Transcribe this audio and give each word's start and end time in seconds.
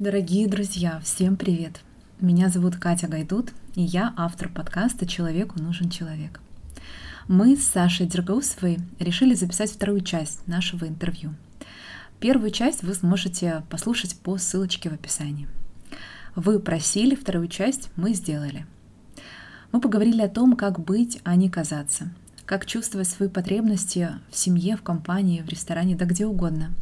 Дорогие 0.00 0.48
друзья, 0.48 0.98
всем 1.04 1.36
привет! 1.36 1.82
Меня 2.22 2.48
зовут 2.48 2.76
Катя 2.76 3.06
Гайдут, 3.06 3.52
и 3.74 3.82
я 3.82 4.14
автор 4.16 4.48
подкаста 4.48 5.06
«Человеку 5.06 5.60
нужен 5.60 5.90
человек». 5.90 6.40
Мы 7.28 7.54
с 7.54 7.64
Сашей 7.64 8.06
Дергаусовой 8.06 8.78
решили 8.98 9.34
записать 9.34 9.70
вторую 9.70 10.00
часть 10.00 10.46
нашего 10.46 10.86
интервью. 10.86 11.34
Первую 12.18 12.50
часть 12.50 12.82
вы 12.82 12.94
сможете 12.94 13.62
послушать 13.68 14.16
по 14.16 14.38
ссылочке 14.38 14.88
в 14.88 14.94
описании. 14.94 15.48
Вы 16.34 16.60
просили 16.60 17.14
вторую 17.14 17.48
часть, 17.48 17.90
мы 17.96 18.14
сделали. 18.14 18.64
Мы 19.70 19.82
поговорили 19.82 20.22
о 20.22 20.30
том, 20.30 20.56
как 20.56 20.80
быть, 20.80 21.20
а 21.24 21.36
не 21.36 21.50
казаться, 21.50 22.10
как 22.46 22.64
чувствовать 22.64 23.08
свои 23.08 23.28
потребности 23.28 24.08
в 24.30 24.36
семье, 24.38 24.78
в 24.78 24.82
компании, 24.82 25.42
в 25.42 25.48
ресторане, 25.50 25.94
да 25.94 26.06
где 26.06 26.24
угодно– 26.24 26.72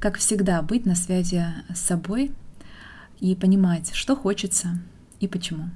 как 0.00 0.18
всегда, 0.18 0.62
быть 0.62 0.86
на 0.86 0.94
связи 0.94 1.44
с 1.74 1.80
собой 1.80 2.32
и 3.20 3.34
понимать, 3.34 3.92
что 3.94 4.14
хочется 4.14 4.78
и 5.20 5.26
почему. 5.26 5.70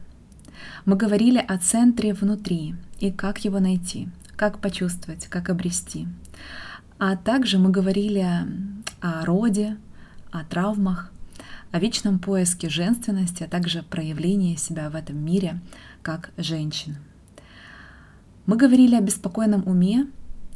Мы 0.85 0.97
говорили 0.97 1.39
о 1.39 1.59
центре 1.59 2.15
внутри 2.15 2.77
и 3.01 3.11
как 3.11 3.45
его 3.45 3.59
найти, 3.59 4.09
как 4.37 4.61
почувствовать, 4.61 5.27
как 5.27 5.51
обрести. 5.51 6.07
А 6.99 7.17
также 7.17 7.59
мы 7.59 7.71
говорили 7.71 8.25
о 9.01 9.25
роде, 9.25 9.77
о 10.31 10.45
травмах, 10.45 11.13
о 11.73 11.81
вечном 11.81 12.21
поиске 12.21 12.69
женственности, 12.69 13.43
а 13.43 13.49
также 13.49 13.83
проявлении 13.83 14.55
себя 14.55 14.89
в 14.89 14.95
этом 14.95 15.19
мире 15.19 15.61
как 16.03 16.31
женщин. 16.37 16.97
Мы 18.47 18.57
говорили 18.57 18.95
о 18.95 19.01
беспокойном 19.01 19.67
уме 19.67 20.07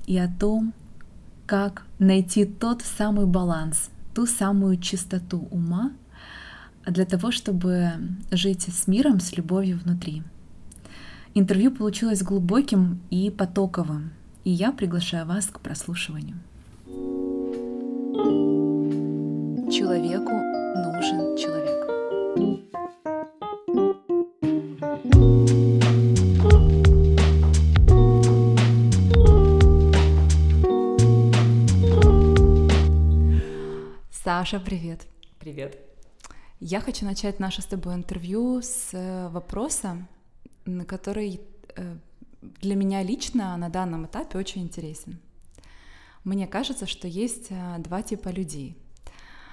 и 0.07 0.17
о 0.19 0.29
том, 0.29 0.73
как 1.47 1.85
найти 1.99 2.45
тот 2.45 2.83
самый 2.83 3.27
баланс, 3.27 3.91
ту 4.15 4.27
самую 4.27 4.79
чистоту 4.79 5.49
ума 5.51 5.93
для 6.85 7.05
того, 7.05 7.31
чтобы 7.31 7.93
жить 8.31 8.63
с 8.63 8.87
миром, 8.87 9.21
с 9.21 9.37
любовью 9.37 9.79
внутри. 9.79 10.23
Интервью 11.35 11.71
получилось 11.71 12.23
глубоким 12.23 13.01
и 13.11 13.31
потоковым, 13.31 14.11
и 14.45 14.51
я 14.51 14.73
приглашаю 14.73 15.27
вас 15.27 15.47
к 15.47 15.61
прослушиванию. 15.61 16.37
Человеку 19.71 20.33
нужен 20.33 21.37
человек. 21.37 22.86
Саша, 34.27 34.59
привет. 34.59 35.07
Привет. 35.39 35.79
Я 36.59 36.81
хочу 36.81 37.05
начать 37.05 37.39
наше 37.39 37.63
с 37.63 37.65
тобой 37.65 37.95
интервью 37.95 38.61
с 38.61 38.89
э, 38.93 39.29
вопроса, 39.29 40.05
который 40.89 41.41
э, 41.77 41.97
для 42.43 42.75
меня 42.75 43.05
лично 43.05 43.57
на 43.57 43.69
данном 43.69 44.07
этапе 44.07 44.37
очень 44.37 44.63
интересен. 44.63 45.21
Мне 46.25 46.49
кажется, 46.49 46.87
что 46.87 47.07
есть 47.07 47.47
э, 47.51 47.77
два 47.79 48.03
типа 48.03 48.31
людей. 48.31 48.77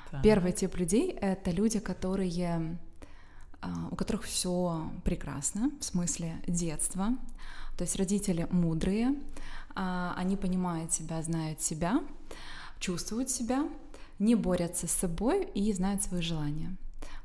Так. 0.10 0.24
Первый 0.24 0.54
тип 0.54 0.76
людей— 0.76 1.12
это 1.22 1.52
люди, 1.52 1.78
которые 1.78 2.80
у 3.92 3.96
которых 3.96 4.24
все 4.24 4.92
прекрасно, 5.04 5.70
в 5.80 5.84
смысле 5.84 6.42
детства. 6.48 7.10
То 7.78 7.84
есть 7.84 7.96
родители 7.96 8.48
мудрые, 8.50 9.14
а, 9.76 10.16
они 10.18 10.36
понимают 10.36 10.92
себя, 10.92 11.22
знают 11.22 11.62
себя, 11.62 12.04
чувствуют 12.80 13.30
себя, 13.30 13.70
не 14.24 14.36
борются 14.36 14.88
с 14.88 14.92
собой 14.92 15.48
и 15.56 15.74
знают 15.74 16.04
свои 16.04 16.22
желания. 16.22 16.78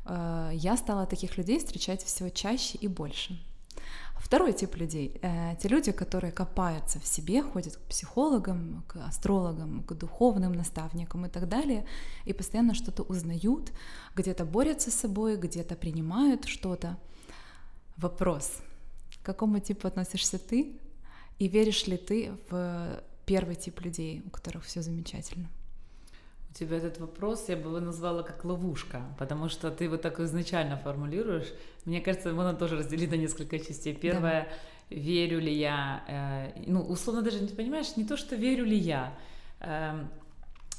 Э, 0.05 0.51
я 0.53 0.77
стала 0.77 1.07
таких 1.07 1.39
людей 1.39 1.59
встречать 1.59 2.03
все 2.03 2.31
чаще 2.31 2.79
и 2.79 2.89
больше. 2.89 3.39
Второй 4.19 4.53
тип 4.53 4.77
людей 4.77 5.19
э,— 5.23 5.57
те 5.63 5.69
люди, 5.69 5.93
которые 5.93 6.33
копаются 6.33 6.99
в 6.99 7.07
себе, 7.07 7.43
ходят 7.43 7.77
к 7.77 7.81
психологам, 7.89 8.85
к 8.89 8.97
астрологам, 8.97 9.83
к 9.85 9.95
духовным 9.95 10.53
наставникам 10.53 11.27
и 11.27 11.29
так 11.29 11.49
далее, 11.49 11.87
и 12.27 12.33
постоянно 12.33 12.75
что-то 12.75 13.05
узнают, 13.05 13.73
где-то 14.17 14.45
борются 14.45 14.91
с 14.91 14.95
собой, 14.95 15.37
где-то 15.37 15.77
принимают 15.77 16.47
что-то. 16.47 16.99
Вопрос, 17.97 18.59
к 19.23 19.27
какому 19.27 19.61
типу 19.61 19.87
относишься 19.87 20.39
ты, 20.39 20.79
и 21.39 21.49
веришь 21.49 21.87
ли 21.87 21.97
ты 21.97 22.33
в 22.51 23.03
первый 23.25 23.55
тип 23.55 23.81
людей, 23.81 24.23
у 24.27 24.31
которых 24.31 24.65
все 24.65 24.83
замечательно? 24.83 25.49
Тебя 26.59 26.79
этот 26.79 26.99
вопрос 26.99 27.49
я 27.49 27.57
бы 27.57 27.69
его 27.69 27.79
назвала 27.79 28.25
как 28.25 28.45
ловушка, 28.45 29.03
потому 29.17 29.49
что 29.49 29.71
ты 29.71 29.89
вот 29.89 30.03
так 30.03 30.19
изначально 30.19 30.77
формулируешь. 30.77 31.47
Мне 31.85 32.01
кажется, 32.01 32.33
можно 32.33 32.53
тоже 32.53 32.77
разделить 32.77 33.13
на 33.13 33.15
несколько 33.15 33.61
частей. 33.61 33.95
Первое, 33.95 34.49
да. 34.91 34.97
верю 34.97 35.39
ли 35.39 35.57
я, 35.57 36.03
э, 36.09 36.63
ну, 36.67 36.81
условно 36.81 37.23
даже, 37.23 37.39
не 37.39 37.47
понимаешь, 37.47 37.97
не 37.97 38.05
то, 38.05 38.17
что 38.17 38.35
верю 38.35 38.65
ли 38.65 38.77
я, 38.77 39.17
э, 39.61 40.05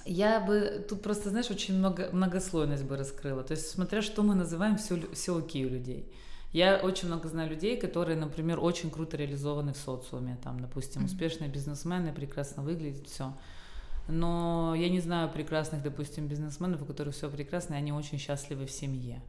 я 0.03 0.41
бы 0.41 0.85
тут 0.89 1.01
просто, 1.01 1.29
знаешь, 1.29 1.49
очень 1.49 1.77
много, 1.77 2.09
многослойность 2.11 2.83
бы 2.83 2.97
раскрыла. 2.97 3.43
То 3.43 3.53
есть, 3.53 3.69
смотря 3.69 4.01
что 4.01 4.21
мы 4.21 4.35
называем 4.35 4.75
все, 4.75 4.99
все 5.13 5.37
окей 5.37 5.65
у 5.65 5.69
людей. 5.69 6.11
Я 6.51 6.81
очень 6.83 7.07
много 7.07 7.29
знаю 7.29 7.49
людей, 7.49 7.77
которые, 7.77 8.17
например, 8.17 8.59
очень 8.59 8.91
круто 8.91 9.15
реализованы 9.15 9.71
в 9.71 9.77
социуме. 9.77 10.37
Там, 10.43 10.59
допустим, 10.59 11.05
успешные 11.05 11.49
бизнесмены, 11.49 12.11
прекрасно 12.11 12.63
выглядят, 12.63 13.07
все 13.07 13.33
но 14.09 14.75
я 14.75 14.89
не 14.89 14.99
знаю 14.99 15.29
прекрасных, 15.29 15.83
допустим, 15.83 16.27
бизнесменов, 16.27 16.81
у 16.81 16.85
которых 16.85 17.15
все 17.15 17.29
прекрасно, 17.29 17.75
и 17.75 17.77
они 17.77 17.93
очень 17.93 18.17
счастливы 18.17 18.65
в 18.65 18.71
семье. 18.71 19.21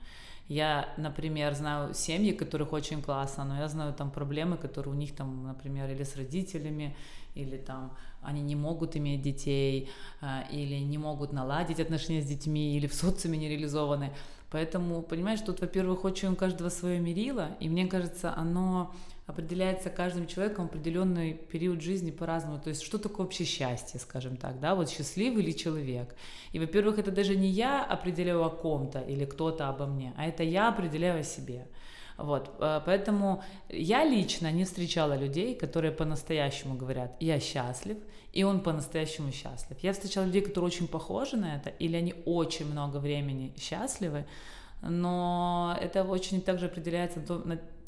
Я, 0.49 0.89
например, 0.97 1.55
знаю 1.55 1.95
семьи, 1.95 2.33
которых 2.33 2.73
очень 2.73 3.03
классно, 3.03 3.45
но 3.45 3.59
я 3.59 3.69
знаю 3.69 3.95
там 3.95 4.11
проблемы, 4.11 4.57
которые 4.57 4.93
у 4.93 4.97
них 4.97 5.15
там, 5.15 5.47
например, 5.47 5.89
или 5.89 6.03
с 6.03 6.17
родителями, 6.17 6.97
или 7.37 7.57
там 7.57 7.93
они 8.21 8.43
не 8.43 8.57
могут 8.57 8.97
иметь 8.97 9.23
детей, 9.23 9.89
а, 10.21 10.45
или 10.51 10.75
не 10.75 10.99
могут 10.99 11.33
наладить 11.33 11.79
отношения 11.79 12.21
с 12.21 12.27
детьми, 12.27 12.77
или 12.77 12.89
в 12.89 12.95
социуме 12.95 13.39
не 13.39 13.49
реализованы. 13.49 14.13
Поэтому, 14.51 15.03
понимаешь, 15.03 15.41
тут, 15.41 15.61
во-первых, 15.61 16.05
очень 16.05 16.31
у 16.31 16.37
каждого 16.37 16.71
свое 16.71 16.99
мерило, 16.99 17.51
и 17.61 17.69
мне 17.69 17.87
кажется, 17.87 18.35
оно 18.37 18.93
определяется 19.31 19.91
каждым 19.91 20.27
человеком 20.27 20.67
определенный 20.67 21.35
период 21.35 21.81
жизни 21.81 22.11
по-разному. 22.11 22.61
То 22.61 22.71
есть 22.71 22.83
что 22.83 22.99
такое 22.99 23.27
вообще 23.27 23.45
счастье, 23.45 24.01
скажем 24.01 24.37
так, 24.37 24.61
да, 24.61 24.75
вот 24.75 24.91
счастливый 24.91 25.43
ли 25.43 25.57
человек. 25.57 26.15
И, 26.53 26.59
во-первых, 26.59 26.99
это 26.99 27.11
даже 27.11 27.37
не 27.37 27.49
я 27.49 27.85
определяю 27.85 28.45
о 28.45 28.51
ком-то 28.51 29.01
или 29.01 29.25
кто-то 29.25 29.69
обо 29.69 29.87
мне, 29.87 30.13
а 30.17 30.27
это 30.27 30.43
я 30.43 30.69
определяю 30.69 31.21
о 31.21 31.25
себе. 31.25 31.67
Вот, 32.19 32.51
э, 32.59 32.81
поэтому 32.85 33.43
я 33.69 34.05
лично 34.05 34.53
не 34.53 34.65
встречала 34.65 35.17
людей, 35.17 35.55
которые 35.55 35.93
по-настоящему 35.93 36.77
говорят, 36.77 37.17
я 37.21 37.41
счастлив, 37.41 37.97
и 38.33 38.45
он 38.45 38.61
по-настоящему 38.61 39.33
счастлив. 39.33 39.79
Я 39.83 39.93
встречала 39.93 40.27
людей, 40.27 40.43
которые 40.43 40.67
очень 40.67 40.89
похожи 40.89 41.37
на 41.37 41.57
это, 41.57 41.71
или 41.71 41.97
они 41.97 42.15
очень 42.27 42.71
много 42.71 42.99
времени 42.99 43.55
счастливы, 43.59 44.27
но 44.83 45.77
это 45.81 46.05
очень 46.05 46.41
также 46.43 46.67
определяется 46.67 47.21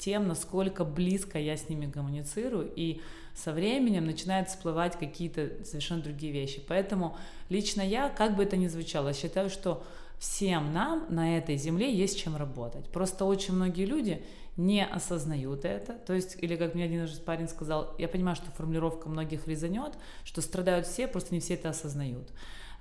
тем, 0.03 0.27
насколько 0.27 0.83
близко 0.83 1.39
я 1.39 1.55
с 1.55 1.69
ними 1.69 1.89
коммуницирую, 1.89 2.71
и 2.75 3.01
со 3.35 3.53
временем 3.53 4.05
начинают 4.05 4.49
всплывать 4.49 4.97
какие-то 4.97 5.63
совершенно 5.63 6.01
другие 6.01 6.33
вещи. 6.33 6.61
Поэтому 6.67 7.15
лично 7.49 7.81
я, 7.81 8.09
как 8.09 8.35
бы 8.35 8.43
это 8.43 8.57
ни 8.57 8.67
звучало, 8.67 9.13
считаю, 9.13 9.49
что 9.49 9.83
всем 10.19 10.73
нам 10.73 11.05
на 11.09 11.37
этой 11.37 11.57
земле 11.57 11.93
есть 11.93 12.19
чем 12.19 12.35
работать. 12.35 12.85
Просто 12.89 13.25
очень 13.25 13.53
многие 13.53 13.85
люди 13.85 14.23
не 14.57 14.85
осознают 14.85 15.65
это. 15.65 15.93
То 15.93 16.13
есть, 16.13 16.37
или 16.41 16.55
как 16.55 16.75
мне 16.75 16.85
один 16.85 17.07
парень 17.25 17.47
сказал, 17.47 17.95
я 17.97 18.07
понимаю, 18.07 18.35
что 18.35 18.51
формулировка 18.51 19.09
многих 19.09 19.47
резанет, 19.47 19.93
что 20.23 20.41
страдают 20.41 20.85
все, 20.85 21.07
просто 21.07 21.33
не 21.33 21.39
все 21.39 21.55
это 21.55 21.69
осознают. 21.69 22.29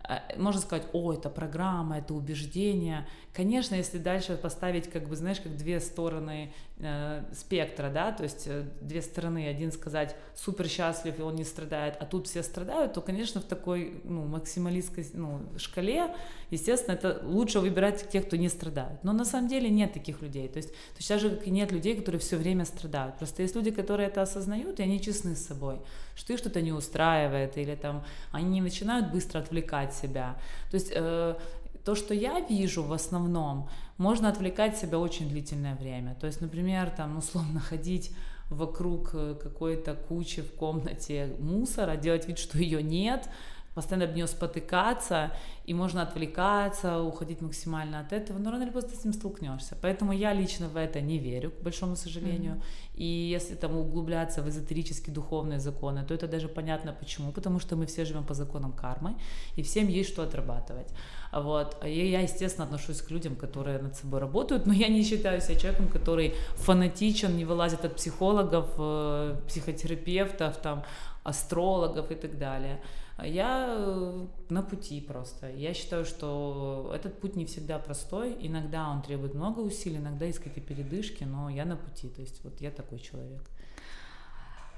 Э, 0.09 0.19
можно 0.37 0.61
сказать, 0.61 0.87
о, 0.93 1.13
это 1.13 1.31
программа, 1.31 1.99
это 1.99 2.15
убеждение. 2.15 3.07
Конечно, 3.33 3.75
если 3.75 3.99
дальше 3.99 4.37
поставить, 4.37 4.91
как 4.91 5.09
бы, 5.09 5.17
знаешь, 5.17 5.41
как 5.41 5.57
две 5.57 5.81
стороны 5.81 6.53
э, 6.83 7.23
спектра, 7.33 7.91
да, 7.91 8.13
то 8.13 8.25
есть 8.25 8.47
э, 8.47 8.65
две 8.81 9.01
стороны, 9.01 9.49
один 9.49 9.73
сказать 9.73 10.17
супер 10.35 10.69
счастлив, 10.69 11.19
и 11.19 11.23
он 11.23 11.37
не 11.37 11.45
страдает, 11.45 11.97
а 12.01 12.05
тут 12.05 12.27
все 12.27 12.43
страдают, 12.43 12.93
то, 12.93 13.01
конечно, 13.01 13.41
в 13.41 13.45
такой, 13.45 14.01
ну, 14.05 14.25
максималистской 14.25 15.07
ну, 15.15 15.41
шкале, 15.57 16.15
естественно, 16.51 16.95
это 16.95 17.21
лучше 17.25 17.61
выбирать 17.61 18.09
тех, 18.11 18.27
кто 18.27 18.37
не 18.37 18.49
страдает. 18.49 19.03
Но 19.05 19.13
на 19.13 19.25
самом 19.25 19.49
деле 19.49 19.71
нет 19.71 19.93
таких 19.93 20.21
людей. 20.23 20.49
То 20.49 20.59
есть, 20.59 20.71
то 20.71 20.99
есть 20.99 21.09
даже 21.09 21.31
как 21.31 21.47
и 21.47 21.51
нет 21.51 21.73
людей, 21.73 21.97
которые 21.97 22.21
все 22.21 22.37
время 22.37 22.65
страдают. 22.65 23.17
Просто 23.17 23.43
есть 23.43 23.55
люди, 23.55 23.71
которые 23.71 24.09
это 24.09 24.23
осознают, 24.23 24.81
и 24.81 24.83
они 24.83 25.01
честны 25.01 25.37
с 25.37 25.47
собой, 25.47 25.81
что 26.15 26.33
их 26.33 26.39
что-то 26.39 26.61
не 26.61 26.73
устраивает, 26.73 27.57
или 27.57 27.75
там 27.75 28.05
они 28.33 28.61
начинают 28.61 29.13
быстро 29.13 29.39
отвлекать 29.39 29.95
себя. 29.95 30.37
То 30.71 30.75
есть 30.75 30.93
э, 30.95 31.37
то, 31.85 31.95
что 31.95 32.15
я 32.15 32.41
вижу 32.41 32.83
в 32.83 32.93
основном, 32.93 33.69
можно 33.99 34.29
отвлекать 34.29 34.77
себя 34.77 34.99
очень 34.99 35.29
длительное 35.29 35.75
время. 35.75 36.17
То 36.21 36.27
есть, 36.27 36.41
например, 36.41 36.91
там, 36.91 37.19
условно, 37.19 37.61
ходить 37.71 38.13
вокруг 38.51 39.11
э, 39.15 39.35
какой-то 39.43 39.95
кучи 39.95 40.43
в 40.43 40.53
комнате 40.53 41.35
мусора, 41.39 41.97
делать 41.97 42.29
вид, 42.29 42.39
что 42.39 42.59
ее 42.59 42.83
нет, 42.83 43.29
постоянно 43.75 44.05
об 44.05 44.15
нее 44.15 44.27
спотыкаться 44.27 45.31
и 45.65 45.75
можно 45.75 46.03
отвлекаться, 46.03 47.01
уходить 47.03 47.41
максимально 47.41 48.01
от 48.01 48.13
этого, 48.13 48.39
но 48.39 48.51
рано 48.51 48.65
или 48.65 48.71
поздно 48.71 48.91
с 48.91 49.01
этим 49.01 49.13
столкнешься. 49.13 49.77
Поэтому 49.81 50.13
я 50.13 50.35
лично 50.35 50.69
в 50.69 50.77
это 50.77 51.01
не 51.01 51.19
верю, 51.19 51.51
к 51.51 51.63
большому 51.63 51.97
сожалению. 51.97 52.55
Mm-hmm. 52.55 52.97
И 52.97 53.05
если 53.05 53.55
там 53.55 53.77
углубляться 53.77 54.43
в 54.43 54.49
эзотерические 54.49 55.15
духовные 55.15 55.61
законы, 55.61 56.05
то 56.05 56.15
это 56.15 56.29
даже 56.29 56.49
понятно 56.49 56.93
почему, 56.93 57.33
потому 57.33 57.61
что 57.61 57.77
мы 57.77 57.87
все 57.87 58.05
живем 58.05 58.25
по 58.25 58.35
законам 58.35 58.73
кармы, 58.73 59.15
и 59.57 59.63
всем 59.63 59.89
есть 59.89 60.11
что 60.11 60.23
отрабатывать. 60.23 60.89
Вот. 61.33 61.83
И 61.85 62.11
я, 62.11 62.21
естественно, 62.21 62.67
отношусь 62.67 63.01
к 63.01 63.11
людям, 63.11 63.37
которые 63.37 63.79
над 63.79 63.97
собой 63.97 64.21
работают, 64.21 64.67
но 64.67 64.73
я 64.73 64.89
не 64.89 65.03
считаю 65.03 65.41
себя 65.41 65.57
человеком, 65.57 65.89
который 65.89 66.35
фанатичен, 66.57 67.37
не 67.37 67.45
вылазит 67.45 67.85
от 67.85 67.97
психологов, 67.97 68.69
э, 68.79 69.37
психотерапевтов, 69.49 70.59
там, 70.59 70.85
астрологов 71.25 72.11
и 72.11 72.15
так 72.15 72.39
далее. 72.39 72.83
Я 73.25 73.67
э, 73.69 74.27
на 74.51 74.63
пути 74.63 75.01
просто. 75.01 75.51
Я 75.51 75.75
считаю, 75.75 76.05
что 76.05 76.93
этот 76.95 77.19
путь 77.19 77.37
не 77.37 77.47
всегда 77.47 77.79
простой. 77.79 78.37
Иногда 78.41 78.91
он 78.91 79.03
требует 79.03 79.35
много 79.35 79.61
усилий, 79.61 79.97
иногда 79.97 80.27
есть 80.27 80.39
какие-то 80.39 80.61
передышки, 80.61 81.25
но 81.25 81.49
я 81.49 81.65
на 81.65 81.77
пути. 81.77 82.09
То 82.09 82.21
есть 82.21 82.43
вот 82.45 82.61
я 82.61 82.71
такой 82.71 82.99
человек. 82.99 83.43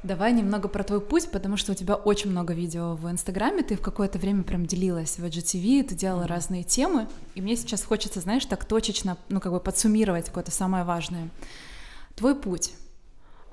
Давай 0.04 0.34
немного 0.34 0.68
про 0.68 0.84
твой 0.84 1.00
путь, 1.00 1.30
потому 1.30 1.56
что 1.56 1.72
у 1.72 1.74
тебя 1.74 1.94
очень 1.94 2.30
много 2.30 2.52
видео 2.52 2.94
в 2.94 3.10
Инстаграме, 3.10 3.62
ты 3.62 3.74
в 3.74 3.80
какое-то 3.80 4.18
время 4.18 4.42
прям 4.42 4.66
делилась 4.66 5.18
в 5.18 5.24
IGTV, 5.24 5.82
ты 5.82 5.94
делала 5.94 6.24
mm-hmm. 6.24 6.26
разные 6.26 6.62
темы, 6.62 7.08
и 7.34 7.40
мне 7.40 7.56
сейчас 7.56 7.82
хочется, 7.82 8.20
знаешь, 8.20 8.44
так 8.44 8.66
точечно, 8.66 9.16
ну, 9.30 9.40
как 9.40 9.50
бы 9.52 9.60
подсуммировать 9.60 10.26
какое-то 10.26 10.50
самое 10.50 10.84
важное. 10.84 11.30
Твой 12.16 12.34
путь, 12.34 12.74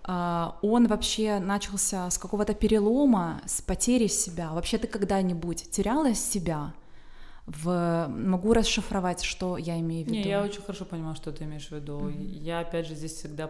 а, 0.04 0.58
он 0.62 0.88
вообще 0.88 1.40
начался 1.40 2.10
с 2.10 2.18
какого-то 2.18 2.54
перелома, 2.54 3.42
с 3.46 3.62
потери 3.62 4.08
себя. 4.08 4.52
Вообще 4.52 4.78
ты 4.78 4.88
когда-нибудь 4.88 5.72
теряла 5.72 6.14
себя? 6.14 6.74
В... 7.46 8.08
Могу 8.10 8.52
расшифровать, 8.54 9.24
что 9.24 9.58
я 9.58 9.80
имею 9.80 10.04
в 10.04 10.10
виду? 10.10 10.20
Не, 10.20 10.28
я 10.28 10.44
очень 10.44 10.62
хорошо 10.62 10.84
понимаю, 10.84 11.16
что 11.16 11.32
ты 11.32 11.46
имеешь 11.46 11.70
в 11.70 11.72
виду. 11.72 11.98
Mm-hmm. 11.98 12.40
Я, 12.40 12.60
опять 12.60 12.88
же, 12.88 12.96
здесь 12.96 13.14
всегда 13.14 13.50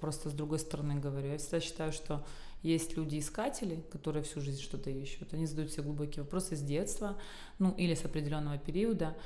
просто 0.00 0.30
с 0.30 0.32
другой 0.32 0.58
стороны 0.58 1.00
говорю. 1.00 1.32
Я 1.32 1.38
всегда 1.38 1.60
считаю, 1.60 1.92
что 1.92 2.24
есть 2.62 2.96
люди-искатели, 2.96 3.84
которые 3.92 4.22
всю 4.22 4.40
жизнь 4.40 4.60
что-то 4.60 4.90
ищут. 4.90 5.32
Они 5.32 5.46
задают 5.46 5.72
себе 5.72 5.84
глубокие 5.84 6.24
вопросы 6.24 6.56
с 6.56 6.60
детства, 6.60 7.16
ну 7.58 7.72
или 7.72 7.94
с 7.94 8.04
определенного 8.04 8.58
периода. 8.58 9.16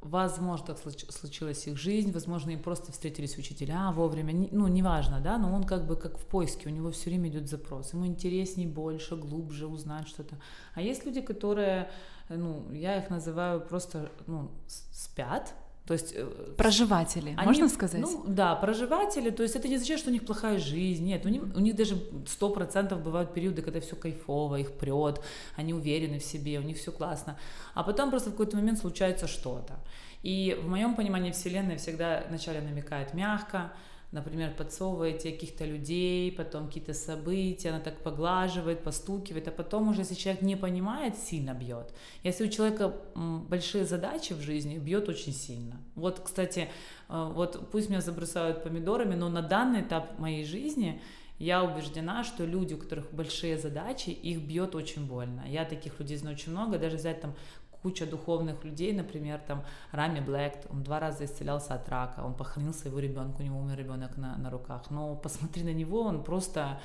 Возможно, 0.00 0.68
так 0.68 0.78
случилась 0.78 1.66
их 1.66 1.76
жизнь, 1.76 2.10
возможно, 2.10 2.50
им 2.50 2.62
просто 2.62 2.90
встретились 2.90 3.36
учителя 3.36 3.92
вовремя, 3.92 4.48
ну, 4.50 4.66
неважно, 4.66 5.20
да, 5.20 5.36
но 5.36 5.52
он 5.52 5.64
как 5.64 5.86
бы 5.86 5.94
как 5.94 6.16
в 6.16 6.24
поиске, 6.24 6.70
у 6.70 6.72
него 6.72 6.90
все 6.90 7.10
время 7.10 7.28
идет 7.28 7.50
запрос, 7.50 7.92
ему 7.92 8.06
интереснее, 8.06 8.66
больше, 8.66 9.14
глубже 9.16 9.66
узнать 9.66 10.08
что-то. 10.08 10.40
А 10.74 10.80
есть 10.80 11.04
люди, 11.04 11.20
которые, 11.20 11.90
ну, 12.30 12.72
я 12.72 12.96
их 12.96 13.10
называю 13.10 13.60
просто, 13.60 14.10
ну, 14.26 14.50
спят, 14.66 15.52
то 15.90 15.94
есть 15.94 16.12
э, 16.14 16.24
проживатели, 16.56 17.34
они, 17.36 17.46
можно 17.46 17.68
сказать? 17.68 18.00
Ну 18.00 18.22
да, 18.24 18.54
проживатели. 18.54 19.30
То 19.30 19.42
есть 19.42 19.56
это 19.56 19.66
не 19.66 19.74
означает, 19.74 19.98
что 19.98 20.10
у 20.10 20.12
них 20.12 20.24
плохая 20.24 20.56
жизнь. 20.56 21.04
Нет, 21.04 21.26
у 21.26 21.28
них, 21.28 21.42
у 21.42 21.58
них 21.58 21.74
даже 21.74 21.96
сто 22.28 22.50
процентов 22.50 23.02
бывают 23.02 23.34
периоды, 23.34 23.60
когда 23.60 23.80
все 23.80 23.96
кайфово, 23.96 24.60
их 24.60 24.70
прет, 24.74 25.20
они 25.56 25.74
уверены 25.74 26.20
в 26.20 26.24
себе, 26.24 26.60
у 26.60 26.62
них 26.62 26.76
все 26.76 26.92
классно. 26.92 27.36
А 27.74 27.82
потом 27.82 28.10
просто 28.10 28.28
в 28.30 28.34
какой-то 28.34 28.56
момент 28.56 28.78
случается 28.78 29.26
что-то. 29.26 29.80
И 30.22 30.56
в 30.62 30.68
моем 30.68 30.94
понимании 30.94 31.32
Вселенная 31.32 31.76
всегда 31.76 32.22
вначале 32.28 32.60
намекает 32.60 33.12
мягко, 33.12 33.72
например, 34.12 34.52
подсовываете 34.56 35.30
каких-то 35.30 35.64
людей, 35.64 36.32
потом 36.32 36.66
какие-то 36.66 36.94
события, 36.94 37.70
она 37.70 37.80
так 37.80 38.02
поглаживает, 38.02 38.82
постукивает, 38.82 39.46
а 39.48 39.50
потом 39.52 39.88
уже, 39.88 40.00
если 40.00 40.14
человек 40.14 40.42
не 40.42 40.56
понимает, 40.56 41.16
сильно 41.16 41.54
бьет. 41.54 41.94
Если 42.24 42.46
у 42.46 42.48
человека 42.48 42.94
большие 43.14 43.84
задачи 43.84 44.32
в 44.32 44.40
жизни, 44.40 44.78
бьет 44.78 45.08
очень 45.08 45.32
сильно. 45.32 45.76
Вот, 45.94 46.20
кстати, 46.20 46.68
э, 47.08 47.32
вот 47.34 47.70
пусть 47.70 47.88
меня 47.88 48.00
забросают 48.00 48.64
помидорами, 48.64 49.14
но 49.14 49.28
на 49.28 49.42
данный 49.42 49.82
этап 49.82 50.18
моей 50.18 50.44
жизни 50.44 51.00
я 51.40 51.64
убеждена, 51.64 52.22
что 52.22 52.44
люди, 52.44 52.74
у 52.74 52.78
которых 52.78 53.14
большие 53.14 53.56
задачи, 53.56 54.10
их 54.10 54.42
бьет 54.42 54.74
очень 54.74 55.06
больно. 55.06 55.42
Я 55.48 55.64
таких 55.64 55.98
людей 55.98 56.18
знаю 56.18 56.36
очень 56.36 56.52
много, 56.52 56.78
даже 56.78 56.96
взять 56.96 57.22
там 57.22 57.34
куча 57.82 58.06
духовных 58.06 58.64
людей, 58.64 58.92
например, 58.92 59.40
там 59.46 59.62
Рами 59.92 60.20
Блэк, 60.20 60.66
он 60.70 60.82
два 60.82 61.00
раза 61.00 61.24
исцелялся 61.24 61.74
от 61.74 61.88
рака, 61.88 62.20
он 62.20 62.34
похоронил 62.34 62.74
своего 62.74 62.98
ребенка, 62.98 63.40
у 63.40 63.44
него 63.44 63.60
умер 63.60 63.78
ребенок 63.78 64.16
на, 64.16 64.36
на 64.36 64.50
руках, 64.50 64.90
но 64.90 65.16
посмотри 65.16 65.62
на 65.62 65.72
него, 65.72 66.02
он 66.02 66.22
просто 66.22 66.80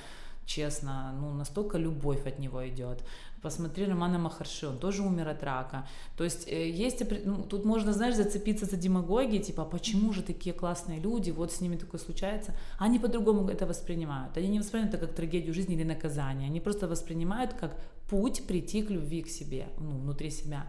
честно, 0.45 1.11
ну, 1.19 1.33
настолько 1.33 1.77
любовь 1.77 2.25
от 2.27 2.39
него 2.39 2.67
идет. 2.67 3.03
Посмотри 3.45 3.85
Романа 3.85 4.17
Махарши, 4.17 4.67
он 4.67 4.77
тоже 4.79 5.03
умер 5.03 5.27
от 5.27 5.43
рака. 5.43 5.87
То 6.17 6.23
есть 6.23 6.47
э, 6.47 6.69
есть, 6.85 7.03
ну, 7.25 7.43
тут 7.43 7.65
можно, 7.65 7.93
знаешь, 7.93 8.15
зацепиться 8.15 8.65
за 8.65 8.75
демагогией, 8.75 9.43
типа, 9.43 9.61
а 9.61 9.65
почему 9.65 10.13
же 10.13 10.23
такие 10.23 10.51
классные 10.51 10.99
люди, 10.99 11.29
вот 11.29 11.51
с 11.51 11.61
ними 11.61 11.75
такое 11.77 12.01
случается. 12.01 12.55
Они 12.79 12.97
по-другому 12.97 13.47
это 13.47 13.67
воспринимают. 13.67 14.37
Они 14.37 14.47
не 14.47 14.59
воспринимают 14.59 14.95
это 14.95 15.05
как 15.05 15.15
трагедию 15.15 15.53
жизни 15.53 15.75
или 15.75 15.83
наказание. 15.83 16.49
Они 16.49 16.59
просто 16.59 16.87
воспринимают 16.87 17.53
как 17.53 17.77
путь 18.09 18.47
прийти 18.47 18.81
к 18.81 18.89
любви 18.89 19.21
к 19.21 19.27
себе, 19.27 19.67
ну, 19.79 19.91
внутри 19.91 20.31
себя. 20.31 20.65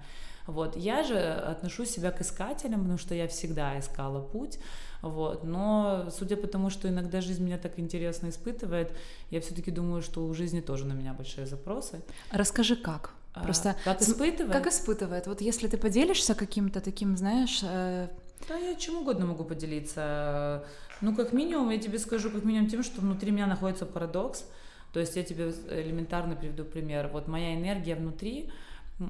Вот. 0.46 0.76
Я 0.76 1.02
же 1.02 1.19
отношу 1.19 1.84
себя 1.84 2.10
к 2.10 2.20
искателям, 2.20 2.81
потому 2.81 2.98
что 2.98 3.14
я 3.14 3.26
всегда 3.28 3.78
искала 3.78 4.20
путь. 4.20 4.58
Вот. 5.02 5.44
Но 5.44 6.08
судя 6.10 6.37
по 6.37 6.46
тому, 6.46 6.70
что 6.70 6.88
иногда 6.88 7.20
жизнь 7.20 7.44
меня 7.44 7.58
так 7.58 7.78
интересно 7.78 8.28
испытывает, 8.28 8.93
я 9.31 9.40
все-таки 9.40 9.70
думаю, 9.70 10.02
что 10.02 10.26
у 10.26 10.34
жизни 10.34 10.60
тоже 10.60 10.87
на 10.87 10.93
меня 10.93 11.12
большие 11.12 11.46
запросы. 11.46 12.00
Расскажи, 12.32 12.76
как? 12.76 13.10
А, 13.34 13.43
Просто 13.43 13.76
как 13.84 14.00
испытывает? 14.00 14.52
Как 14.52 14.66
испытывает? 14.66 15.26
Вот 15.26 15.40
если 15.40 15.69
ты 15.69 15.76
поделишься 15.76 16.34
каким-то 16.34 16.81
таким, 16.81 17.16
знаешь... 17.16 17.60
Э... 17.62 18.08
Да, 18.48 18.56
я 18.56 18.75
чем 18.75 18.96
угодно 18.96 19.26
могу 19.26 19.44
поделиться. 19.44 20.64
Ну, 21.00 21.14
как 21.14 21.32
минимум, 21.32 21.70
я 21.70 21.78
тебе 21.78 21.98
скажу, 21.98 22.31
как 22.31 22.44
минимум 22.44 22.69
тем, 22.69 22.82
что 22.82 23.00
внутри 23.00 23.31
меня 23.31 23.46
находится 23.46 23.84
парадокс. 23.84 24.44
То 24.93 25.00
есть 25.00 25.16
я 25.16 25.22
тебе 25.22 25.52
элементарно 25.70 26.37
приведу 26.37 26.64
пример. 26.64 27.08
Вот 27.12 27.28
моя 27.28 27.54
энергия 27.54 27.96
внутри, 27.96 28.50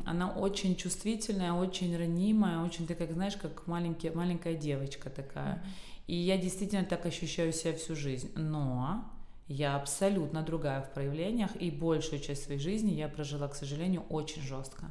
она 0.04 0.30
очень 0.30 0.74
чувствительная, 0.76 1.52
очень 1.52 1.96
ранимая, 1.96 2.58
очень 2.64 2.86
такая, 2.86 3.12
знаешь, 3.12 3.36
как 3.36 3.66
маленький, 3.66 4.10
маленькая 4.10 4.54
девочка 4.54 5.10
такая. 5.10 5.62
И 6.06 6.14
я 6.14 6.36
действительно 6.38 6.84
так 6.84 7.06
ощущаю 7.06 7.52
себя 7.52 7.74
всю 7.74 7.94
жизнь. 7.94 8.30
Но 8.34 9.04
я 9.48 9.76
абсолютно 9.76 10.42
другая 10.42 10.82
в 10.82 10.92
проявлениях, 10.92 11.54
и 11.56 11.70
большую 11.70 12.20
часть 12.20 12.44
своей 12.44 12.58
жизни 12.58 12.92
я 12.92 13.08
прожила, 13.08 13.46
к 13.46 13.54
сожалению, 13.54 14.02
очень 14.08 14.42
жестко. 14.42 14.90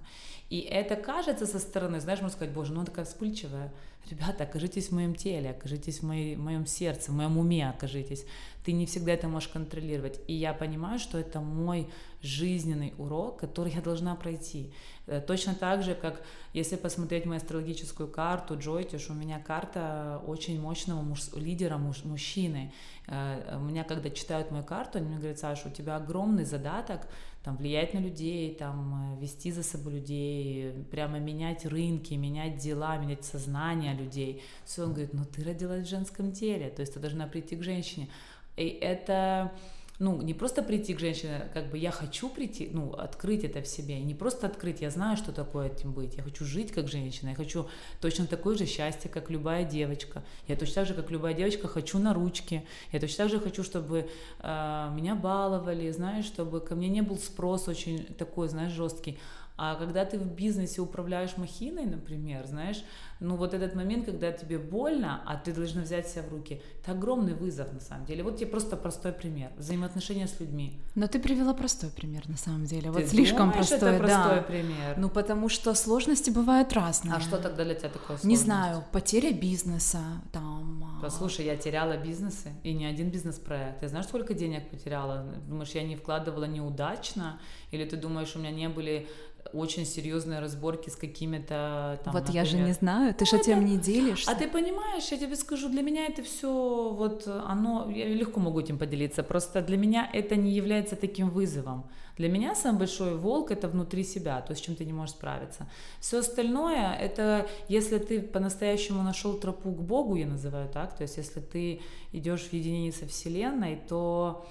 И 0.49 0.59
это 0.59 0.95
кажется 0.95 1.45
со 1.45 1.59
стороны, 1.59 1.99
знаешь, 1.99 2.21
можно 2.21 2.35
сказать, 2.35 2.53
боже, 2.53 2.71
ну 2.71 2.79
она 2.79 2.85
такая 2.85 3.03
вспыльчивая. 3.05 3.73
Ребята, 4.09 4.43
окажитесь 4.43 4.89
в 4.89 4.91
моем 4.93 5.15
теле, 5.15 5.49
окажитесь 5.49 5.99
в, 5.99 6.03
моей, 6.03 6.35
в 6.35 6.39
моем 6.39 6.67
сердце, 6.67 7.11
в 7.11 7.15
моем 7.15 7.37
уме 7.37 7.67
окажитесь. 7.67 8.25
Ты 8.63 8.71
не 8.71 8.85
всегда 8.85 9.13
это 9.13 9.27
можешь 9.27 9.49
контролировать. 9.49 10.21
И 10.27 10.33
я 10.33 10.53
понимаю, 10.53 10.99
что 10.99 11.17
это 11.17 11.41
мой 11.41 11.89
жизненный 12.25 12.93
урок, 12.97 13.39
который 13.39 13.71
я 13.71 13.81
должна 13.81 14.15
пройти. 14.15 14.71
Э, 15.07 15.21
точно 15.21 15.55
так 15.55 15.83
же, 15.83 15.95
как 15.95 16.21
если 16.53 16.75
посмотреть 16.75 17.25
мою 17.25 17.37
астрологическую 17.37 18.09
карту 18.09 18.57
Джойтиш, 18.57 19.09
у 19.09 19.13
меня 19.13 19.39
карта 19.39 20.21
очень 20.25 20.59
мощного 20.59 21.01
муж, 21.01 21.29
лидера 21.35 21.77
муж, 21.77 22.03
мужчины. 22.03 22.73
Э, 23.07 23.57
у 23.57 23.63
меня, 23.63 23.83
когда 23.83 24.09
читают 24.09 24.51
мою 24.51 24.63
карту, 24.63 24.97
они 24.97 25.07
мне 25.07 25.17
говорят, 25.17 25.39
Саша, 25.39 25.67
у 25.67 25.71
тебя 25.71 25.95
огромный 25.95 26.45
задаток 26.45 27.07
там, 27.45 27.57
влиять 27.57 27.93
на 27.93 27.99
людей, 27.99 28.55
там, 28.55 29.15
э, 29.15 29.21
вести 29.21 29.51
за 29.51 29.61
собой 29.61 29.93
людей, 29.93 30.71
прямо 30.89 31.19
менять 31.19 31.65
рынки, 31.65 32.15
менять 32.15 32.57
дела, 32.57 32.97
менять 32.97 33.23
сознание 33.23 33.93
людей. 33.93 34.41
Все, 34.65 34.83
он 34.83 34.93
говорит, 34.93 35.13
ну 35.13 35.25
ты 35.25 35.43
родилась 35.43 35.85
в 35.85 35.89
женском 35.89 36.31
теле, 36.31 36.69
то 36.69 36.81
есть 36.81 36.95
ты 36.95 36.99
должна 36.99 37.27
прийти 37.27 37.55
к 37.55 37.63
женщине. 37.63 38.09
И 38.57 38.67
это 38.67 39.51
ну, 39.99 40.21
не 40.21 40.33
просто 40.33 40.61
прийти 40.61 40.93
к 40.93 40.99
женщине, 40.99 41.49
как 41.53 41.69
бы 41.69 41.77
я 41.77 41.91
хочу 41.91 42.29
прийти, 42.29 42.69
ну, 42.71 42.91
открыть 42.93 43.43
это 43.43 43.61
в 43.61 43.67
себе, 43.67 43.99
не 43.99 44.13
просто 44.13 44.47
открыть, 44.47 44.81
я 44.81 44.89
знаю, 44.89 45.15
что 45.15 45.31
такое 45.31 45.67
этим 45.67 45.93
быть, 45.93 46.15
я 46.15 46.23
хочу 46.23 46.43
жить 46.43 46.71
как 46.71 46.87
женщина, 46.87 47.29
я 47.29 47.35
хочу 47.35 47.67
точно 48.01 48.27
такое 48.27 48.57
же 48.57 48.65
счастье, 48.65 49.09
как 49.09 49.29
любая 49.29 49.63
девочка, 49.63 50.23
я 50.47 50.55
точно 50.55 50.75
так 50.75 50.87
же, 50.87 50.93
как 50.93 51.11
любая 51.11 51.33
девочка, 51.33 51.67
хочу 51.67 51.97
на 51.99 52.13
ручки, 52.13 52.65
я 52.91 52.99
точно 52.99 53.25
так 53.25 53.29
же 53.29 53.39
хочу, 53.39 53.63
чтобы 53.63 54.09
э, 54.39 54.89
меня 54.93 55.15
баловали, 55.15 55.89
знаешь, 55.91 56.25
чтобы 56.25 56.59
ко 56.59 56.75
мне 56.75 56.89
не 56.89 57.01
был 57.01 57.17
спрос 57.17 57.67
очень 57.67 58.03
такой, 58.15 58.49
знаешь, 58.49 58.73
жесткий, 58.73 59.17
а 59.57 59.75
когда 59.75 60.03
ты 60.03 60.17
в 60.17 60.25
бизнесе 60.25 60.81
управляешь 60.81 61.37
махиной, 61.37 61.85
например, 61.85 62.45
знаешь, 62.45 62.83
ну 63.21 63.37
вот 63.37 63.53
этот 63.53 63.73
момент, 63.73 64.05
когда 64.05 64.31
тебе 64.33 64.59
больно, 64.59 65.23
а 65.25 65.37
ты 65.37 65.53
должна 65.53 65.83
взять 65.83 66.09
себя 66.09 66.23
в 66.23 66.29
руки, 66.29 66.61
это 66.81 66.91
огромный 66.91 67.33
вызов 67.33 67.71
на 67.71 67.79
самом 67.79 68.05
деле. 68.05 68.23
Вот 68.23 68.37
тебе 68.37 68.47
просто 68.47 68.75
простой 68.75 69.13
пример. 69.13 69.51
Взаимоотношения 69.57 70.27
с 70.27 70.39
людьми. 70.41 70.81
Но 70.95 71.07
ты 71.07 71.19
привела 71.19 71.53
простой 71.53 71.89
пример 71.89 72.27
на 72.27 72.35
самом 72.37 72.65
деле. 72.65 72.91
Ты 72.91 72.99
вот 72.99 73.07
слишком 73.07 73.49
думаешь, 73.51 73.69
простой, 73.69 73.89
это 73.89 73.97
простой 73.99 74.35
да. 74.35 74.41
пример. 74.41 74.97
Ну 74.97 75.09
потому 75.09 75.47
что 75.47 75.73
сложности 75.73 76.29
бывают 76.29 76.73
разные. 76.73 77.15
А 77.15 77.21
что 77.21 77.37
тогда 77.37 77.63
для 77.63 77.75
тебя 77.75 77.89
такое 77.89 78.17
сложность? 78.17 78.25
Не 78.25 78.35
знаю, 78.35 78.83
потеря 78.91 79.31
бизнеса, 79.31 80.01
там... 80.33 80.83
А 80.99 81.01
Послушай, 81.01 81.45
я 81.45 81.55
теряла 81.55 81.95
бизнесы, 81.97 82.51
и 82.63 82.73
не 82.73 82.85
один 82.85 83.09
бизнес-проект. 83.09 83.79
Ты 83.79 83.87
знаешь, 83.87 84.07
сколько 84.07 84.33
денег 84.33 84.69
потеряла? 84.69 85.25
Думаешь, 85.47 85.69
я 85.71 85.83
не 85.83 85.95
вкладывала 85.95 86.45
неудачно? 86.45 87.39
Или 87.71 87.85
ты 87.85 87.95
думаешь, 87.95 88.35
у 88.35 88.39
меня 88.39 88.51
не 88.51 88.67
были 88.67 89.07
очень 89.53 89.85
серьезные 89.85 90.39
разборки 90.39 90.89
с 90.89 90.95
какими-то 90.95 91.99
там. 92.03 92.13
Вот 92.13 92.23
например... 92.23 92.43
я 92.43 92.49
же 92.49 92.57
не 92.57 92.73
знаю, 92.73 93.13
ты 93.13 93.25
же 93.25 93.37
этим 93.37 93.65
не 93.65 93.77
делишься. 93.77 94.31
А 94.31 94.35
ты 94.35 94.47
понимаешь, 94.47 95.07
я 95.11 95.17
тебе 95.17 95.35
скажу, 95.35 95.69
для 95.69 95.81
меня 95.81 96.05
это 96.05 96.23
все 96.23 96.89
вот 96.89 97.27
оно, 97.27 97.89
я 97.89 98.07
легко 98.07 98.39
могу 98.39 98.59
этим 98.59 98.77
поделиться. 98.77 99.23
Просто 99.23 99.61
для 99.61 99.77
меня 99.77 100.09
это 100.11 100.35
не 100.35 100.51
является 100.51 100.95
таким 100.95 101.29
вызовом. 101.29 101.85
Для 102.17 102.29
меня 102.29 102.55
самый 102.55 102.79
большой 102.79 103.17
волк 103.17 103.51
это 103.51 103.67
внутри 103.67 104.03
себя, 104.03 104.41
то, 104.41 104.55
с 104.55 104.59
чем 104.59 104.75
ты 104.75 104.85
не 104.85 104.93
можешь 104.93 105.15
справиться. 105.15 105.67
Все 105.99 106.19
остальное 106.19 106.93
это 106.93 107.47
если 107.67 107.97
ты 107.97 108.21
по-настоящему 108.21 109.03
нашел 109.03 109.33
тропу 109.33 109.71
к 109.71 109.81
Богу, 109.81 110.15
я 110.15 110.25
называю 110.25 110.69
так, 110.69 110.95
то 110.95 111.03
есть 111.03 111.17
если 111.17 111.41
ты 111.41 111.81
идешь 112.13 112.43
в 112.43 112.53
единение 112.53 112.91
со 112.91 113.05
Вселенной, 113.07 113.79
то 113.87 114.45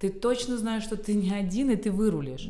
ты 0.00 0.10
точно 0.10 0.58
знаешь, 0.58 0.82
что 0.82 0.96
ты 0.96 1.14
не 1.14 1.32
один, 1.32 1.70
и 1.70 1.76
ты 1.76 1.90
вырулишь. 1.90 2.48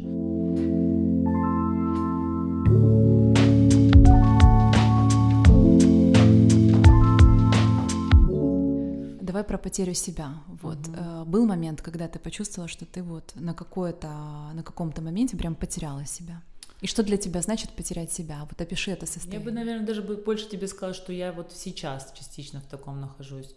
Давай 9.36 9.44
про 9.44 9.58
потерю 9.58 9.94
себя. 9.94 10.34
Вот 10.62 10.78
угу. 10.88 11.24
был 11.26 11.46
момент, 11.46 11.82
когда 11.82 12.08
ты 12.08 12.18
почувствовала, 12.18 12.68
что 12.68 12.86
ты 12.86 13.02
вот 13.02 13.32
на 13.34 13.54
какое-то, 13.54 14.08
на 14.54 14.62
каком-то 14.62 15.02
моменте 15.02 15.36
прям 15.36 15.54
потеряла 15.54 16.06
себя. 16.06 16.42
И 16.80 16.86
что 16.86 17.02
для 17.02 17.16
тебя 17.16 17.42
значит 17.42 17.70
потерять 17.70 18.12
себя? 18.12 18.46
Вот 18.48 18.60
опиши 18.60 18.90
это 18.90 19.06
состояние. 19.06 19.40
Я 19.40 19.44
бы, 19.44 19.50
наверное, 19.52 19.86
даже 19.86 20.02
больше 20.02 20.48
тебе 20.48 20.66
сказала, 20.68 20.94
что 20.94 21.12
я 21.12 21.32
вот 21.32 21.52
сейчас 21.52 22.12
частично 22.12 22.60
в 22.60 22.66
таком 22.66 23.00
нахожусь. 23.00 23.54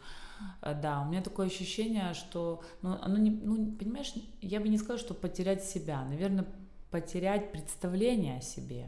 Э, 0.61 0.73
да, 0.73 1.01
у 1.01 1.09
меня 1.09 1.21
такое 1.21 1.47
ощущение, 1.47 2.13
что, 2.13 2.63
ну, 2.81 2.97
оно 3.01 3.17
не, 3.17 3.31
ну, 3.31 3.71
понимаешь, 3.71 4.13
я 4.41 4.59
бы 4.59 4.69
не 4.69 4.77
сказала, 4.77 4.99
что 4.99 5.13
потерять 5.13 5.63
себя, 5.63 6.03
наверное, 6.05 6.45
потерять 6.91 7.51
представление 7.51 8.39
о 8.39 8.41
себе. 8.41 8.87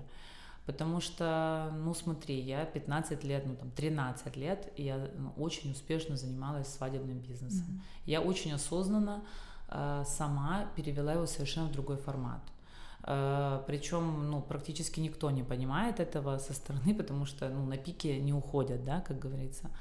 Потому 0.65 1.01
что, 1.01 1.72
ну 1.84 1.93
смотри, 1.93 2.39
я 2.39 2.65
15 2.65 3.24
лет, 3.24 3.46
ну 3.46 3.55
там 3.55 3.72
13 3.72 4.38
лет, 4.38 4.72
и 4.75 4.84
я 4.84 5.10
ну, 5.17 5.34
очень 5.38 5.72
успешно 5.72 6.15
занималась 6.15 6.67
свадебным 6.67 7.20
бизнесом. 7.20 7.65
Mm-hmm. 7.65 8.01
Я 8.05 8.22
очень 8.22 8.53
осознанно 8.53 9.24
э, 9.70 10.03
сама 10.05 10.65
перевела 10.75 11.13
его 11.13 11.25
совершенно 11.25 11.67
в 11.67 11.72
другой 11.72 11.98
формат. 11.98 12.41
Э, 13.03 13.63
причем, 13.65 14.29
ну, 14.29 14.41
практически 14.41 15.00
никто 15.00 15.31
не 15.31 15.43
понимает 15.43 16.00
этого 16.00 16.38
со 16.38 16.53
стороны, 16.53 16.93
потому 16.98 17.25
что, 17.25 17.50
ну, 17.50 17.65
на 17.65 17.77
пике 17.77 18.20
не 18.20 18.34
уходят, 18.34 18.84
да, 18.84 19.01
как 19.01 19.17
говорится. 19.20 19.72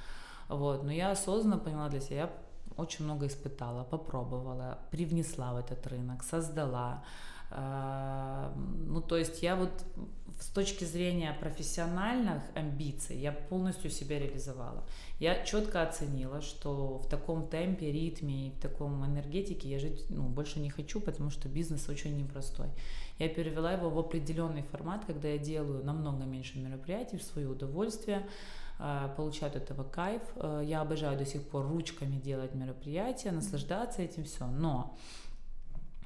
Вот, 0.48 0.82
но 0.82 0.90
я 0.90 1.10
осознанно 1.10 1.58
поняла 1.58 1.88
для 1.88 2.00
себя, 2.00 2.16
я 2.16 2.30
очень 2.76 3.04
много 3.04 3.26
испытала, 3.26 3.84
попробовала, 3.84 4.78
привнесла 4.90 5.52
в 5.52 5.56
этот 5.58 5.86
рынок, 5.86 6.22
создала. 6.22 7.04
Ну, 7.50 9.00
то 9.00 9.16
есть 9.16 9.42
я 9.42 9.56
вот 9.56 9.70
с 10.38 10.46
точки 10.46 10.84
зрения 10.84 11.36
профессиональных 11.38 12.42
амбиций 12.54 13.18
я 13.18 13.32
полностью 13.32 13.90
себя 13.90 14.18
реализовала. 14.18 14.84
Я 15.18 15.44
четко 15.44 15.82
оценила, 15.82 16.40
что 16.40 16.98
в 16.98 17.08
таком 17.08 17.48
темпе, 17.48 17.92
ритме 17.92 18.48
и 18.48 18.50
в 18.50 18.60
таком 18.60 19.04
энергетике 19.04 19.68
я 19.68 19.78
жить 19.78 20.06
ну, 20.08 20.22
больше 20.28 20.60
не 20.60 20.70
хочу, 20.70 21.00
потому 21.00 21.30
что 21.30 21.48
бизнес 21.48 21.88
очень 21.88 22.16
непростой. 22.16 22.68
Я 23.18 23.28
перевела 23.28 23.72
его 23.72 23.90
в 23.90 23.98
определенный 23.98 24.62
формат, 24.62 25.04
когда 25.04 25.28
я 25.28 25.38
делаю 25.38 25.84
намного 25.84 26.24
меньше 26.24 26.58
мероприятий 26.58 27.18
в 27.18 27.22
свое 27.22 27.48
удовольствие, 27.48 28.26
Э, 28.82 29.10
получают 29.14 29.56
этого 29.56 29.84
кайф. 29.84 30.22
Э, 30.36 30.62
я 30.64 30.80
обожаю 30.80 31.18
до 31.18 31.26
сих 31.26 31.42
пор 31.42 31.68
ручками 31.68 32.16
делать 32.16 32.54
мероприятия, 32.54 33.30
наслаждаться 33.30 34.00
этим 34.00 34.24
все. 34.24 34.46
Но 34.46 34.96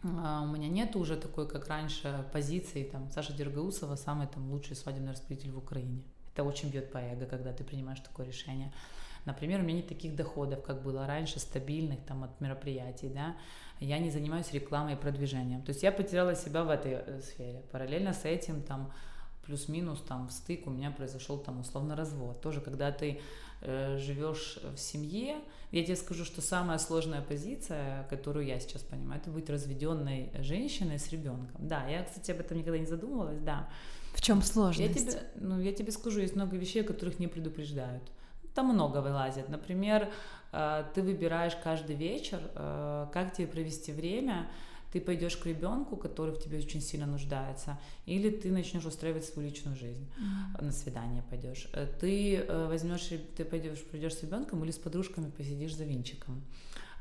у 0.05 0.47
меня 0.47 0.69
нет 0.69 0.97
уже 0.97 1.17
такой, 1.17 1.49
как 1.49 1.67
раньше, 1.69 2.27
позиции, 2.33 2.85
там, 2.85 3.11
Саша 3.11 3.33
Дергаусова 3.33 3.97
самый 3.97 4.27
там 4.27 4.51
лучший 4.51 4.77
свадебный 4.77 5.13
распределитель 5.13 5.53
в 5.53 5.59
Украине. 5.59 6.03
Это 6.33 6.45
очень 6.45 6.71
бьет 6.71 6.93
по 6.93 6.99
эго, 6.99 7.27
когда 7.27 7.53
ты 7.53 7.65
принимаешь 7.65 8.01
такое 8.01 8.27
решение. 8.27 8.73
Например, 9.25 9.61
у 9.61 9.63
меня 9.63 9.79
нет 9.79 9.89
таких 9.89 10.15
доходов, 10.15 10.63
как 10.63 10.83
было 10.83 11.07
раньше, 11.07 11.39
стабильных 11.39 12.05
там 12.05 12.25
от 12.25 12.39
мероприятий, 12.41 13.09
да. 13.09 13.37
Я 13.81 13.99
не 13.99 14.11
занимаюсь 14.11 14.53
рекламой 14.53 14.95
и 14.95 14.97
продвижением. 14.97 15.63
То 15.63 15.71
есть 15.71 15.83
я 15.83 15.91
потеряла 15.91 16.35
себя 16.35 16.65
в 16.65 16.71
этой 16.71 17.23
сфере. 17.23 17.63
Параллельно 17.73 18.13
с 18.13 18.25
этим 18.25 18.63
там 18.63 18.93
плюс-минус 19.47 20.03
там 20.03 20.29
в 20.29 20.33
стык 20.33 20.67
у 20.67 20.71
меня 20.71 20.91
произошел 20.91 21.39
там 21.39 21.61
условно 21.61 21.97
развод. 21.97 22.41
Тоже 22.41 22.61
когда 22.61 22.93
ты 22.93 23.13
э, 23.13 23.19
живешь 23.65 24.59
в 24.75 24.79
семье, 24.79 25.37
я 25.73 25.83
тебе 25.83 25.97
скажу, 25.97 26.25
что 26.25 26.41
самая 26.41 26.79
сложная 26.79 27.21
позиция, 27.21 28.07
которую 28.09 28.47
я 28.47 28.61
сейчас 28.61 28.83
понимаю, 28.83 29.21
это 29.21 29.31
быть 29.31 29.51
разведенной 29.51 30.31
женщиной 30.39 30.99
с 30.99 31.11
ребенком. 31.11 31.67
Да, 31.67 31.87
я, 31.89 32.05
кстати, 32.05 32.31
об 32.31 32.41
этом 32.41 32.59
никогда 32.59 32.79
не 32.79 32.87
задумывалась, 32.87 33.41
да. 33.41 33.69
В 34.15 34.21
чем 34.21 34.41
сложность? 34.43 34.95
Я 34.95 35.03
тебе, 35.03 35.23
ну, 35.35 35.61
я 35.61 35.73
тебе 35.73 35.91
скажу, 35.91 36.21
есть 36.21 36.37
много 36.37 36.57
вещей, 36.57 36.83
о 36.83 36.85
которых 36.85 37.19
не 37.19 37.27
предупреждают. 37.27 38.05
Там 38.55 38.67
много 38.67 38.99
вылазит. 38.99 39.49
Например, 39.49 40.09
э, 40.53 40.85
ты 40.95 41.03
выбираешь 41.03 41.57
каждый 41.57 41.97
вечер, 41.97 42.41
э, 42.55 43.09
как 43.13 43.33
тебе 43.33 43.49
провести 43.49 43.91
время, 43.91 44.47
ты 44.95 45.01
пойдешь 45.01 45.37
к 45.37 45.47
ребенку, 45.47 45.97
который 45.97 46.33
в 46.33 46.39
тебе 46.39 46.59
очень 46.59 46.81
сильно 46.81 47.07
нуждается, 47.07 47.79
или 48.07 48.31
ты 48.31 48.53
начнешь 48.53 48.85
устраивать 48.85 49.25
свою 49.25 49.49
личную 49.49 49.77
жизнь, 49.77 50.07
mm-hmm. 50.07 50.65
на 50.65 50.71
свидание 50.71 51.25
пойдешь. 51.29 51.69
Э, 51.73 51.89
ты 52.01 52.37
э, 52.37 52.67
возьмешь, 52.69 53.11
ты 53.37 53.45
пойдешь, 53.45 53.83
придешь 53.91 54.15
с 54.15 54.23
ребенком 54.23 54.63
или 54.63 54.71
с 54.71 54.79
подружками 54.79 55.31
посидишь 55.31 55.75
за 55.75 55.85
винчиком. 55.85 56.45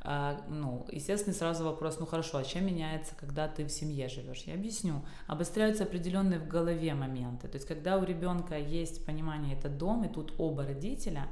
А, 0.02 0.42
ну, 0.50 0.88
естественно, 0.92 1.36
сразу 1.36 1.66
вопрос, 1.66 2.00
ну 2.00 2.08
хорошо, 2.08 2.40
а 2.40 2.44
чем 2.44 2.66
меняется, 2.66 3.14
когда 3.16 3.48
ты 3.48 3.64
в 3.64 3.70
семье 3.70 4.10
живешь? 4.10 4.44
Я 4.48 4.56
объясню. 4.56 5.06
Обостряются 5.28 5.84
определенные 5.84 6.40
в 6.40 6.48
голове 6.48 6.96
моменты. 6.96 7.48
То 7.48 7.58
есть, 7.58 7.68
когда 7.68 7.98
у 7.98 8.04
ребенка 8.04 8.58
есть 8.58 9.06
понимание, 9.06 9.56
это 9.56 9.70
дом, 9.70 10.04
и 10.04 10.12
тут 10.12 10.34
оба 10.40 10.66
родителя, 10.66 11.28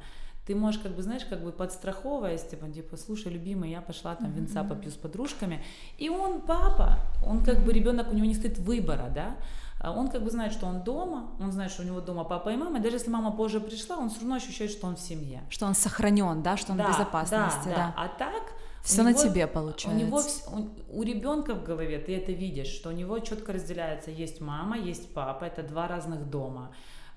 ты 0.51 0.57
можешь, 0.57 0.81
как 0.81 0.91
бы, 0.91 1.01
знаешь, 1.01 1.23
как 1.23 1.41
бы 1.41 1.53
подстраховываясь, 1.53 2.43
типа, 2.43 2.67
типа, 2.67 2.97
слушай, 2.97 3.31
любимый, 3.31 3.71
я 3.71 3.81
пошла 3.81 4.15
там 4.15 4.33
винца 4.33 4.65
попью 4.65 4.91
с 4.91 4.95
подружками, 4.95 5.63
и 5.97 6.09
он 6.09 6.41
папа, 6.41 6.99
он 7.25 7.41
как 7.41 7.63
бы 7.63 7.71
ребенок, 7.71 8.11
у 8.11 8.15
него 8.15 8.25
не 8.25 8.33
стоит 8.33 8.57
выбора, 8.57 9.09
да, 9.15 9.37
а 9.79 9.93
он 9.93 10.09
как 10.09 10.23
бы 10.23 10.29
знает, 10.29 10.51
что 10.51 10.65
он 10.65 10.83
дома, 10.83 11.29
он 11.39 11.53
знает, 11.53 11.71
что 11.71 11.83
у 11.83 11.85
него 11.85 12.01
дома 12.01 12.25
папа 12.25 12.49
и 12.49 12.57
мама, 12.57 12.81
даже 12.81 12.97
если 12.97 13.09
мама 13.09 13.31
позже 13.31 13.61
пришла, 13.61 13.95
он 13.97 14.09
все 14.09 14.19
равно 14.19 14.35
ощущает, 14.35 14.71
что 14.71 14.87
он 14.87 14.97
в 14.97 14.99
семье. 14.99 15.41
Что 15.49 15.67
он 15.67 15.73
сохранен, 15.73 16.43
да, 16.43 16.57
что 16.57 16.73
он 16.73 16.77
да, 16.77 16.87
в 16.87 16.89
безопасности, 16.89 17.69
да. 17.69 17.75
да. 17.75 17.93
А 17.95 18.09
так 18.09 18.43
все 18.83 19.03
на 19.03 19.13
тебе 19.13 19.47
получается. 19.47 19.89
У 19.89 20.05
него 20.05 20.21
у, 20.51 20.99
у 20.99 21.03
ребенка 21.03 21.55
в 21.55 21.63
голове 21.63 21.97
ты 21.99 22.17
это 22.17 22.33
видишь, 22.33 22.67
что 22.67 22.89
у 22.89 22.91
него 22.91 23.19
четко 23.19 23.53
разделяется: 23.53 24.11
есть 24.11 24.41
мама, 24.41 24.77
есть 24.77 25.13
папа, 25.13 25.45
это 25.45 25.63
два 25.63 25.87
разных 25.87 26.29
дома. 26.29 26.71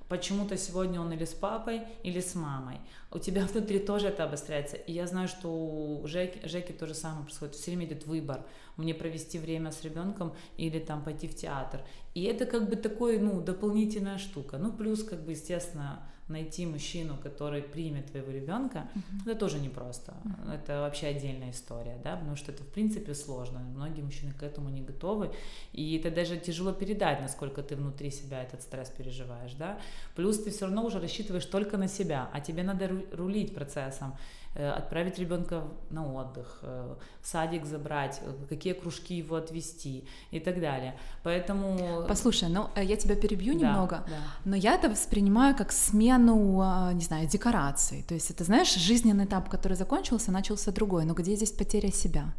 Почему-то 0.09 0.57
сегодня 0.57 1.01
он 1.01 1.13
или 1.13 1.25
с 1.25 1.33
папой, 1.33 1.83
или 2.03 2.21
с 2.21 2.35
мамой. 2.35 2.81
У 3.11 3.19
тебя 3.19 3.47
внутри 3.53 3.79
тоже 3.79 4.09
это 4.09 4.25
обостряется. 4.25 4.77
И 4.77 4.93
я 4.93 5.07
знаю, 5.07 5.29
что 5.29 5.49
у 5.49 6.07
Жеки, 6.07 6.47
Жеки 6.47 6.73
то 6.73 6.87
же 6.87 6.95
самое 6.95 7.25
происходит. 7.25 7.55
Все 7.55 7.71
время 7.71 7.87
идет 7.87 8.07
выбор. 8.07 8.45
Мне 8.77 8.95
провести 8.95 9.39
время 9.39 9.71
с 9.73 9.83
ребенком 9.83 10.35
или 10.57 10.79
там 10.79 11.03
пойти 11.03 11.27
в 11.27 11.35
театр. 11.35 11.81
И 12.15 12.25
это 12.25 12.45
как 12.45 12.69
бы 12.69 12.77
такой, 12.77 13.19
ну, 13.19 13.41
дополнительная 13.41 14.19
штука. 14.19 14.59
Ну, 14.59 14.73
плюс, 14.73 15.03
как 15.03 15.25
бы, 15.25 15.33
естественно, 15.33 16.07
найти 16.29 16.67
мужчину, 16.67 17.19
который 17.23 17.63
примет 17.63 18.07
твоего 18.07 18.33
ребенка, 18.33 18.89
mm-hmm. 18.95 19.31
это 19.31 19.35
тоже 19.35 19.59
непросто. 19.59 20.15
Mm-hmm. 20.25 20.55
Это 20.55 20.81
вообще 20.81 21.09
отдельная 21.09 21.51
история, 21.51 21.99
да, 22.03 22.17
потому 22.17 22.37
что 22.37 22.53
это 22.53 22.63
в 22.63 22.69
принципе 22.69 23.15
сложно. 23.15 23.59
Многие 23.59 24.03
мужчины 24.03 24.33
к 24.33 24.43
этому 24.43 24.71
не 24.71 24.81
готовы, 24.81 25.31
и 25.73 25.97
это 25.99 26.11
даже 26.11 26.39
тяжело 26.39 26.73
передать, 26.73 27.21
насколько 27.21 27.63
ты 27.63 27.77
внутри 27.77 28.11
себя 28.11 28.43
этот 28.43 28.63
стресс 28.63 28.89
переживаешь, 28.89 29.53
да. 29.55 29.79
Плюс 30.17 30.43
ты 30.43 30.51
все 30.51 30.65
равно 30.65 30.85
уже 30.85 31.01
рассчитываешь 31.01 31.47
только 31.47 31.77
на 31.77 31.89
себя, 31.89 32.31
а 32.33 32.41
тебе 32.41 32.63
надо 32.63 32.91
рулить 33.13 33.55
процессом. 33.55 34.15
Э, 34.57 34.71
отправить 34.71 35.19
ребенка 35.19 35.65
на 35.91 36.07
отдых, 36.15 36.61
э, 36.63 36.95
в 37.21 37.27
садик 37.27 37.65
забрать, 37.65 38.21
э, 38.23 38.33
какие 38.49 38.73
кружки 38.73 39.17
его 39.17 39.35
отвести 39.35 40.05
и 40.31 40.39
так 40.39 40.61
далее. 40.61 40.97
Поэтому... 41.25 42.05
Послушай, 42.07 42.51
ну 42.51 42.69
я 42.77 42.97
тебя 42.97 43.17
перебью 43.17 43.59
да, 43.59 43.67
немного, 43.67 44.05
да. 44.07 44.19
но 44.45 44.55
я 44.55 44.75
это 44.75 44.89
воспринимаю 44.89 45.57
как 45.57 45.73
смену, 45.73 46.14
а, 46.61 46.93
не 46.93 47.05
знаю, 47.05 47.29
декораций. 47.29 48.05
То 48.07 48.15
есть 48.15 48.31
это, 48.31 48.45
знаешь, 48.45 48.75
жизненный 48.75 49.25
этап, 49.25 49.49
который 49.49 49.77
закончился, 49.77 50.33
начался 50.33 50.73
другой. 50.73 51.05
Но 51.05 51.15
где 51.15 51.37
здесь 51.37 51.53
потеря 51.53 51.91
себя? 51.91 52.35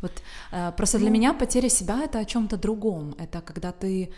Вот 0.00 0.12
просто 0.76 0.98
ну, 0.98 1.04
для 1.04 1.10
меня 1.10 1.34
потеря 1.34 1.68
себя 1.68 2.04
это 2.04 2.20
о 2.20 2.24
чем-то 2.24 2.56
другом. 2.56 3.14
Это 3.18 3.40
когда 3.40 3.72
ты 3.72 4.12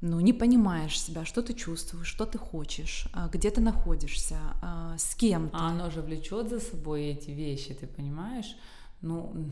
ну, 0.00 0.20
не 0.20 0.32
понимаешь 0.32 1.00
себя, 1.00 1.24
что 1.24 1.42
ты 1.42 1.54
чувствуешь, 1.54 2.06
что 2.06 2.24
ты 2.24 2.38
хочешь, 2.38 3.08
а, 3.12 3.28
где 3.28 3.50
ты 3.50 3.60
находишься, 3.60 4.38
а, 4.62 4.96
с 4.96 5.14
кем 5.14 5.48
ты. 5.48 5.56
А 5.56 5.68
оно 5.68 5.90
же 5.90 6.02
влечет 6.02 6.48
за 6.48 6.60
собой 6.60 7.06
эти 7.06 7.30
вещи, 7.30 7.74
ты 7.74 7.86
понимаешь? 7.86 8.56
Ну, 9.00 9.50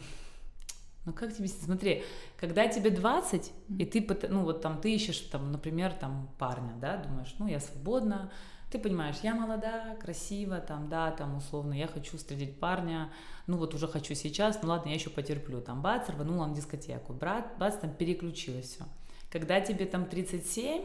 ну 1.06 1.12
как 1.12 1.34
тебе, 1.34 1.48
смотри, 1.48 2.04
когда 2.36 2.66
тебе 2.66 2.90
20, 2.90 3.52
и 3.78 3.84
ты, 3.84 4.28
ну 4.28 4.42
вот 4.42 4.60
там 4.60 4.80
ты 4.80 4.94
ищешь, 4.94 5.20
там, 5.20 5.52
например, 5.52 5.94
там 5.94 6.28
парня, 6.38 6.74
да, 6.80 6.96
думаешь, 6.96 7.34
ну 7.38 7.46
я 7.46 7.60
свободна, 7.60 8.30
ты 8.70 8.78
понимаешь, 8.78 9.16
я 9.22 9.34
молода, 9.34 9.96
красива, 10.02 10.58
там, 10.58 10.88
да, 10.88 11.12
там, 11.12 11.36
условно, 11.36 11.72
я 11.72 11.86
хочу 11.86 12.18
встретить 12.18 12.58
парня, 12.58 13.12
ну 13.46 13.56
вот 13.56 13.72
уже 13.74 13.86
хочу 13.86 14.14
сейчас, 14.14 14.60
ну 14.62 14.68
ладно, 14.68 14.88
я 14.88 14.96
еще 14.96 15.08
потерплю, 15.08 15.60
там, 15.60 15.80
бац, 15.80 16.08
рванула 16.08 16.46
на 16.46 16.54
дискотеку, 16.54 17.12
брат, 17.12 17.54
бац, 17.58 17.76
там 17.76 17.90
переключилось 17.94 18.66
все. 18.66 18.84
Когда 19.30 19.60
тебе 19.60 19.86
там 19.86 20.06
37, 20.06 20.82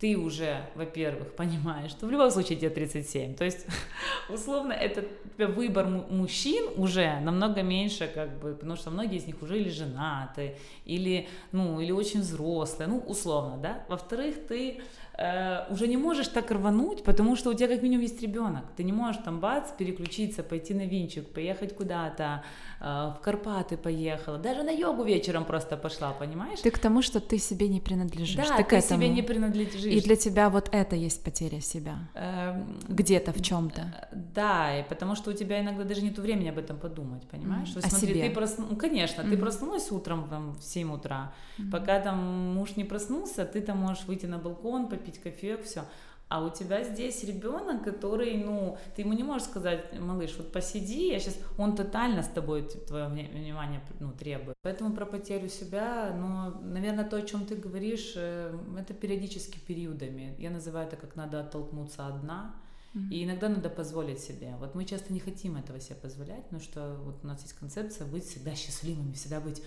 ты 0.00 0.18
уже, 0.18 0.66
во-первых, 0.74 1.34
понимаешь, 1.34 1.90
что 1.92 2.06
в 2.06 2.10
любом 2.10 2.30
случае 2.30 2.58
тебе 2.58 2.70
37. 2.70 3.34
То 3.34 3.44
есть, 3.44 3.66
условно, 4.28 4.72
это 4.72 5.04
выбор 5.38 5.86
мужчин 5.86 6.68
уже 6.76 7.20
намного 7.20 7.62
меньше, 7.62 8.10
как 8.12 8.38
бы, 8.40 8.54
потому 8.54 8.76
что 8.76 8.90
многие 8.90 9.18
из 9.18 9.26
них 9.26 9.40
уже 9.42 9.58
или 9.58 9.70
женаты, 9.70 10.56
или, 10.84 11.28
ну, 11.52 11.80
или 11.80 11.92
очень 11.92 12.20
взрослые, 12.20 12.88
ну, 12.88 12.98
условно, 12.98 13.56
да. 13.56 13.84
Во-вторых, 13.88 14.46
ты 14.48 14.80
э, 15.16 15.72
уже 15.72 15.86
не 15.86 15.96
можешь 15.96 16.28
так 16.28 16.50
рвануть, 16.50 17.04
потому 17.04 17.36
что 17.36 17.50
у 17.50 17.54
тебя 17.54 17.68
как 17.68 17.82
минимум 17.82 18.02
есть 18.02 18.20
ребенок. 18.20 18.64
Ты 18.76 18.84
не 18.84 18.92
можешь 18.92 19.22
там 19.24 19.40
бац, 19.40 19.70
переключиться, 19.72 20.42
пойти 20.42 20.74
на 20.74 20.86
винчик, 20.86 21.28
поехать 21.28 21.76
куда-то, 21.76 22.42
в 22.84 23.20
Карпаты 23.22 23.76
поехала, 23.76 24.38
даже 24.38 24.62
на 24.62 24.70
йогу 24.70 25.04
вечером 25.04 25.44
просто 25.44 25.76
пошла, 25.76 26.12
понимаешь? 26.12 26.60
Ты 26.60 26.70
к 26.70 26.78
тому, 26.78 27.00
что 27.02 27.18
ты 27.18 27.38
себе 27.38 27.68
не 27.68 27.80
принадлежишь. 27.80 28.48
Да, 28.48 28.56
ты, 28.58 28.64
ты 28.64 28.80
себе 28.82 29.08
не 29.08 29.22
принадлежишь. 29.22 29.84
И 29.84 30.00
для 30.02 30.16
тебя 30.16 30.50
вот 30.50 30.68
это 30.70 30.94
есть 30.94 31.24
потеря 31.24 31.60
себя. 31.60 31.96
Эм, 32.14 32.78
Где-то 32.88 33.32
в 33.32 33.42
чем-то. 33.42 33.80
Э, 33.80 34.16
да, 34.34 34.78
и 34.78 34.82
потому 34.88 35.16
что 35.16 35.30
у 35.30 35.32
тебя 35.32 35.60
иногда 35.60 35.84
даже 35.84 36.02
нет 36.02 36.18
времени 36.18 36.48
об 36.48 36.58
этом 36.58 36.76
подумать, 36.76 37.22
понимаешь? 37.22 37.70
Mm-hmm. 37.70 37.82
Вот, 37.82 37.90
смотри, 37.90 38.08
себе. 38.08 38.28
ты 38.28 38.34
просну... 38.34 38.66
ну, 38.70 38.76
конечно, 38.76 39.22
mm-hmm. 39.22 39.30
ты 39.30 39.38
проснулась 39.38 39.90
утром 39.90 40.28
там, 40.28 40.52
в 40.52 40.62
7 40.62 40.92
утра, 40.92 41.32
mm-hmm. 41.58 41.70
пока 41.70 42.00
там 42.00 42.18
муж 42.54 42.76
не 42.76 42.84
проснулся, 42.84 43.46
ты 43.46 43.62
там 43.62 43.78
можешь 43.78 44.04
выйти 44.04 44.26
на 44.26 44.38
балкон, 44.38 44.88
попить 44.88 45.22
кофе, 45.22 45.56
все. 45.56 45.84
А 46.28 46.42
у 46.42 46.50
тебя 46.50 46.82
здесь 46.82 47.22
ребенок, 47.24 47.84
который, 47.84 48.36
ну, 48.36 48.78
ты 48.96 49.02
ему 49.02 49.12
не 49.12 49.22
можешь 49.22 49.46
сказать, 49.46 49.98
малыш, 49.98 50.34
вот 50.38 50.52
посиди, 50.52 51.08
я 51.08 51.20
сейчас, 51.20 51.38
он 51.58 51.76
тотально 51.76 52.22
с 52.22 52.28
тобой 52.28 52.62
твое 52.62 53.06
внимание 53.08 53.80
ну, 54.00 54.10
требует. 54.10 54.56
Поэтому 54.62 54.94
про 54.94 55.04
потерю 55.04 55.48
себя, 55.48 56.14
ну, 56.16 56.60
наверное, 56.62 57.04
то, 57.04 57.16
о 57.16 57.22
чем 57.22 57.44
ты 57.46 57.56
говоришь, 57.56 58.14
э, 58.16 58.58
это 58.78 58.94
периодически 58.94 59.58
периодами. 59.58 60.34
Я 60.38 60.50
называю 60.50 60.88
это 60.88 60.96
как 60.96 61.14
надо 61.14 61.40
оттолкнуться 61.40 62.06
одна, 62.06 62.54
mm-hmm. 62.94 63.10
и 63.10 63.24
иногда 63.24 63.48
надо 63.48 63.68
позволить 63.68 64.20
себе. 64.20 64.54
Вот 64.58 64.74
мы 64.74 64.86
часто 64.86 65.12
не 65.12 65.20
хотим 65.20 65.56
этого 65.56 65.78
себе 65.78 65.96
позволять, 65.96 66.44
потому 66.44 66.62
что 66.62 66.96
вот 67.04 67.20
у 67.22 67.26
нас 67.26 67.42
есть 67.42 67.54
концепция 67.54 68.06
быть 68.06 68.24
всегда 68.24 68.54
счастливыми, 68.54 69.12
всегда 69.12 69.40
быть 69.40 69.62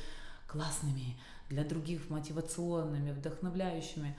классными, 0.47 1.17
для 1.49 1.63
других 1.63 2.09
мотивационными, 2.09 3.11
вдохновляющими. 3.11 4.17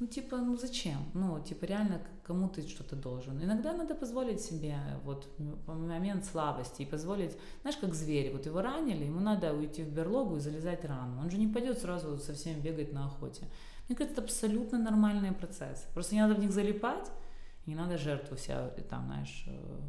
Ну, 0.00 0.06
типа, 0.06 0.38
ну 0.38 0.56
зачем? 0.56 0.98
Ну, 1.14 1.40
типа, 1.40 1.66
реально, 1.66 2.00
кому 2.24 2.48
ты 2.48 2.62
что-то 2.62 2.96
должен. 2.96 3.40
Иногда 3.42 3.72
надо 3.72 3.94
позволить 3.94 4.40
себе 4.40 4.76
вот 5.04 5.28
момент 5.66 6.24
слабости 6.24 6.82
и 6.82 6.86
позволить, 6.86 7.36
знаешь, 7.62 7.78
как 7.78 7.94
зверь, 7.94 8.32
вот 8.32 8.46
его 8.46 8.60
ранили, 8.60 9.04
ему 9.04 9.20
надо 9.20 9.52
уйти 9.54 9.84
в 9.84 9.92
берлогу 9.92 10.36
и 10.36 10.40
залезать 10.40 10.84
рану. 10.84 11.20
Он 11.20 11.30
же 11.30 11.38
не 11.38 11.46
пойдет 11.46 11.78
сразу 11.78 12.18
со 12.18 12.34
всеми 12.34 12.60
бегать 12.60 12.92
на 12.92 13.06
охоте. 13.06 13.46
Мне 13.88 13.96
кажется, 13.96 14.20
это 14.20 14.22
абсолютно 14.22 14.78
нормальный 14.78 15.32
процесс. 15.32 15.86
Просто 15.94 16.14
не 16.14 16.22
надо 16.22 16.34
в 16.34 16.38
них 16.40 16.52
залипать, 16.52 17.10
не 17.66 17.76
надо 17.76 17.96
жертву 17.96 18.36
себя 18.36 18.70
там, 18.90 19.06
знаешь, 19.06 19.44
э, 19.46 19.80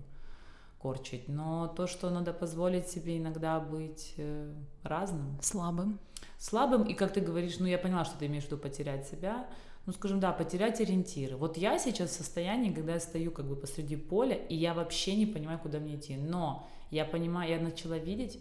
корчить. 0.79 1.27
Но 1.29 1.67
то, 1.67 1.87
что 1.87 2.09
надо 2.09 2.31
позволить 2.33 2.87
себе 2.89 3.17
иногда 3.17 3.59
быть 3.59 4.13
э, 4.17 4.53
разным. 4.83 5.37
Слабым. 5.41 5.99
Слабым, 6.37 6.83
и 6.83 6.93
как 6.93 7.13
ты 7.13 7.21
говоришь, 7.21 7.59
ну 7.59 7.65
я 7.65 7.77
поняла, 7.77 8.05
что 8.05 8.17
ты 8.19 8.27
имеешь 8.27 8.43
в 8.43 8.47
виду 8.47 8.57
потерять 8.57 9.07
себя, 9.07 9.47
ну, 9.85 9.93
скажем, 9.93 10.19
да, 10.19 10.31
потерять 10.31 10.81
ориентиры. 10.81 11.35
Вот 11.37 11.57
я 11.57 11.77
сейчас 11.77 12.09
в 12.09 12.13
состоянии, 12.13 12.73
когда 12.73 12.93
я 12.93 12.99
стою 12.99 13.31
как 13.31 13.45
бы 13.45 13.55
посреди 13.55 13.95
поля, 13.95 14.35
и 14.35 14.55
я 14.55 14.73
вообще 14.73 15.15
не 15.15 15.25
понимаю, 15.25 15.59
куда 15.59 15.79
мне 15.79 15.95
идти. 15.95 16.17
Но 16.17 16.67
я 16.89 17.05
понимаю, 17.05 17.51
я 17.51 17.59
начала 17.59 17.97
видеть, 17.97 18.39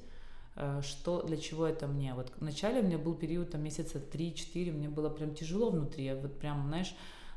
э, 0.56 0.80
что 0.82 1.22
для 1.22 1.36
чего 1.36 1.66
это 1.66 1.86
мне. 1.86 2.14
Вот 2.14 2.32
вначале 2.40 2.80
у 2.80 2.84
меня 2.84 2.96
был 2.96 3.14
период 3.14 3.50
там 3.50 3.62
месяца 3.62 3.98
3-4, 3.98 4.72
мне 4.72 4.88
было 4.88 5.10
прям 5.10 5.34
тяжело 5.34 5.70
внутри. 5.70 6.04
Я 6.04 6.16
вот 6.16 6.38
прям, 6.38 6.66
знаешь, 6.68 6.94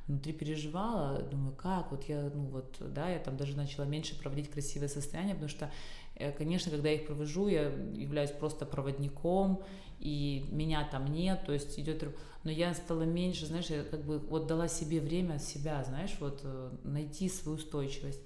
внутри 0.07 0.33
переживала, 0.33 1.21
думаю, 1.21 1.55
как, 1.55 1.91
вот 1.91 2.03
я, 2.05 2.31
ну 2.33 2.45
вот, 2.45 2.77
да, 2.79 3.09
я 3.09 3.19
там 3.19 3.37
даже 3.37 3.57
начала 3.57 3.85
меньше 3.85 4.17
проводить 4.19 4.49
красивое 4.49 4.87
состояние, 4.87 5.35
потому 5.35 5.49
что, 5.49 5.71
э, 6.15 6.31
конечно, 6.31 6.71
когда 6.71 6.89
я 6.89 6.95
их 6.95 7.07
провожу, 7.07 7.47
я 7.47 7.63
являюсь 7.93 8.31
просто 8.31 8.65
проводником, 8.65 9.63
и 9.99 10.45
меня 10.51 10.87
там 10.89 11.07
нет, 11.07 11.43
то 11.45 11.53
есть 11.53 11.77
идет, 11.79 12.03
но 12.43 12.51
я 12.51 12.73
стала 12.73 13.03
меньше, 13.03 13.45
знаешь, 13.47 13.67
я 13.67 13.83
как 13.83 14.03
бы 14.05 14.19
вот 14.19 14.47
дала 14.47 14.67
себе 14.67 15.01
время 15.01 15.39
себя, 15.39 15.83
знаешь, 15.83 16.15
вот 16.19 16.41
э, 16.43 16.71
найти 16.83 17.27
свою 17.29 17.57
устойчивость. 17.57 18.21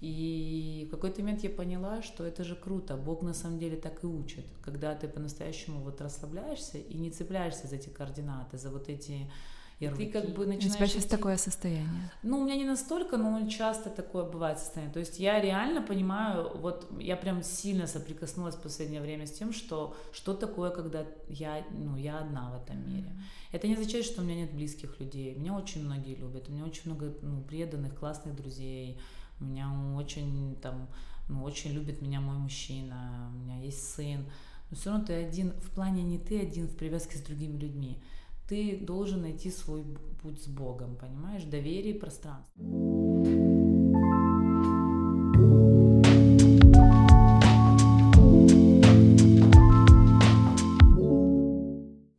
И 0.00 0.86
в 0.88 0.90
какой-то 0.90 1.22
момент 1.22 1.42
я 1.44 1.48
поняла, 1.50 2.02
что 2.02 2.26
это 2.26 2.44
же 2.44 2.56
круто, 2.56 2.96
Бог 2.96 3.22
на 3.22 3.32
самом 3.32 3.58
деле 3.58 3.78
так 3.78 4.04
и 4.04 4.06
учит, 4.06 4.44
когда 4.60 4.94
ты 4.94 5.08
по-настоящему 5.08 5.80
вот 5.80 6.02
расслабляешься 6.02 6.76
и 6.76 6.98
не 6.98 7.10
цепляешься 7.10 7.68
за 7.68 7.76
эти 7.76 7.88
координаты, 7.88 8.58
за 8.58 8.68
вот 8.68 8.90
эти 8.90 9.30
и 9.80 9.88
ты 9.88 10.06
как 10.06 10.32
бы 10.32 10.46
начинаешь... 10.46 10.74
У 10.74 10.76
тебя 10.76 10.86
сейчас 10.86 11.04
идти... 11.04 11.10
такое 11.10 11.36
состояние? 11.36 12.10
Ну, 12.22 12.38
у 12.38 12.44
меня 12.44 12.56
не 12.56 12.64
настолько, 12.64 13.16
но 13.16 13.46
часто 13.48 13.90
такое 13.90 14.24
бывает 14.24 14.58
состояние. 14.58 14.92
То 14.92 15.00
есть 15.00 15.18
я 15.18 15.40
реально 15.40 15.82
понимаю, 15.82 16.56
вот 16.58 16.88
я 17.00 17.16
прям 17.16 17.42
сильно 17.42 17.86
соприкоснулась 17.86 18.54
в 18.54 18.62
последнее 18.62 19.00
время 19.00 19.26
с 19.26 19.32
тем, 19.32 19.52
что 19.52 19.96
что 20.12 20.34
такое, 20.34 20.70
когда 20.70 21.04
я, 21.28 21.64
ну, 21.72 21.96
я 21.96 22.20
одна 22.20 22.50
в 22.50 22.62
этом 22.62 22.88
мире. 22.88 23.10
Это 23.52 23.66
не 23.66 23.74
означает, 23.74 24.04
что 24.04 24.22
у 24.22 24.24
меня 24.24 24.42
нет 24.42 24.52
близких 24.52 24.98
людей. 25.00 25.34
Меня 25.34 25.54
очень 25.54 25.84
многие 25.84 26.14
любят, 26.14 26.48
у 26.48 26.52
меня 26.52 26.64
очень 26.64 26.82
много 26.86 27.12
ну, 27.22 27.42
преданных, 27.42 27.98
классных 27.98 28.36
друзей. 28.36 28.98
У 29.40 29.44
меня 29.44 29.68
очень 29.96 30.56
там, 30.62 30.88
ну, 31.28 31.42
очень 31.42 31.72
любит 31.72 32.00
меня 32.00 32.20
мой 32.20 32.36
мужчина, 32.36 33.30
у 33.34 33.38
меня 33.38 33.58
есть 33.58 33.92
сын. 33.94 34.24
Но 34.70 34.76
все 34.76 34.90
равно 34.90 35.06
ты 35.06 35.12
один, 35.14 35.52
в 35.60 35.70
плане 35.70 36.02
не 36.02 36.18
ты 36.18 36.40
один 36.40 36.68
в 36.68 36.76
привязке 36.76 37.18
с 37.18 37.20
другими 37.20 37.58
людьми 37.58 38.00
ты 38.48 38.78
должен 38.80 39.22
найти 39.22 39.50
свой 39.50 39.84
путь 40.22 40.42
с 40.42 40.46
Богом, 40.46 40.96
понимаешь? 40.96 41.44
Доверие 41.44 41.94
и 41.94 41.98
пространство. 41.98 42.62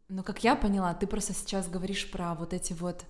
Но 0.09 0.23
как 0.23 0.43
я 0.43 0.55
поняла, 0.55 0.93
ты 0.93 1.07
просто 1.07 1.33
сейчас 1.33 1.67
говоришь 1.67 2.09
про 2.09 2.33
вот 2.35 2.53
эти 2.53 2.73
вот 2.73 3.05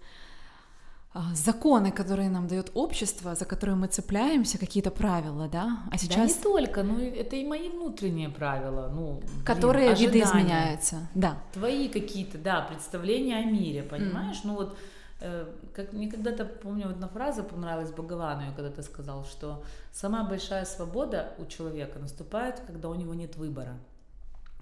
законы, 1.33 1.91
которые 1.91 2.29
нам 2.29 2.47
дает 2.47 2.71
общество, 2.73 3.35
за 3.35 3.45
которые 3.45 3.75
мы 3.75 3.87
цепляемся, 3.87 4.57
какие-то 4.57 4.91
правила, 4.91 5.47
да? 5.47 5.79
А 5.91 5.97
сейчас... 5.97 6.15
Да 6.15 6.25
не 6.25 6.43
только, 6.43 6.83
ну 6.83 6.99
это 6.99 7.35
и 7.35 7.45
мои 7.45 7.69
внутренние 7.69 8.29
правила, 8.29 8.91
ну, 8.93 9.21
которые 9.45 9.95
блин, 9.95 10.11
видоизменяются, 10.11 11.07
да. 11.15 11.37
Твои 11.53 11.87
какие-то, 11.87 12.37
да, 12.37 12.61
представления 12.61 13.37
о 13.37 13.45
мире, 13.45 13.83
понимаешь? 13.83 14.37
Mm. 14.37 14.41
Ну 14.43 14.55
вот, 14.55 14.77
э, 15.21 15.45
как 15.73 15.93
мне 15.93 16.11
когда-то, 16.11 16.43
помню, 16.43 16.89
одна 16.89 17.07
фраза 17.07 17.43
понравилась 17.43 17.91
Боговану, 17.91 18.41
я 18.41 18.51
когда-то 18.51 18.83
сказал, 18.83 19.23
что 19.23 19.63
самая 19.93 20.25
большая 20.25 20.65
свобода 20.65 21.33
у 21.37 21.45
человека 21.45 21.97
наступает, 21.99 22.59
когда 22.67 22.89
у 22.89 22.95
него 22.95 23.13
нет 23.13 23.37
выбора. 23.37 23.77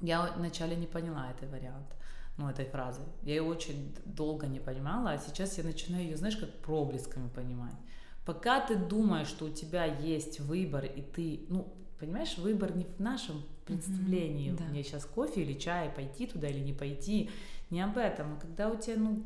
Я 0.02 0.30
вначале 0.38 0.76
не 0.76 0.86
поняла 0.86 1.32
этот 1.32 1.50
вариант 1.50 1.88
ну, 2.38 2.50
этой 2.50 2.66
фразы. 2.66 3.02
Я 3.24 3.36
ее 3.36 3.44
очень 3.44 3.96
долго 4.06 4.48
не 4.48 4.60
понимала, 4.60 5.12
а 5.12 5.18
сейчас 5.18 5.58
я 5.58 5.64
начинаю 5.64 6.04
ее, 6.04 6.18
знаешь, 6.18 6.38
как 6.38 6.52
проблесками 6.60 7.30
понимать. 7.30 7.76
Пока 8.26 8.60
ты 8.62 8.76
думаешь, 8.76 9.28
что 9.28 9.46
у 9.46 9.50
тебя 9.50 9.86
есть 9.86 10.40
выбор, 10.40 10.86
и 10.86 11.02
ты, 11.02 11.46
ну, 11.50 11.74
понимаешь, 12.00 12.38
выбор 12.38 12.76
не 12.76 12.86
в 12.86 13.00
нашем 13.00 13.44
представлении, 13.66 14.52
mm-hmm, 14.52 14.58
да. 14.58 14.66
мне 14.66 14.84
сейчас 14.84 15.06
кофе 15.06 15.42
или 15.42 15.54
чай, 15.54 15.90
пойти 15.90 16.28
туда 16.28 16.48
или 16.48 16.60
не 16.60 16.74
пойти, 16.74 17.30
не 17.70 17.82
об 17.82 17.98
этом. 17.98 18.34
А 18.34 18.40
когда 18.40 18.70
у 18.70 18.78
тебя, 18.78 18.96
ну, 18.98 19.24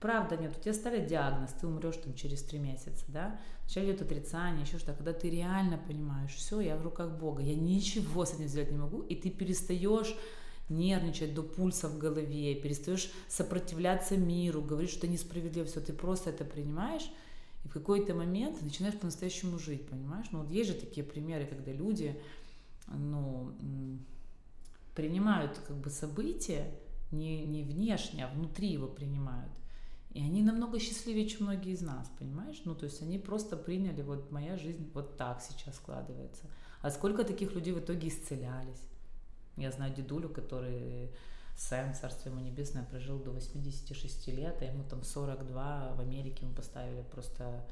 правда 0.00 0.36
нет, 0.36 0.54
у 0.56 0.60
тебя 0.60 0.74
ставят 0.74 1.06
диагноз, 1.06 1.52
ты 1.52 1.66
умрешь 1.66 1.96
там 1.96 2.14
через 2.14 2.42
три 2.42 2.58
месяца, 2.58 3.04
да, 3.08 3.38
сейчас 3.66 3.84
идет 3.84 4.02
отрицание, 4.02 4.62
еще 4.62 4.78
что-то, 4.78 4.94
когда 4.94 5.12
ты 5.12 5.30
реально 5.30 5.78
понимаешь, 5.78 6.32
все, 6.32 6.60
я 6.60 6.76
в 6.76 6.82
руках 6.82 7.10
Бога, 7.10 7.42
я 7.42 7.54
ничего 7.54 8.24
с 8.24 8.34
этим 8.34 8.48
сделать 8.48 8.70
не 8.70 8.78
могу, 8.78 9.02
и 9.02 9.14
ты 9.14 9.30
перестаешь 9.30 10.14
нервничать 10.70 11.34
до 11.34 11.42
пульса 11.42 11.88
в 11.88 11.98
голове, 11.98 12.54
перестаешь 12.54 13.10
сопротивляться 13.28 14.16
миру, 14.16 14.62
говорить, 14.62 14.90
что 14.90 15.06
несправедливо, 15.06 15.66
все, 15.66 15.80
ты 15.80 15.92
просто 15.92 16.30
это 16.30 16.44
принимаешь, 16.44 17.10
и 17.64 17.68
в 17.68 17.72
какой-то 17.72 18.14
момент 18.14 18.62
начинаешь 18.62 18.98
по-настоящему 18.98 19.58
жить, 19.58 19.86
понимаешь? 19.88 20.26
Ну 20.32 20.40
вот 20.40 20.50
есть 20.50 20.70
же 20.70 20.76
такие 20.76 21.04
примеры, 21.04 21.46
когда 21.46 21.72
люди, 21.72 22.18
ну, 22.86 23.52
принимают 24.94 25.58
как 25.66 25.76
бы 25.76 25.90
события 25.90 26.70
не, 27.12 27.44
не 27.44 27.62
внешне, 27.62 28.24
а 28.24 28.32
внутри 28.32 28.68
его 28.68 28.86
принимают. 28.86 29.52
И 30.12 30.20
они 30.20 30.42
намного 30.42 30.80
счастливее, 30.80 31.28
чем 31.28 31.46
многие 31.46 31.72
из 31.72 31.82
нас, 31.82 32.10
понимаешь? 32.18 32.60
Ну, 32.64 32.74
то 32.74 32.84
есть 32.84 33.00
они 33.00 33.18
просто 33.18 33.56
приняли, 33.56 34.02
вот 34.02 34.32
моя 34.32 34.56
жизнь 34.56 34.90
вот 34.92 35.16
так 35.16 35.40
сейчас 35.40 35.76
складывается. 35.76 36.46
А 36.82 36.90
сколько 36.90 37.22
таких 37.22 37.54
людей 37.54 37.72
в 37.72 37.78
итоге 37.78 38.08
исцелялись? 38.08 38.89
Я 39.56 39.70
знаю 39.70 39.94
дедулю, 39.94 40.28
который 40.28 41.10
Сэм, 41.56 41.94
царство 41.94 42.30
ему 42.30 42.40
небесное, 42.40 42.84
прожил 42.84 43.18
до 43.18 43.30
86 43.32 44.28
лет, 44.28 44.56
а 44.60 44.64
ему 44.64 44.82
там 44.84 45.02
42 45.02 45.94
в 45.94 46.00
Америке 46.00 46.46
ему 46.46 46.54
поставили 46.54 47.02
просто 47.02 47.66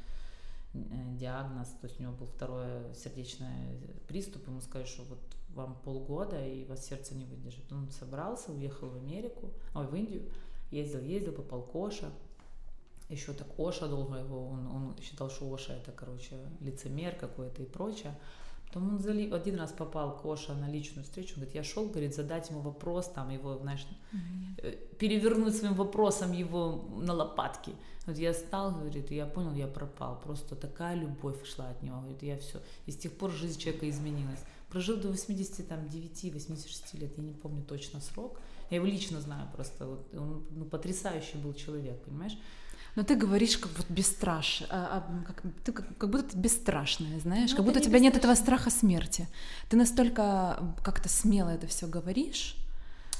э, 0.74 0.78
диагноз, 1.16 1.68
то 1.80 1.86
есть 1.86 1.98
у 1.98 2.02
него 2.02 2.12
был 2.12 2.26
второй 2.26 2.94
сердечный 2.94 3.80
приступ, 4.06 4.46
ему 4.46 4.60
сказали, 4.60 4.86
что 4.86 5.04
вот 5.04 5.20
вам 5.54 5.80
полгода, 5.84 6.44
и 6.44 6.66
вас 6.66 6.86
сердце 6.86 7.14
не 7.14 7.24
выдержит. 7.24 7.72
Он 7.72 7.90
собрался, 7.90 8.52
уехал 8.52 8.90
в 8.90 8.96
Америку, 8.96 9.50
ой, 9.74 9.86
в 9.86 9.94
Индию, 9.94 10.30
Ездил, 10.70 11.00
ездил, 11.00 11.32
попал 11.32 11.62
к 11.62 11.74
Оша. 11.74 12.10
Еще 13.08 13.32
так 13.32 13.48
Оша 13.58 13.88
долго 13.88 14.18
его, 14.18 14.48
он, 14.48 14.66
он 14.66 14.96
считал, 15.00 15.30
что 15.30 15.52
Оша 15.52 15.72
это, 15.72 15.92
короче, 15.92 16.36
лицемер 16.60 17.14
какой-то 17.14 17.62
и 17.62 17.66
прочее. 17.66 18.14
Потом 18.68 18.88
он 18.90 18.98
зали... 18.98 19.30
один 19.30 19.56
раз 19.56 19.72
попал 19.72 20.16
Коша 20.16 20.54
на 20.54 20.68
личную 20.70 21.04
встречу, 21.04 21.30
он 21.30 21.40
говорит, 21.40 21.54
я 21.54 21.64
шел, 21.64 21.88
говорит, 21.88 22.14
задать 22.14 22.50
ему 22.50 22.60
вопрос, 22.60 23.08
там 23.08 23.30
его, 23.30 23.56
знаешь, 23.56 23.86
mm-hmm. 24.12 24.96
перевернуть 24.98 25.56
своим 25.56 25.74
вопросом 25.74 26.32
его 26.32 26.84
на 26.98 27.14
лопатки. 27.14 27.72
Вот 28.06 28.16
я 28.16 28.32
стал, 28.32 28.72
говорит, 28.72 29.10
и 29.10 29.16
я 29.16 29.26
понял, 29.26 29.54
я 29.54 29.66
пропал. 29.66 30.18
Просто 30.20 30.56
такая 30.56 30.96
любовь 30.96 31.44
шла 31.46 31.68
от 31.68 31.82
него. 31.82 31.98
Говорит, 31.98 32.22
я 32.22 32.38
все. 32.38 32.60
И 32.86 32.90
с 32.90 32.96
тех 32.96 33.12
пор 33.12 33.30
жизнь 33.30 33.58
человека 33.58 33.88
изменилась. 33.88 34.40
Прожил 34.70 34.96
до 34.96 35.10
89-86 35.10 36.98
лет, 36.98 37.18
я 37.18 37.22
не 37.22 37.32
помню 37.32 37.62
точно 37.64 38.00
срок. 38.00 38.40
Я 38.70 38.76
его 38.76 38.86
лично 38.86 39.20
знаю 39.20 39.48
просто. 39.54 39.86
Вот, 39.86 40.14
он 40.14 40.46
ну, 40.50 40.64
потрясающий 40.64 41.36
был 41.38 41.52
человек, 41.54 42.02
понимаешь? 42.02 42.36
Но 42.96 43.04
ты 43.04 43.14
говоришь 43.14 43.58
как 43.58 43.70
вот 43.76 43.86
бесстраш, 43.88 44.64
а, 44.70 45.04
а, 45.08 45.24
как, 45.26 45.42
ты 45.64 45.72
как, 45.72 45.96
как 45.98 46.10
будто 46.10 46.30
ты 46.30 46.36
бесстрашная, 46.36 47.20
знаешь, 47.20 47.50
ну, 47.50 47.56
как 47.56 47.66
будто 47.66 47.78
у 47.78 47.82
тебя 47.82 47.98
нет 47.98 48.16
этого 48.16 48.34
страха 48.34 48.70
смерти. 48.70 49.28
Ты 49.68 49.76
настолько 49.76 50.74
как-то 50.82 51.08
смело 51.08 51.50
это 51.50 51.66
все 51.66 51.86
говоришь. 51.86 52.56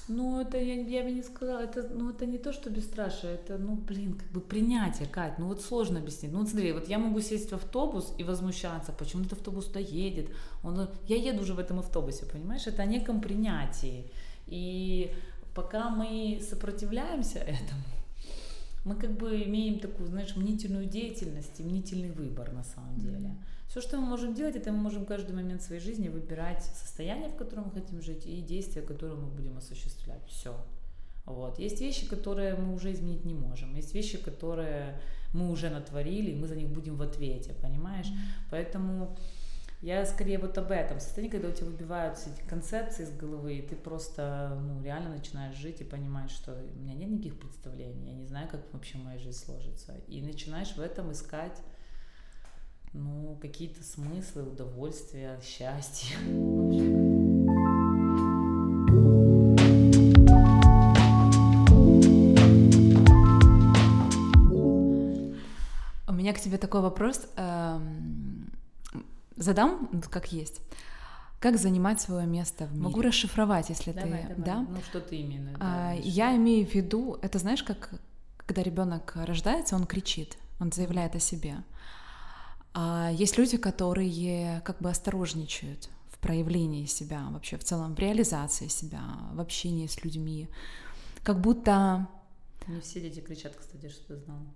Ну, 0.09 0.41
это 0.41 0.57
я, 0.57 0.75
я 0.75 1.03
бы 1.03 1.11
не 1.11 1.23
сказала, 1.23 1.61
это, 1.61 1.83
ну, 1.83 2.11
это 2.11 2.25
не 2.25 2.39
то, 2.39 2.53
что 2.53 2.71
бесстрашие, 2.71 3.35
это, 3.35 3.59
ну, 3.59 3.75
блин, 3.75 4.15
как 4.15 4.29
бы 4.31 4.41
принятие, 4.41 5.07
Кать, 5.07 5.39
ну, 5.39 5.47
вот 5.47 5.61
сложно 5.61 5.99
объяснить. 5.99 6.33
Ну, 6.33 6.39
вот 6.39 6.49
смотри, 6.49 6.73
вот 6.73 6.89
я 6.89 6.99
могу 6.99 7.21
сесть 7.21 7.51
в 7.51 7.55
автобус 7.55 8.15
и 8.17 8.25
возмущаться, 8.25 8.93
почему 8.93 9.23
этот 9.23 9.35
автобус 9.35 9.67
туда 9.67 9.81
едет. 9.81 10.31
Он, 10.63 10.89
я 11.07 11.17
еду 11.17 11.43
уже 11.43 11.53
в 11.53 11.59
этом 11.59 11.79
автобусе, 11.79 12.25
понимаешь? 12.25 12.67
Это 12.67 12.83
о 12.83 12.87
неком 12.87 13.21
принятии. 13.21 14.11
И 14.47 15.13
пока 15.55 15.91
мы 15.91 16.41
сопротивляемся 16.49 17.39
этому, 17.41 17.83
мы 18.85 18.95
как 18.95 19.17
бы 19.17 19.43
имеем 19.43 19.79
такую, 19.79 20.09
знаешь, 20.09 20.37
мнительную 20.37 20.87
деятельность 20.87 21.61
и 21.61 21.63
мнительный 21.63 22.11
выбор 22.11 22.53
на 22.53 22.65
самом 22.65 22.99
деле. 22.99 23.35
Все, 23.69 23.81
что 23.81 23.99
мы 23.99 24.07
можем 24.07 24.35
делать, 24.35 24.57
это 24.57 24.73
мы 24.73 24.79
можем 24.79 25.05
каждый 25.05 25.35
момент 25.35 25.63
своей 25.63 25.81
жизни 25.81 26.09
выбирать 26.09 26.65
состояние, 26.65 27.29
в 27.29 27.37
котором 27.37 27.65
мы 27.65 27.71
хотим 27.73 28.01
жить, 28.01 28.27
и 28.27 28.41
действия, 28.41 28.83
которые 28.83 29.19
мы 29.19 29.29
будем 29.29 29.59
осуществлять. 29.59 30.23
Все. 30.27 30.55
Вот. 31.27 31.59
Есть 31.59 31.81
вещи, 31.81 32.07
которые 32.07 32.55
мы 32.55 32.75
уже 32.75 32.93
изменить 32.93 33.27
не 33.27 33.35
можем. 33.35 33.75
Есть 33.77 33.95
вещи, 33.95 34.17
которые 34.17 34.99
мы 35.35 35.51
уже 35.51 35.69
натворили, 35.69 36.31
и 36.31 36.35
мы 36.35 36.47
за 36.47 36.57
них 36.57 36.69
будем 36.69 36.97
в 36.97 37.03
ответе, 37.03 37.53
понимаешь? 37.53 38.07
Mm-hmm. 38.07 38.49
Поэтому 38.51 39.17
я 39.81 40.05
скорее 40.07 40.39
вот 40.39 40.59
об 40.59 40.71
этом. 40.73 40.99
Состояние, 40.99 41.31
когда 41.31 41.49
у 41.49 41.53
тебя 41.53 41.67
выбивают 41.67 42.19
все 42.19 42.31
эти 42.31 42.49
концепции 42.49 43.05
из 43.05 43.17
головы, 43.17 43.59
и 43.59 43.63
ты 43.63 43.77
просто 43.77 44.59
ну, 44.61 44.83
реально 44.83 45.11
начинаешь 45.11 45.55
жить 45.57 45.81
и 45.81 45.85
понимаешь, 45.85 46.33
что 46.33 46.53
у 46.53 46.79
меня 46.81 46.95
нет 46.95 47.11
никаких 47.11 47.39
представлений, 47.39 48.11
я 48.11 48.15
не 48.15 48.27
знаю, 48.27 48.49
как 48.49 48.61
вообще 48.73 48.99
моя 48.99 49.19
жизнь 49.19 49.39
сложится. 49.39 49.95
И 50.09 50.21
начинаешь 50.21 50.75
в 50.75 50.81
этом 50.81 51.13
искать 51.13 51.63
ну, 52.93 53.39
какие-то 53.41 53.85
смыслы, 53.85 54.43
удовольствия, 54.43 55.39
счастье. 55.43 56.17
У 66.09 66.13
меня 66.13 66.33
к 66.33 66.41
тебе 66.41 66.59
такой 66.59 66.81
вопрос. 66.81 67.29
Эм, 67.37 67.98
задам, 69.39 70.03
как 70.11 70.33
есть. 70.33 70.61
Как 71.41 71.57
занимать 71.57 72.01
свое 72.01 72.27
место 72.27 72.67
в 72.67 72.73
мире? 72.73 72.83
Могу 72.83 73.01
расшифровать, 73.01 73.69
если 73.69 73.93
давай, 73.93 74.23
ты, 74.23 74.35
давай. 74.35 74.45
да? 74.45 74.67
Ну 74.69 74.81
что 74.83 75.01
ты 75.01 75.17
именно? 75.17 75.57
А, 75.61 75.95
я 75.95 76.35
имею 76.37 76.67
в 76.67 76.75
виду, 76.75 77.17
это 77.23 77.39
знаешь, 77.39 77.63
как 77.63 77.91
когда 78.49 78.63
ребенок 78.63 79.13
рождается, 79.15 79.77
он 79.77 79.87
кричит, 79.87 80.39
он 80.59 80.73
заявляет 80.73 81.15
о 81.15 81.21
себе. 81.21 81.63
А 82.73 83.11
есть 83.13 83.37
люди, 83.37 83.59
которые 83.59 84.63
как 84.65 84.79
бы 84.79 84.89
осторожничают 84.89 85.91
в 86.11 86.19
проявлении 86.19 86.87
себя, 86.87 87.29
вообще 87.31 87.59
в 87.59 87.65
целом 87.65 87.95
в 87.95 87.99
реализации 87.99 88.69
себя, 88.69 89.03
в 89.33 89.41
общении 89.41 89.87
с 89.87 90.03
людьми, 90.03 90.49
как 91.23 91.41
будто. 91.41 92.09
Не 92.67 92.81
все 92.81 93.01
дети 93.01 93.21
кричат, 93.21 93.55
кстати, 93.55 93.91
что 93.91 94.15
ты 94.15 94.17
знала. 94.17 94.47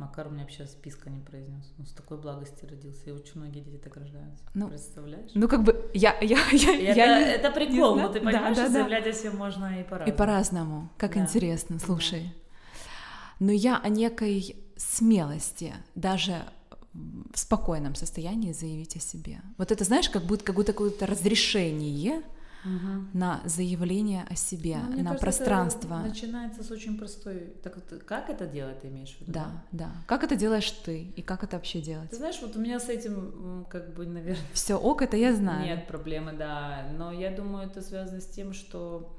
Макар 0.00 0.28
у 0.28 0.30
меня 0.30 0.44
вообще 0.44 0.66
списка 0.66 1.10
не 1.10 1.20
произнес. 1.20 1.74
Он 1.78 1.86
с 1.86 1.92
такой 1.92 2.16
благости 2.16 2.64
родился. 2.64 3.10
И 3.10 3.12
очень 3.12 3.32
многие 3.34 3.60
дети 3.60 3.76
так 3.76 3.94
рождаются. 3.98 4.42
Ну, 4.54 4.68
Представляешь? 4.68 5.30
Ну, 5.34 5.46
как 5.46 5.62
бы 5.62 5.90
я. 5.92 6.18
я, 6.22 6.38
я, 6.52 6.72
это, 6.72 6.98
я 6.98 7.34
это 7.34 7.50
прикол, 7.50 7.96
но 7.96 8.08
ты 8.08 8.20
понимаешь, 8.20 8.56
да, 8.56 8.62
да, 8.62 8.68
что 8.68 8.72
заявлять 8.72 9.06
о 9.06 9.12
себе 9.12 9.32
можно 9.32 9.78
и 9.78 9.84
по-разному. 9.84 10.14
И 10.14 10.16
по-разному. 10.18 10.88
Как 10.96 11.14
да. 11.14 11.20
интересно, 11.20 11.78
слушай. 11.78 12.22
Да. 12.22 13.44
Но 13.44 13.52
я 13.52 13.76
о 13.76 13.90
некой 13.90 14.56
смелости, 14.76 15.74
даже 15.94 16.44
в 16.94 17.38
спокойном 17.38 17.94
состоянии 17.94 18.52
заявить 18.52 18.96
о 18.96 19.00
себе. 19.00 19.42
Вот 19.58 19.70
это, 19.70 19.84
знаешь, 19.84 20.08
как 20.08 20.22
будто, 20.22 20.44
как 20.44 20.56
будто 20.56 20.72
какое-то 20.72 21.06
разрешение 21.06 22.22
угу. 22.64 23.06
на 23.12 23.42
заявление 23.44 24.24
о 24.28 24.34
себе, 24.34 24.76
ну, 24.76 24.96
на 24.96 24.96
кажется, 24.96 25.20
пространство. 25.20 25.98
Это 26.00 26.08
начинается 26.08 26.62
с 26.62 26.70
очень 26.70 26.98
простой. 26.98 27.52
Так 27.62 27.76
вот, 27.76 28.02
как 28.04 28.30
это 28.30 28.46
делать, 28.46 28.80
ты 28.80 28.88
имеешь 28.88 29.16
в 29.16 29.20
виду? 29.20 29.32
Да, 29.32 29.64
да. 29.72 29.90
Как 30.06 30.24
это 30.24 30.36
делаешь 30.36 30.70
ты 30.70 31.04
и 31.16 31.22
как 31.22 31.44
это 31.44 31.56
вообще 31.56 31.80
делать? 31.80 32.10
Ты 32.10 32.16
знаешь, 32.16 32.38
вот 32.42 32.56
у 32.56 32.60
меня 32.60 32.80
с 32.80 32.88
этим, 32.88 33.66
как 33.70 33.94
бы, 33.94 34.06
наверное. 34.06 34.44
Все 34.52 34.74
ок, 34.74 35.02
это 35.02 35.16
я 35.16 35.34
знаю. 35.36 35.64
Нет 35.64 35.86
проблемы, 35.86 36.32
да. 36.32 36.88
Но 36.96 37.12
я 37.12 37.30
думаю, 37.30 37.66
это 37.66 37.82
связано 37.82 38.20
с 38.20 38.26
тем, 38.26 38.52
что 38.52 39.16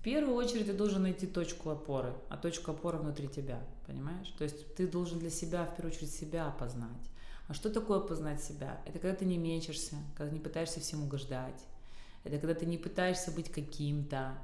в 0.00 0.04
первую 0.04 0.34
очередь 0.34 0.66
ты 0.66 0.72
должен 0.72 1.02
найти 1.02 1.26
точку 1.26 1.70
опоры, 1.70 2.12
а 2.28 2.36
точка 2.36 2.72
опоры 2.72 2.98
внутри 2.98 3.28
тебя, 3.28 3.60
понимаешь? 3.86 4.28
То 4.36 4.44
есть 4.44 4.74
ты 4.74 4.88
должен 4.88 5.20
для 5.20 5.30
себя, 5.30 5.64
в 5.64 5.76
первую 5.76 5.94
очередь, 5.94 6.12
себя 6.12 6.48
опознать. 6.48 6.90
А 7.48 7.54
что 7.54 7.70
такое 7.70 8.00
познать 8.00 8.42
себя? 8.42 8.80
Это 8.84 8.98
когда 8.98 9.14
ты 9.14 9.24
не 9.24 9.38
мечешься, 9.38 9.96
когда 10.16 10.32
не 10.32 10.40
пытаешься 10.40 10.80
всем 10.80 11.04
угождать, 11.04 11.66
это 12.24 12.38
когда 12.38 12.54
ты 12.54 12.66
не 12.66 12.78
пытаешься 12.78 13.30
быть 13.30 13.50
каким-то, 13.50 14.38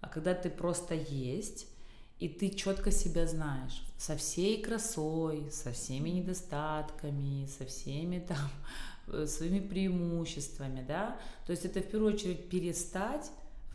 а 0.00 0.08
когда 0.08 0.34
ты 0.34 0.50
просто 0.50 0.94
есть, 0.94 1.66
и 2.20 2.28
ты 2.28 2.50
четко 2.50 2.90
себя 2.90 3.26
знаешь 3.26 3.82
со 3.96 4.16
всей 4.16 4.62
красой, 4.62 5.50
со 5.50 5.72
всеми 5.72 6.10
недостатками, 6.10 7.46
со 7.46 7.66
всеми 7.66 8.18
там 8.20 8.50
э, 9.08 9.26
своими 9.26 9.60
преимуществами, 9.60 10.84
да. 10.86 11.18
То 11.46 11.52
есть 11.52 11.64
это 11.64 11.80
в 11.80 11.90
первую 11.90 12.14
очередь 12.14 12.48
перестать 12.48 13.30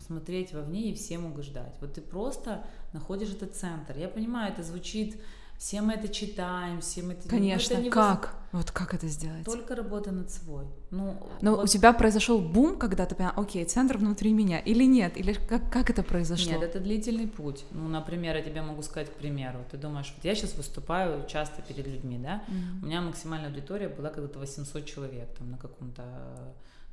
смотреть 0.05 0.53
вовне 0.53 0.91
и 0.91 0.95
всем 0.95 1.25
угождать. 1.25 1.75
Вот 1.81 1.93
ты 1.93 2.01
просто 2.01 2.65
находишь 2.93 3.29
этот 3.29 3.55
центр. 3.55 3.97
Я 3.97 4.07
понимаю, 4.07 4.53
это 4.53 4.63
звучит 4.63 5.19
все 5.59 5.81
мы 5.81 5.93
это 5.93 6.07
читаем, 6.07 6.79
все 6.79 7.03
мы 7.03 7.13
это... 7.13 7.27
Конечно, 7.27 7.73
это 7.73 7.89
как? 7.89 8.33
Вот 8.53 8.71
как 8.71 8.93
это 8.93 9.07
сделать? 9.07 9.43
Только 9.43 9.75
работа 9.75 10.09
над 10.09 10.31
собой. 10.31 10.65
Ну, 10.89 11.17
Но 11.41 11.57
вот... 11.57 11.65
у 11.65 11.67
тебя 11.67 11.91
произошел 11.91 12.39
бум, 12.39 12.79
когда 12.79 13.05
ты 13.05 13.13
поняла, 13.13 13.33
окей, 13.35 13.65
центр 13.65 13.97
внутри 13.97 14.31
меня, 14.31 14.59
или 14.59 14.85
нет? 14.85 15.17
Или 15.17 15.33
как, 15.33 15.69
как 15.69 15.89
это 15.89 16.01
произошло? 16.01 16.53
Нет, 16.53 16.63
это 16.63 16.79
длительный 16.79 17.27
путь. 17.27 17.65
Ну, 17.71 17.89
например, 17.89 18.37
я 18.37 18.41
тебе 18.41 18.61
могу 18.61 18.81
сказать, 18.83 19.09
к 19.09 19.15
примеру, 19.15 19.59
ты 19.69 19.75
думаешь, 19.75 20.13
вот 20.15 20.23
я 20.23 20.33
сейчас 20.33 20.55
выступаю 20.55 21.27
часто 21.27 21.61
перед 21.61 21.85
людьми, 21.85 22.17
да? 22.17 22.41
Mm-hmm. 22.47 22.81
У 22.81 22.85
меня 22.85 23.01
максимальная 23.01 23.49
аудитория 23.49 23.89
была 23.89 24.09
когда-то 24.11 24.39
800 24.39 24.85
человек 24.85 25.27
там 25.37 25.51
на 25.51 25.57
каком-то 25.57 26.03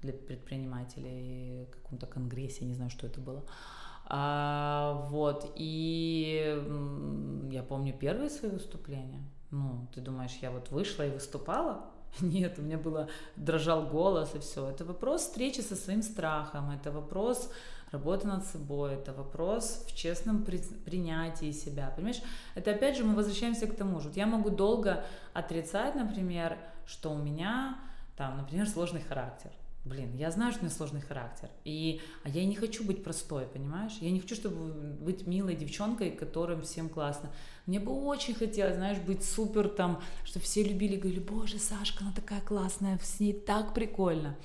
для 0.02 0.12
предпринимателей, 0.12 1.68
каком-то 1.70 2.06
конгрессе, 2.06 2.64
не 2.64 2.74
знаю, 2.74 2.90
что 2.90 3.06
это 3.06 3.20
было. 3.20 3.44
А, 4.08 5.06
вот, 5.10 5.52
и 5.56 6.62
я 7.50 7.62
помню 7.62 7.92
первые 7.92 8.30
свои 8.30 8.50
выступления. 8.50 9.22
Ну, 9.50 9.86
ты 9.94 10.00
думаешь, 10.00 10.38
я 10.42 10.50
вот 10.50 10.70
вышла 10.70 11.06
и 11.06 11.10
выступала? 11.10 11.86
Нет, 12.20 12.58
у 12.58 12.62
меня 12.62 12.78
было, 12.78 13.08
дрожал 13.34 13.86
голос 13.86 14.34
и 14.34 14.38
все. 14.38 14.70
Это 14.70 14.84
вопрос 14.84 15.22
встречи 15.22 15.60
со 15.60 15.74
своим 15.74 16.02
страхом, 16.02 16.70
это 16.70 16.92
вопрос 16.92 17.50
работы 17.90 18.28
над 18.28 18.44
собой, 18.44 18.94
это 18.94 19.12
вопрос 19.12 19.84
в 19.86 19.94
честном 19.94 20.44
при, 20.44 20.58
принятии 20.84 21.50
себя. 21.50 21.92
Понимаешь, 21.94 22.22
это 22.54 22.70
опять 22.72 22.96
же 22.96 23.04
мы 23.04 23.16
возвращаемся 23.16 23.66
к 23.66 23.74
тому 23.74 24.00
же. 24.00 24.08
Вот 24.08 24.16
я 24.16 24.26
могу 24.26 24.50
долго 24.50 25.04
отрицать, 25.32 25.96
например, 25.96 26.56
что 26.86 27.10
у 27.10 27.18
меня 27.18 27.78
там, 28.16 28.36
например, 28.38 28.68
сложный 28.68 29.02
характер 29.02 29.50
блин, 29.86 30.14
я 30.16 30.30
знаю, 30.30 30.52
что 30.52 30.62
у 30.62 30.64
меня 30.64 30.74
сложный 30.74 31.00
характер, 31.00 31.48
и, 31.64 32.00
а 32.24 32.28
я 32.28 32.44
не 32.44 32.54
хочу 32.54 32.84
быть 32.84 33.02
простой, 33.04 33.46
понимаешь? 33.46 33.96
Я 34.00 34.10
не 34.10 34.20
хочу, 34.20 34.34
чтобы 34.34 34.72
быть 35.00 35.26
милой 35.26 35.54
девчонкой, 35.54 36.10
которым 36.10 36.62
всем 36.62 36.88
классно. 36.88 37.30
Мне 37.66 37.80
бы 37.80 37.92
очень 37.92 38.34
хотелось, 38.34 38.76
знаешь, 38.76 38.98
быть 38.98 39.24
супер 39.24 39.68
там, 39.68 40.02
чтобы 40.24 40.44
все 40.44 40.62
любили, 40.62 40.96
говорили, 40.96 41.20
боже, 41.20 41.58
Сашка, 41.58 42.04
она 42.04 42.12
такая 42.12 42.40
классная, 42.40 42.98
с 43.02 43.20
ней 43.20 43.32
так 43.32 43.74
прикольно. 43.74 44.36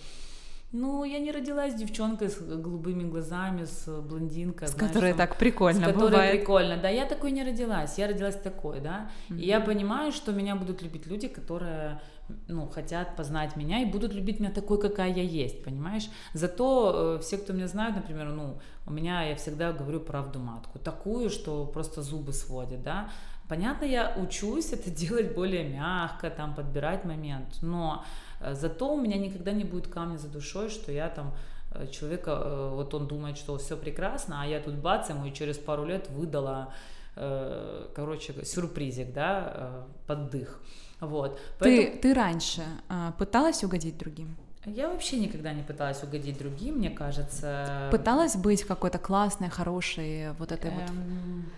Ну, 0.73 1.03
я 1.03 1.19
не 1.19 1.31
родилась 1.31 1.73
девчонкой 1.73 2.29
с 2.29 2.37
голубыми 2.37 3.03
глазами, 3.03 3.65
с 3.65 3.87
блондинкой. 4.01 4.69
С 4.69 4.71
знаешь, 4.71 4.93
которой 4.93 5.11
там, 5.11 5.17
так 5.17 5.37
прикольно 5.37 5.81
С 5.81 5.83
которой 5.83 6.11
бывает. 6.11 6.39
прикольно. 6.39 6.77
Да, 6.77 6.87
я 6.87 7.05
такой 7.05 7.31
не 7.31 7.43
родилась, 7.43 7.97
я 7.97 8.07
родилась 8.07 8.37
такой, 8.37 8.79
да. 8.79 9.11
Mm-hmm. 9.29 9.39
И 9.39 9.45
я 9.47 9.59
понимаю, 9.59 10.13
что 10.13 10.31
меня 10.31 10.55
будут 10.55 10.81
любить 10.81 11.07
люди, 11.07 11.27
которые 11.27 11.99
ну, 12.47 12.67
хотят 12.67 13.15
познать 13.15 13.55
меня 13.55 13.81
и 13.81 13.85
будут 13.85 14.13
любить 14.13 14.39
меня 14.39 14.51
такой, 14.51 14.79
какая 14.79 15.13
я 15.13 15.23
есть, 15.23 15.63
понимаешь? 15.63 16.09
Зато 16.33 17.17
э, 17.17 17.21
все, 17.21 17.37
кто 17.37 17.53
меня 17.53 17.67
знают, 17.67 17.95
например, 17.95 18.27
ну, 18.29 18.59
у 18.85 18.91
меня, 18.91 19.23
я 19.23 19.35
всегда 19.35 19.71
говорю 19.71 19.99
правду 19.99 20.39
матку, 20.39 20.79
такую, 20.79 21.29
что 21.29 21.65
просто 21.65 22.01
зубы 22.01 22.33
сводит, 22.33 22.83
да. 22.83 23.09
Понятно, 23.51 23.83
я 23.83 24.15
учусь 24.15 24.71
это 24.71 24.89
делать 25.01 25.35
более 25.35 25.67
мягко, 25.67 26.29
там, 26.29 26.55
подбирать 26.55 27.03
момент, 27.03 27.57
но 27.61 28.05
э, 28.39 28.55
зато 28.55 28.93
у 28.93 28.99
меня 28.99 29.17
никогда 29.17 29.51
не 29.51 29.65
будет 29.65 29.87
камня 29.87 30.17
за 30.17 30.29
душой, 30.29 30.69
что 30.69 30.89
я 30.91 31.09
там 31.09 31.33
э, 31.73 31.87
человека, 31.87 32.31
э, 32.31 32.69
вот 32.73 32.93
он 32.93 33.07
думает, 33.07 33.37
что 33.37 33.57
все 33.57 33.75
прекрасно, 33.75 34.41
а 34.41 34.45
я 34.45 34.61
тут 34.61 34.75
бац, 34.75 35.09
ему 35.09 35.25
и 35.25 35.33
через 35.33 35.57
пару 35.57 35.85
лет 35.85 36.09
выдала, 36.09 36.73
короче, 37.93 38.33
сюрпризик, 38.45 39.11
да, 39.11 39.85
под 40.07 40.29
дых. 40.29 40.61
Вот. 41.01 41.39
Поэтому... 41.59 41.91
Ты, 41.93 41.99
ты 41.99 42.13
раньше 42.13 42.63
пыталась 43.17 43.63
угодить 43.63 43.97
другим? 43.97 44.37
Я 44.65 44.89
вообще 44.89 45.17
никогда 45.17 45.53
не 45.53 45.63
пыталась 45.63 46.03
угодить 46.03 46.37
другим, 46.37 46.75
мне 46.75 46.91
кажется. 46.91 47.89
Пыталась 47.91 48.35
быть 48.35 48.63
какой-то 48.63 48.99
классной, 48.99 49.49
хорошей, 49.49 50.31
вот 50.33 50.51
этой 50.51 50.69
эм... 50.69 50.77
вот 50.79 51.53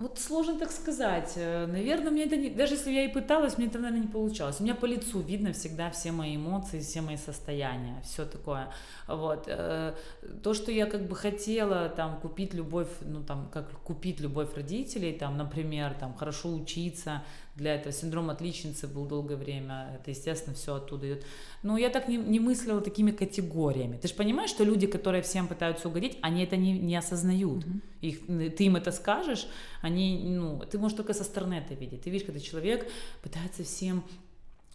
вот 0.00 0.18
сложно 0.18 0.58
так 0.58 0.70
сказать. 0.70 1.34
Э, 1.36 1.66
наверное, 1.66 2.10
мне 2.10 2.24
это 2.24 2.34
не... 2.34 2.48
даже 2.48 2.72
если 2.72 2.90
я 2.90 3.04
и 3.04 3.08
пыталась, 3.08 3.58
мне 3.58 3.66
это, 3.66 3.78
наверное, 3.78 4.06
не 4.06 4.10
получалось. 4.10 4.56
У 4.58 4.62
меня 4.62 4.74
по 4.74 4.86
лицу 4.86 5.20
видно 5.20 5.52
всегда 5.52 5.90
все 5.90 6.10
мои 6.10 6.36
эмоции, 6.36 6.80
все 6.80 7.02
мои 7.02 7.18
состояния, 7.18 8.00
все 8.02 8.24
такое. 8.24 8.72
Вот. 9.06 9.44
Э, 9.46 9.94
то, 10.42 10.54
что 10.54 10.72
я 10.72 10.86
как 10.86 11.06
бы 11.06 11.14
хотела 11.14 11.90
там 11.90 12.18
купить 12.18 12.54
любовь, 12.54 12.88
ну 13.02 13.22
там, 13.22 13.50
как 13.52 13.70
купить 13.82 14.20
любовь 14.20 14.54
родителей, 14.56 15.12
там, 15.12 15.36
например, 15.36 15.92
там, 16.00 16.14
хорошо 16.14 16.48
учиться, 16.48 17.22
для 17.56 17.74
этого 17.74 17.92
синдром 17.92 18.30
отличницы 18.30 18.86
был 18.86 19.06
долгое 19.06 19.36
время, 19.36 19.90
это, 19.94 20.10
естественно, 20.10 20.54
все 20.54 20.74
оттуда 20.74 21.06
идет. 21.06 21.24
Но 21.62 21.76
я 21.76 21.90
так 21.90 22.08
не, 22.08 22.16
не 22.16 22.40
мыслила 22.40 22.80
такими 22.80 23.10
категориями. 23.10 23.96
Ты 23.96 24.08
же 24.08 24.14
понимаешь, 24.14 24.50
что 24.50 24.64
люди, 24.64 24.86
которые 24.86 25.22
всем 25.22 25.48
пытаются 25.48 25.88
угодить, 25.88 26.18
они 26.22 26.42
это 26.42 26.56
не, 26.56 26.78
не 26.78 26.96
осознают. 26.96 27.64
Mm-hmm. 27.64 27.80
Их, 28.00 28.56
ты 28.56 28.64
им 28.64 28.76
это 28.76 28.92
скажешь, 28.92 29.46
они, 29.82 30.24
ну, 30.28 30.60
ты 30.70 30.78
можешь 30.78 30.96
только 30.96 31.12
со 31.12 31.24
стороны 31.24 31.54
это 31.54 31.74
видеть. 31.74 32.02
Ты 32.02 32.10
видишь, 32.10 32.26
когда 32.26 32.40
человек 32.40 32.90
пытается 33.22 33.64
всем 33.64 34.04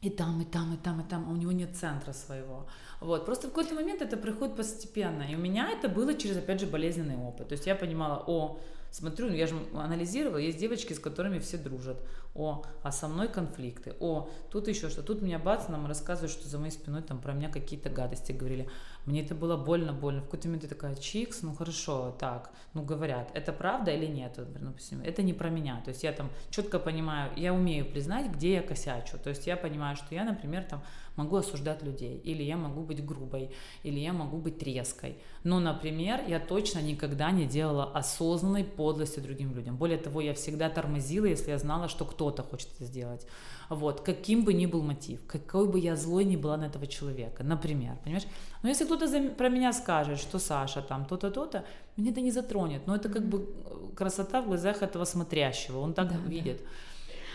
и 0.01 0.09
там, 0.09 0.41
и 0.41 0.45
там, 0.45 0.73
и 0.73 0.77
там, 0.77 1.01
и 1.01 1.03
там, 1.03 1.25
а 1.27 1.31
у 1.31 1.35
него 1.35 1.51
нет 1.51 1.75
центра 1.75 2.13
своего. 2.13 2.67
Вот. 3.01 3.25
Просто 3.25 3.47
в 3.47 3.49
какой-то 3.49 3.73
момент 3.73 4.01
это 4.01 4.17
приходит 4.17 4.55
постепенно. 4.55 5.23
И 5.23 5.35
у 5.35 5.39
меня 5.39 5.71
это 5.71 5.89
было 5.89 6.13
через, 6.13 6.37
опять 6.37 6.59
же, 6.59 6.67
болезненный 6.67 7.17
опыт. 7.17 7.47
То 7.47 7.53
есть 7.53 7.65
я 7.65 7.75
понимала, 7.75 8.23
о, 8.27 8.59
смотрю, 8.95 9.31
я 9.33 9.45
же 9.45 9.55
анализировала, 9.73 10.37
есть 10.37 10.57
девочки, 10.57 10.93
с 10.93 10.99
которыми 10.99 11.39
все 11.39 11.57
дружат. 11.57 11.97
О, 12.33 12.63
а 12.83 12.91
со 12.91 13.07
мной 13.07 13.27
конфликты. 13.27 13.95
О, 13.99 14.29
тут 14.49 14.67
еще 14.67 14.89
что. 14.89 15.01
Тут 15.01 15.21
меня 15.21 15.39
бац, 15.39 15.67
нам 15.67 15.85
рассказывают, 15.85 16.31
что 16.31 16.47
за 16.49 16.57
моей 16.59 16.71
спиной 16.71 17.01
там 17.01 17.19
про 17.19 17.33
меня 17.33 17.49
какие-то 17.49 17.89
гадости 17.89 18.33
говорили. 18.33 18.69
Мне 19.05 19.21
это 19.21 19.35
было 19.35 19.55
больно, 19.55 19.93
больно. 19.93 20.21
В 20.21 20.25
какой-то 20.25 20.47
момент 20.47 20.63
я 20.63 20.69
такая, 20.69 20.95
чикс, 20.95 21.43
ну 21.43 21.53
хорошо, 21.53 22.15
так, 22.19 22.51
ну 22.73 22.83
говорят, 22.83 23.31
это 23.33 23.53
правда 23.53 23.91
или 23.91 24.05
нет? 24.05 24.37
Ну, 24.59 24.73
это 25.03 25.23
не 25.23 25.33
про 25.33 25.49
меня. 25.49 25.81
То 25.85 25.89
есть 25.89 26.03
я 26.03 26.11
там 26.11 26.29
четко 26.49 26.79
понимаю, 26.79 27.31
я 27.37 27.53
умею 27.53 27.85
признать, 27.85 28.31
где 28.31 28.55
я 28.55 28.61
косячу. 28.61 29.17
То 29.17 29.29
есть 29.29 29.47
я 29.47 29.55
понимаю, 29.55 29.95
что 29.95 30.13
я, 30.13 30.25
например, 30.25 30.63
там 30.63 30.83
могу 31.15 31.35
осуждать 31.37 31.83
людей, 31.83 32.21
или 32.23 32.43
я 32.43 32.57
могу 32.57 32.81
быть 32.81 33.05
грубой, 33.05 33.51
или 33.83 33.99
я 33.99 34.13
могу 34.13 34.37
быть 34.37 34.61
резкой. 34.63 35.17
Но, 35.43 35.59
например, 35.59 36.21
я 36.27 36.39
точно 36.39 36.79
никогда 36.79 37.31
не 37.31 37.45
делала 37.45 37.91
осознанной 37.91 38.63
подлости 38.63 39.19
другим 39.19 39.55
людям. 39.55 39.77
Более 39.77 39.97
того, 39.97 40.21
я 40.21 40.33
всегда 40.33 40.69
тормозила, 40.69 41.25
если 41.25 41.51
я 41.51 41.57
знала, 41.57 41.87
что 41.87 42.05
кто-то 42.05 42.43
хочет 42.43 42.69
это 42.75 42.85
сделать. 42.85 43.25
Вот, 43.69 44.01
каким 44.01 44.43
бы 44.43 44.53
ни 44.53 44.67
был 44.67 44.83
мотив, 44.83 45.19
какой 45.27 45.67
бы 45.67 45.79
я 45.79 45.95
злой 45.95 46.23
ни 46.23 46.35
была 46.35 46.57
на 46.57 46.65
этого 46.65 46.85
человека, 46.85 47.43
например, 47.43 47.97
понимаешь? 48.03 48.27
Но 48.61 48.69
если 48.69 48.85
кто-то 48.85 49.07
про 49.37 49.49
меня 49.49 49.73
скажет, 49.73 50.19
что 50.19 50.39
Саша 50.39 50.81
там 50.81 51.05
то-то, 51.05 51.31
то-то, 51.31 51.65
меня 51.97 52.11
это 52.11 52.21
не 52.21 52.31
затронет. 52.31 52.85
Но 52.87 52.95
это 52.95 53.09
как 53.09 53.27
бы 53.27 53.47
красота 53.95 54.41
в 54.41 54.47
глазах 54.47 54.83
этого 54.83 55.05
смотрящего, 55.05 55.79
он 55.79 55.93
так 55.93 56.09
да, 56.09 56.17
видит. 56.29 56.57
Да. 56.57 56.69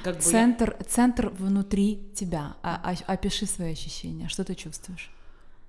Как 0.03 0.17
бы 0.17 0.23
центр, 0.23 0.77
я... 0.79 0.85
центр 0.85 1.29
внутри 1.29 2.11
тебя. 2.15 2.57
А, 2.63 2.81
а, 2.83 3.13
опиши 3.13 3.47
свои 3.47 3.73
ощущения. 3.73 4.29
Что 4.29 4.45
ты 4.45 4.55
чувствуешь? 4.55 5.11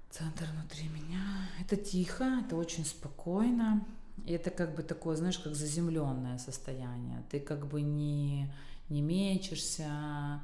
Центр 0.09 0.45
внутри 0.53 0.87
меня. 0.87 1.49
Это 1.59 1.75
тихо, 1.75 2.41
это 2.45 2.55
очень 2.55 2.85
спокойно. 2.85 3.85
И 4.25 4.33
это 4.33 4.49
как 4.49 4.75
бы 4.75 4.83
такое, 4.83 5.15
знаешь, 5.15 5.39
как 5.39 5.55
заземленное 5.55 6.37
состояние. 6.37 7.23
Ты 7.29 7.39
как 7.39 7.67
бы 7.67 7.81
не, 7.81 8.53
не 8.89 9.01
мечешься. 9.01 10.41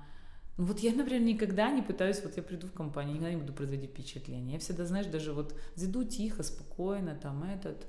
Ну 0.58 0.66
вот 0.66 0.80
я, 0.80 0.94
например, 0.94 1.22
никогда 1.22 1.70
не 1.70 1.84
пытаюсь, 1.84 2.22
вот 2.24 2.36
я 2.36 2.44
приду 2.44 2.68
в 2.68 2.72
компанию, 2.72 3.14
никогда 3.14 3.32
не 3.32 3.40
буду 3.40 3.54
производить 3.54 3.92
впечатление. 3.92 4.54
Я 4.54 4.60
всегда, 4.60 4.86
знаешь, 4.86 5.06
даже 5.06 5.32
вот 5.32 5.54
зайду 5.76 6.04
тихо, 6.04 6.42
спокойно, 6.44 7.14
там 7.16 7.44
этот, 7.44 7.86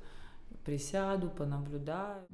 присяду, 0.64 1.30
понаблюдаю. 1.30 2.26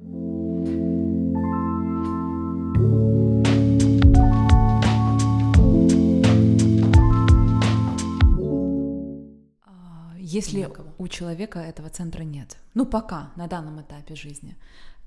Если 10.27 10.61
Никого. 10.61 10.91
у 10.97 11.07
человека 11.07 11.59
этого 11.59 11.87
центра 11.89 12.23
нет, 12.23 12.57
ну 12.73 12.87
пока, 12.87 13.31
на 13.35 13.45
данном 13.45 13.79
этапе 13.79 14.15
жизни, 14.15 14.57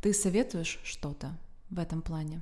ты 0.00 0.14
советуешь 0.14 0.78
что-то 0.84 1.36
в 1.70 1.80
этом 1.80 2.02
плане? 2.02 2.40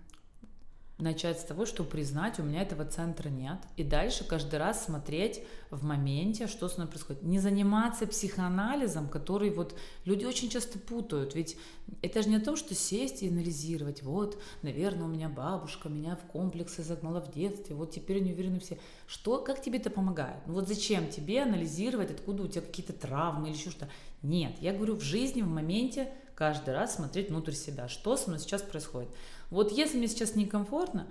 Начать 0.98 1.38
с 1.38 1.44
того, 1.44 1.66
что 1.66 1.85
признать, 1.85 2.38
у 2.38 2.42
меня 2.42 2.62
этого 2.62 2.85
центра 2.85 3.28
нет, 3.28 3.59
и 3.76 3.85
дальше 3.85 4.24
каждый 4.24 4.59
раз 4.59 4.85
смотреть 4.85 5.42
в 5.70 5.85
моменте, 5.85 6.46
что 6.46 6.68
со 6.68 6.76
мной 6.76 6.88
происходит. 6.88 7.22
Не 7.22 7.38
заниматься 7.38 8.06
психоанализом, 8.06 9.09
который 9.09 9.50
вот 9.50 9.76
люди 10.04 10.24
очень 10.24 10.48
часто 10.48 10.78
путают, 10.78 11.35
ведь 11.35 11.59
это 12.00 12.22
же 12.22 12.30
не 12.30 12.37
о 12.37 12.40
том, 12.40 12.56
что 12.56 12.74
сесть 12.74 13.22
и 13.22 13.28
анализировать, 13.28 14.02
вот, 14.02 14.40
наверное, 14.62 15.04
у 15.04 15.09
меня 15.09 15.28
бабушка 15.28 15.90
меня 15.90 16.16
в 16.16 16.32
комплексы 16.32 16.82
загнала 16.82 17.20
в 17.20 17.30
детстве, 17.30 17.76
вот 17.76 17.90
теперь 17.90 18.18
они 18.18 18.32
уверены 18.32 18.59
все. 18.59 18.78
Что, 19.06 19.38
как 19.38 19.61
тебе 19.61 19.78
это 19.78 19.90
помогает? 19.90 20.46
Ну 20.46 20.54
вот 20.54 20.66
зачем 20.66 21.09
тебе 21.09 21.42
анализировать, 21.42 22.11
откуда 22.11 22.44
у 22.44 22.48
тебя 22.48 22.62
какие-то 22.62 22.94
травмы 22.94 23.48
или 23.48 23.56
еще 23.56 23.70
что? 23.70 23.88
Нет, 24.22 24.56
я 24.61 24.72
говорю, 24.72 24.96
в 24.96 25.02
жизни, 25.02 25.42
в 25.42 25.48
моменте 25.48 26.11
каждый 26.37 26.75
раз 26.75 26.94
смотреть 26.94 27.31
внутрь 27.31 27.53
себя, 27.53 27.88
что 27.88 28.16
со 28.16 28.29
мной 28.29 28.38
сейчас 28.38 28.62
происходит. 28.62 29.09
Вот 29.51 29.72
если 29.72 29.99
мне 29.99 30.07
сейчас 30.07 30.37
некомфортно, 30.37 31.09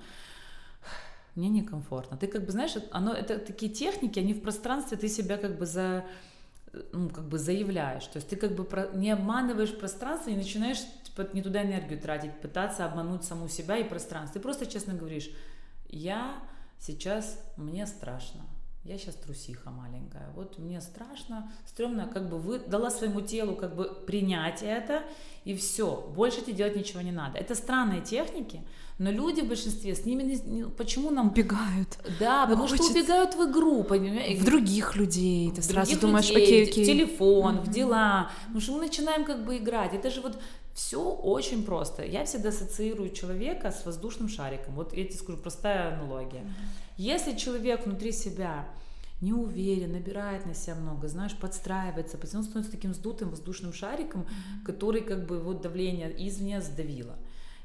мне 1.33 1.49
некомфортно. 1.49 2.15
Ты 2.15 2.27
как 2.27 2.45
бы 2.45 2.51
знаешь, 2.51 2.75
оно, 2.91 3.11
это 3.11 3.39
такие 3.39 3.71
техники, 3.71 4.19
они 4.19 4.33
в 4.33 4.41
пространстве, 4.41 4.97
ты 4.97 5.09
себя 5.09 5.37
как 5.37 5.57
бы 5.57 5.65
за, 5.65 6.05
ну, 6.93 7.09
как 7.09 7.27
бы 7.27 7.39
заявляешь. 7.39 8.05
То 8.05 8.17
есть 8.17 8.29
ты 8.29 8.35
как 8.35 8.55
бы 8.55 8.63
про, 8.63 8.87
не 8.93 9.11
обманываешь 9.11 9.75
пространство 9.75 10.29
и 10.29 10.35
начинаешь 10.35 10.79
типа, 11.03 11.27
не 11.33 11.41
туда 11.41 11.63
энергию 11.63 11.99
тратить, 11.99 12.39
пытаться 12.39 12.85
обмануть 12.85 13.23
саму 13.23 13.49
себя 13.49 13.77
и 13.77 13.83
пространство. 13.83 14.35
Ты 14.35 14.39
просто 14.39 14.67
честно 14.67 14.93
говоришь, 14.93 15.29
я 15.89 16.39
сейчас, 16.79 17.39
мне 17.57 17.87
страшно 17.87 18.41
я 18.85 18.97
сейчас 18.99 19.15
трусиха 19.15 19.71
маленькая, 19.71 20.29
вот 20.35 20.59
мне 20.59 20.79
страшно, 20.79 21.51
стрёмно, 21.65 22.07
как 22.07 22.29
бы 22.29 22.37
вы 22.37 22.59
дала 22.59 22.91
своему 22.91 23.21
телу 23.21 23.55
как 23.55 23.75
бы 23.75 23.85
принять 24.05 24.61
это, 24.61 25.03
и 25.45 25.55
все, 25.55 26.11
больше 26.15 26.41
тебе 26.41 26.53
делать 26.53 26.75
ничего 26.75 27.01
не 27.01 27.11
надо. 27.11 27.37
Это 27.37 27.53
странные 27.53 28.01
техники, 28.01 28.61
но 28.97 29.11
люди 29.11 29.41
в 29.41 29.47
большинстве 29.47 29.93
с 29.93 30.03
ними 30.03 30.23
не, 30.23 30.65
почему 30.65 31.11
нам 31.11 31.27
убегают? 31.27 31.99
Да, 32.19 32.47
потому 32.47 32.67
хочет... 32.67 32.83
что 32.83 32.91
убегают 32.91 33.35
в 33.35 33.51
игру, 33.51 33.83
понимаешь? 33.83 34.39
В 34.39 34.43
других 34.43 34.95
людей. 34.95 35.51
Ты 35.51 35.61
в 35.61 35.65
сразу 35.65 35.99
думаешь, 35.99 36.29
людей, 36.29 36.63
окей, 36.63 36.71
окей. 36.71 36.83
В 36.83 36.87
телефон, 36.87 37.57
mm-hmm. 37.57 37.63
в 37.63 37.69
дела. 37.69 38.31
Потому 38.45 38.61
что 38.61 38.71
мы 38.73 38.79
начинаем 38.79 39.23
как 39.23 39.45
бы 39.45 39.57
играть. 39.57 39.93
Это 39.93 40.09
же 40.09 40.21
вот 40.21 40.39
все 40.73 41.01
очень 41.01 41.63
просто. 41.63 42.03
Я 42.03 42.25
всегда 42.25 42.49
ассоциирую 42.49 43.11
человека 43.11 43.71
с 43.71 43.85
воздушным 43.85 44.29
шариком. 44.29 44.73
Вот 44.73 44.93
я 44.93 45.03
тебе 45.03 45.15
скажу, 45.15 45.37
простая 45.37 45.93
аналогия. 45.93 46.39
Mm-hmm. 46.39 46.95
Если 46.97 47.35
человек 47.35 47.85
внутри 47.85 48.11
себя 48.13 48.67
не 49.21 49.33
уверен, 49.33 49.93
набирает 49.93 50.45
на 50.45 50.53
себя 50.53 50.75
много, 50.75 51.07
знаешь, 51.07 51.35
подстраивается, 51.35 52.17
он 52.35 52.43
становится 52.43 52.71
таким 52.71 52.93
сдутым 52.93 53.29
воздушным 53.29 53.73
шариком, 53.73 54.27
который 54.65 55.01
как 55.01 55.25
бы 55.25 55.39
вот 55.39 55.61
давление 55.61 56.13
извне 56.27 56.61
сдавило. 56.61 57.15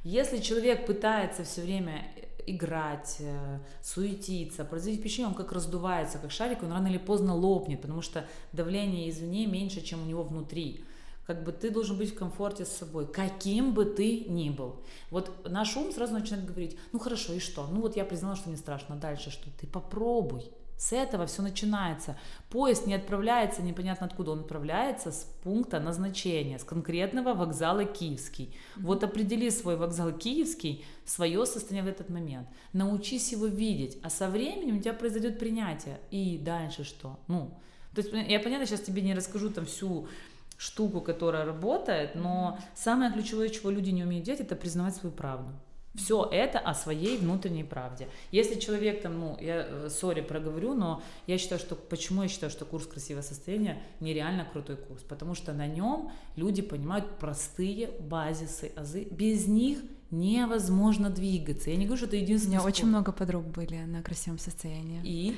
Если 0.02 0.38
человек 0.38 0.86
пытается 0.86 1.44
все 1.44 1.62
время 1.62 2.06
играть, 2.46 3.16
э, 3.18 3.58
суетиться, 3.82 4.64
производить 4.64 5.00
впечатление, 5.00 5.28
он 5.28 5.34
как 5.34 5.52
раздувается, 5.52 6.18
как 6.18 6.30
шарик, 6.30 6.62
он 6.62 6.72
рано 6.72 6.86
или 6.86 6.98
поздно 6.98 7.34
лопнет, 7.34 7.82
потому 7.82 8.00
что 8.00 8.24
давление 8.52 9.10
извне 9.10 9.46
меньше, 9.46 9.82
чем 9.82 10.02
у 10.02 10.06
него 10.06 10.22
внутри 10.22 10.84
как 11.30 11.44
бы 11.44 11.52
ты 11.52 11.70
должен 11.70 11.96
быть 11.96 12.12
в 12.12 12.18
комфорте 12.18 12.64
с 12.64 12.72
собой, 12.72 13.06
каким 13.06 13.72
бы 13.72 13.84
ты 13.84 14.24
ни 14.24 14.50
был. 14.50 14.80
Вот 15.10 15.48
наш 15.48 15.76
ум 15.76 15.92
сразу 15.92 16.12
начинает 16.12 16.44
говорить, 16.44 16.76
ну 16.90 16.98
хорошо, 16.98 17.34
и 17.34 17.38
что? 17.38 17.68
Ну 17.68 17.82
вот 17.82 17.94
я 17.94 18.04
признала, 18.04 18.34
что 18.34 18.48
мне 18.48 18.58
страшно, 18.58 18.96
дальше 18.96 19.30
что? 19.30 19.48
Ты 19.60 19.68
попробуй, 19.68 20.50
С 20.80 20.94
этого 20.94 21.26
все 21.26 21.42
начинается. 21.42 22.16
Поезд 22.48 22.86
не 22.86 22.94
отправляется 22.94 23.60
непонятно 23.60 24.06
откуда, 24.06 24.30
он 24.30 24.40
отправляется 24.40 25.12
с 25.12 25.26
пункта 25.44 25.78
назначения, 25.78 26.58
с 26.58 26.64
конкретного 26.64 27.34
вокзала 27.34 27.84
Киевский. 27.84 28.46
Mm-hmm. 28.46 28.80
Вот 28.80 29.04
определи 29.04 29.50
свой 29.50 29.76
вокзал 29.76 30.10
Киевский, 30.10 30.82
свое 31.04 31.44
состояние 31.44 31.92
в 31.92 31.94
этот 31.94 32.08
момент. 32.08 32.48
Научись 32.72 33.30
его 33.30 33.44
видеть, 33.44 33.98
а 34.02 34.08
со 34.08 34.30
временем 34.30 34.78
у 34.78 34.80
тебя 34.80 34.94
произойдет 34.94 35.38
принятие. 35.38 36.00
И 36.10 36.38
дальше 36.38 36.84
что? 36.84 37.20
Ну, 37.28 37.50
то 37.94 38.00
есть 38.00 38.10
я 38.30 38.40
понятно 38.40 38.64
сейчас 38.64 38.80
тебе 38.80 39.02
не 39.02 39.12
расскажу 39.12 39.50
там 39.50 39.66
всю 39.66 40.08
штуку, 40.56 41.02
которая 41.02 41.44
работает, 41.44 42.14
но 42.14 42.58
самое 42.74 43.12
ключевое, 43.12 43.50
чего 43.50 43.68
люди 43.68 43.90
не 43.90 44.04
умеют 44.04 44.24
делать, 44.24 44.40
это 44.40 44.56
признавать 44.56 44.96
свою 44.96 45.14
правду. 45.14 45.52
Все 45.94 46.29
это 46.31 46.61
о 46.61 46.72
своей 46.74 47.18
внутренней 47.18 47.64
правде. 47.64 48.09
Если 48.31 48.61
человек 48.61 49.03
там, 49.03 49.18
ну, 49.18 49.37
я, 49.40 49.66
э, 49.68 49.88
сори, 49.90 50.20
проговорю, 50.20 50.74
но 50.74 51.03
я 51.26 51.37
считаю, 51.37 51.59
что, 51.61 51.74
почему 51.74 52.22
я 52.22 52.29
считаю, 52.29 52.50
что 52.50 52.64
курс 52.64 52.87
«Красивое 52.87 53.22
состояние» 53.22 53.83
нереально 53.98 54.44
крутой 54.44 54.76
курс? 54.76 55.03
Потому 55.03 55.35
что 55.35 55.53
на 55.53 55.66
нем 55.66 56.12
люди 56.37 56.62
понимают 56.62 57.18
простые 57.18 57.90
базисы, 57.98 58.72
азы. 58.76 59.05
Без 59.11 59.48
них 59.48 59.81
невозможно 60.12 61.11
двигаться. 61.11 61.70
Я 61.70 61.76
не 61.76 61.87
говорю, 61.87 61.98
что 61.98 62.07
это 62.07 62.16
единственное. 62.16 62.59
У 62.59 62.61
меня 62.61 62.68
очень 62.68 62.87
много 62.87 63.11
подруг 63.12 63.46
были 63.46 63.79
на 63.79 64.03
красивом 64.03 64.38
состоянии. 64.38 65.00
И 65.05 65.37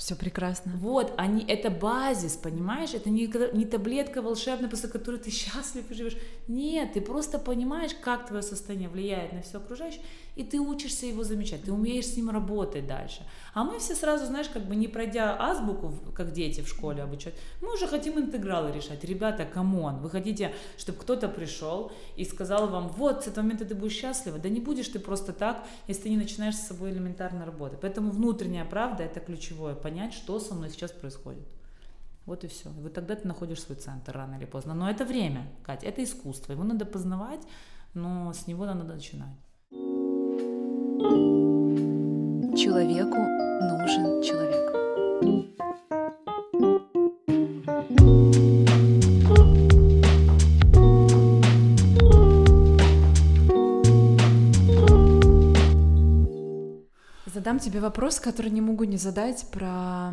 все 0.00 0.16
прекрасно. 0.16 0.72
Вот, 0.76 1.12
они, 1.18 1.44
это 1.46 1.70
базис, 1.70 2.34
понимаешь? 2.36 2.94
Это 2.94 3.10
не, 3.10 3.30
не 3.54 3.66
таблетка 3.66 4.22
волшебная, 4.22 4.70
после 4.70 4.88
которой 4.88 5.18
ты 5.18 5.30
счастлив 5.30 5.90
и 5.90 5.94
живешь. 5.94 6.16
Нет, 6.48 6.94
ты 6.94 7.02
просто 7.02 7.38
понимаешь, 7.38 7.92
как 8.02 8.26
твое 8.26 8.42
состояние 8.42 8.88
влияет 8.88 9.34
на 9.34 9.42
все 9.42 9.58
окружающее, 9.58 10.00
и 10.40 10.42
ты 10.42 10.58
учишься 10.58 11.04
его 11.04 11.22
замечать, 11.22 11.64
ты 11.64 11.72
умеешь 11.72 12.06
с 12.06 12.16
ним 12.16 12.30
работать 12.30 12.86
дальше. 12.86 13.26
А 13.52 13.62
мы 13.62 13.78
все 13.78 13.94
сразу, 13.94 14.24
знаешь, 14.24 14.48
как 14.48 14.64
бы 14.64 14.74
не 14.74 14.88
пройдя 14.88 15.36
азбуку, 15.38 15.92
как 16.14 16.32
дети 16.32 16.62
в 16.62 16.68
школе 16.68 17.02
обучают, 17.02 17.38
мы 17.60 17.74
уже 17.74 17.86
хотим 17.86 18.18
интегралы 18.18 18.72
решать. 18.72 19.04
Ребята, 19.04 19.44
come 19.44 19.75
on, 19.75 19.98
вы 20.00 20.08
хотите, 20.08 20.54
чтобы 20.78 20.98
кто-то 20.98 21.28
пришел 21.28 21.92
и 22.16 22.24
сказал 22.24 22.68
вам, 22.68 22.88
вот, 22.88 23.24
с 23.24 23.26
этого 23.26 23.42
момента 23.44 23.66
ты 23.66 23.74
будешь 23.74 23.92
счастлива. 23.92 24.38
Да 24.38 24.48
не 24.48 24.60
будешь 24.60 24.88
ты 24.88 24.98
просто 24.98 25.34
так, 25.34 25.66
если 25.88 26.04
ты 26.04 26.10
не 26.10 26.16
начинаешь 26.16 26.56
с 26.56 26.66
собой 26.66 26.90
элементарно 26.90 27.44
работать. 27.44 27.80
Поэтому 27.82 28.10
внутренняя 28.10 28.64
правда– 28.64 29.02
это 29.04 29.20
ключевое, 29.20 29.74
понять, 29.74 30.14
что 30.14 30.40
со 30.40 30.54
мной 30.54 30.70
сейчас 30.70 30.90
происходит. 30.90 31.46
Вот 32.24 32.44
и 32.44 32.48
все. 32.48 32.70
И 32.70 32.80
вот 32.80 32.94
тогда 32.94 33.14
ты 33.14 33.28
находишь 33.28 33.60
свой 33.60 33.76
центр 33.76 34.12
рано 34.12 34.36
или 34.36 34.46
поздно. 34.46 34.72
Но 34.72 34.88
это 34.88 35.04
время, 35.04 35.46
Катя, 35.64 35.86
это 35.86 36.02
искусство. 36.02 36.52
Его 36.52 36.64
надо 36.64 36.86
познавать, 36.86 37.40
но 37.92 38.32
с 38.32 38.46
него 38.46 38.64
надо 38.64 38.84
начинать. 38.84 39.36
Человеку 42.62 43.16
нужен 43.16 44.22
человек. 44.22 44.70
Задам 57.24 57.60
тебе 57.60 57.80
вопрос, 57.80 58.20
который 58.20 58.50
не 58.50 58.60
могу 58.60 58.84
не 58.84 58.98
задать 58.98 59.46
про... 59.50 60.12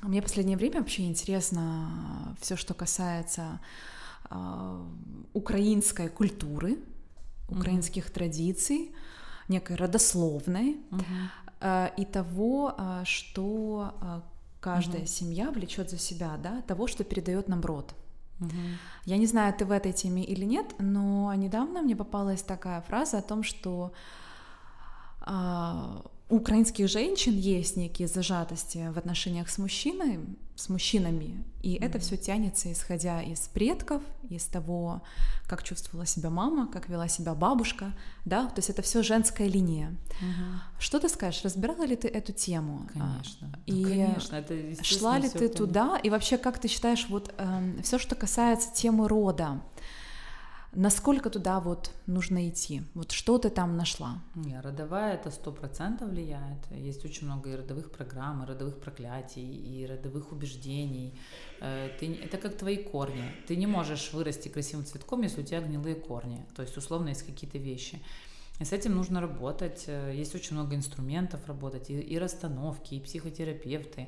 Мне 0.00 0.22
последнее 0.22 0.56
время 0.56 0.78
вообще 0.78 1.02
интересно 1.02 2.34
все, 2.40 2.56
что 2.56 2.72
касается 2.72 3.60
э, 4.30 4.86
украинской 5.34 6.08
культуры, 6.08 6.78
украинских 7.50 8.06
mm-hmm. 8.06 8.12
традиций, 8.14 8.94
некой 9.50 9.76
родословной 9.76 10.78
uh-huh. 10.90 11.92
и 11.96 12.04
того, 12.06 12.74
а, 12.78 13.04
что 13.04 13.92
а, 14.00 14.22
каждая 14.60 15.02
uh-huh. 15.02 15.06
семья 15.06 15.50
влечет 15.50 15.90
за 15.90 15.98
себя, 15.98 16.36
да, 16.42 16.62
того, 16.62 16.86
что 16.86 17.04
передает 17.04 17.48
нам 17.48 17.60
род. 17.60 17.94
Uh-huh. 18.38 18.50
Я 19.04 19.18
не 19.18 19.26
знаю, 19.26 19.52
ты 19.52 19.66
в 19.66 19.70
этой 19.70 19.92
теме 19.92 20.24
или 20.24 20.46
нет, 20.46 20.74
но 20.78 21.34
недавно 21.34 21.82
мне 21.82 21.94
попалась 21.94 22.42
такая 22.42 22.80
фраза 22.80 23.18
о 23.18 23.22
том, 23.22 23.42
что 23.42 23.92
у 26.30 26.36
украинских 26.36 26.88
женщин 26.88 27.36
есть 27.36 27.76
некие 27.76 28.08
зажатости 28.08 28.90
в 28.92 28.98
отношениях 28.98 29.50
с 29.50 29.58
мужчиной, 29.58 30.20
с 30.54 30.68
мужчинами, 30.68 31.44
и 31.62 31.74
mm-hmm. 31.74 31.84
это 31.84 31.98
все 31.98 32.16
тянется, 32.16 32.72
исходя 32.72 33.22
из 33.22 33.40
предков, 33.48 34.02
из 34.28 34.44
того, 34.44 35.02
как 35.48 35.62
чувствовала 35.62 36.06
себя 36.06 36.30
мама, 36.30 36.68
как 36.68 36.88
вела 36.88 37.08
себя 37.08 37.34
бабушка, 37.34 37.92
да, 38.24 38.46
то 38.46 38.58
есть 38.58 38.70
это 38.70 38.82
все 38.82 39.02
женская 39.02 39.48
линия. 39.48 39.88
Mm-hmm. 39.88 40.58
Что 40.78 41.00
ты 41.00 41.08
скажешь, 41.08 41.42
разбирала 41.44 41.84
ли 41.84 41.96
ты 41.96 42.08
эту 42.08 42.32
тему? 42.32 42.88
Конечно. 42.92 43.58
И 43.66 43.84
ну, 43.84 43.88
конечно, 43.88 44.36
это 44.36 44.84
шла 44.84 45.18
ли 45.18 45.28
ты 45.28 45.48
туда? 45.48 45.98
И 46.02 46.10
вообще, 46.10 46.38
как 46.38 46.58
ты 46.58 46.68
считаешь, 46.68 47.06
вот 47.08 47.34
э, 47.36 47.42
эм, 47.42 47.82
все, 47.82 47.98
что 47.98 48.14
касается 48.14 48.72
темы 48.72 49.08
рода, 49.08 49.60
Насколько 50.72 51.30
туда 51.30 51.58
вот 51.58 51.90
нужно 52.06 52.48
идти? 52.48 52.82
Вот 52.94 53.10
что 53.10 53.38
ты 53.38 53.50
там 53.50 53.76
нашла? 53.76 54.22
Не, 54.36 54.60
родовая 54.60 55.14
это 55.14 55.32
сто 55.32 55.50
процентов 55.50 56.10
влияет. 56.10 56.70
Есть 56.70 57.04
очень 57.04 57.26
много 57.26 57.50
и 57.50 57.56
родовых 57.56 57.90
программ, 57.90 58.44
и 58.44 58.46
родовых 58.46 58.78
проклятий, 58.78 59.42
и 59.42 59.84
родовых 59.84 60.30
убеждений. 60.30 61.18
Э, 61.60 61.88
ты, 61.98 62.14
это 62.14 62.38
как 62.38 62.56
твои 62.56 62.76
корни. 62.76 63.32
Ты 63.48 63.56
не 63.56 63.66
можешь 63.66 64.12
вырасти 64.12 64.46
красивым 64.48 64.86
цветком, 64.86 65.22
если 65.22 65.42
у 65.42 65.44
тебя 65.44 65.60
гнилые 65.60 65.96
корни. 65.96 66.46
То 66.54 66.62
есть, 66.62 66.76
условно, 66.76 67.08
есть 67.08 67.24
какие-то 67.24 67.58
вещи. 67.58 68.00
И 68.60 68.64
с 68.64 68.72
этим 68.72 68.94
нужно 68.94 69.20
работать. 69.20 69.84
Э, 69.88 70.12
есть 70.14 70.36
очень 70.36 70.54
много 70.54 70.76
инструментов 70.76 71.44
работать, 71.48 71.90
и, 71.90 71.98
и 71.98 72.16
расстановки, 72.16 72.94
и 72.94 73.00
психотерапевты 73.00 74.06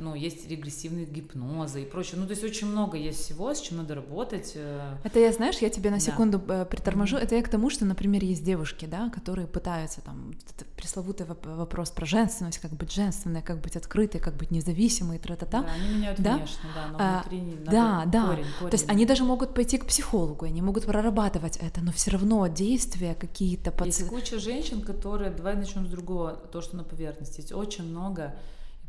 ну, 0.00 0.14
есть 0.14 0.48
регрессивные 0.48 1.04
гипнозы 1.04 1.82
и 1.82 1.84
прочее. 1.84 2.18
Ну, 2.18 2.26
то 2.26 2.30
есть 2.30 2.42
очень 2.42 2.66
много 2.66 2.96
есть 2.96 3.20
всего, 3.20 3.52
с 3.52 3.60
чем 3.60 3.76
надо 3.78 3.94
работать. 3.94 4.52
Э. 4.54 4.96
Это 5.04 5.20
я, 5.20 5.30
знаешь, 5.32 5.58
я 5.58 5.68
тебе 5.68 5.90
на 5.90 6.00
секунду 6.00 6.38
да. 6.38 6.62
Э, 6.62 6.64
приторможу. 6.64 7.18
Это 7.18 7.36
я 7.36 7.42
к 7.42 7.48
тому, 7.48 7.68
что, 7.68 7.84
например, 7.84 8.24
есть 8.24 8.42
девушки, 8.42 8.86
да, 8.86 9.10
которые 9.10 9.46
пытаются 9.46 10.00
там 10.00 10.34
пресловутый 10.76 11.26
вопрос 11.26 11.90
про 11.90 12.06
женственность, 12.06 12.58
как 12.58 12.72
быть 12.72 12.92
женственной, 12.92 13.42
как 13.42 13.60
быть 13.60 13.76
открытой, 13.76 14.20
как 14.20 14.36
быть 14.36 14.50
независимой, 14.50 15.18
тра-та-та. 15.18 15.62
Да, 15.62 15.68
они 15.72 15.94
меняют 15.94 16.20
да? 16.20 16.36
внешне, 16.38 16.70
да, 16.74 16.88
но 16.88 16.96
а, 16.98 17.20
внутри 17.20 17.40
надо 17.42 17.70
да, 17.70 18.04
да. 18.06 18.26
Корень, 18.28 18.46
корень. 18.58 18.70
То 18.70 18.74
есть 18.74 18.88
они 18.88 19.04
даже 19.04 19.24
могут 19.24 19.54
пойти 19.54 19.76
к 19.76 19.84
психологу, 19.84 20.46
они 20.46 20.62
могут 20.62 20.86
прорабатывать 20.86 21.58
это, 21.58 21.82
но 21.82 21.92
все 21.92 22.12
равно 22.12 22.46
действия 22.46 23.14
какие-то... 23.14 23.70
Под... 23.70 23.86
Есть 23.86 24.08
куча 24.08 24.38
женщин, 24.38 24.80
которые... 24.80 25.30
Давай 25.30 25.56
начнем 25.56 25.86
с 25.86 25.90
другого, 25.90 26.32
то, 26.32 26.62
что 26.62 26.76
на 26.76 26.84
поверхности. 26.84 27.40
Есть 27.40 27.52
очень 27.52 27.84
много 27.84 28.34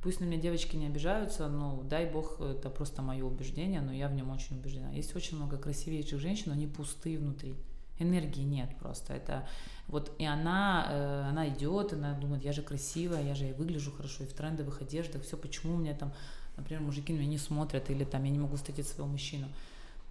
Пусть 0.01 0.19
на 0.19 0.25
меня 0.25 0.41
девочки 0.41 0.75
не 0.75 0.87
обижаются, 0.87 1.47
но 1.47 1.83
дай 1.83 2.09
бог, 2.09 2.41
это 2.41 2.71
просто 2.71 3.03
мое 3.03 3.23
убеждение, 3.23 3.81
но 3.81 3.93
я 3.93 4.07
в 4.07 4.13
нем 4.13 4.31
очень 4.31 4.57
убеждена. 4.57 4.89
Есть 4.91 5.15
очень 5.15 5.37
много 5.37 5.57
красивейших 5.57 6.19
женщин, 6.19 6.45
но 6.47 6.53
они 6.53 6.65
пустые 6.65 7.19
внутри. 7.19 7.55
Энергии 7.99 8.41
нет 8.41 8.75
просто. 8.79 9.13
Это 9.13 9.47
вот 9.87 10.11
и 10.17 10.25
она, 10.25 10.87
э, 10.89 11.29
она 11.29 11.49
идет, 11.49 11.93
она 11.93 12.13
думает, 12.13 12.43
я 12.43 12.51
же 12.51 12.63
красивая, 12.63 13.23
я 13.23 13.35
же 13.35 13.49
и 13.49 13.53
выгляжу 13.53 13.91
хорошо, 13.91 14.23
и 14.23 14.27
в 14.27 14.33
трендовых 14.33 14.81
одеждах, 14.81 15.21
все, 15.21 15.37
почему 15.37 15.75
у 15.75 15.77
меня 15.77 15.93
там, 15.93 16.11
например, 16.57 16.81
мужики 16.81 17.13
на 17.13 17.17
меня 17.17 17.29
не 17.29 17.37
смотрят, 17.37 17.91
или 17.91 18.03
там 18.03 18.23
я 18.23 18.31
не 18.31 18.39
могу 18.39 18.55
встретить 18.55 18.87
своего 18.87 19.07
мужчину. 19.07 19.49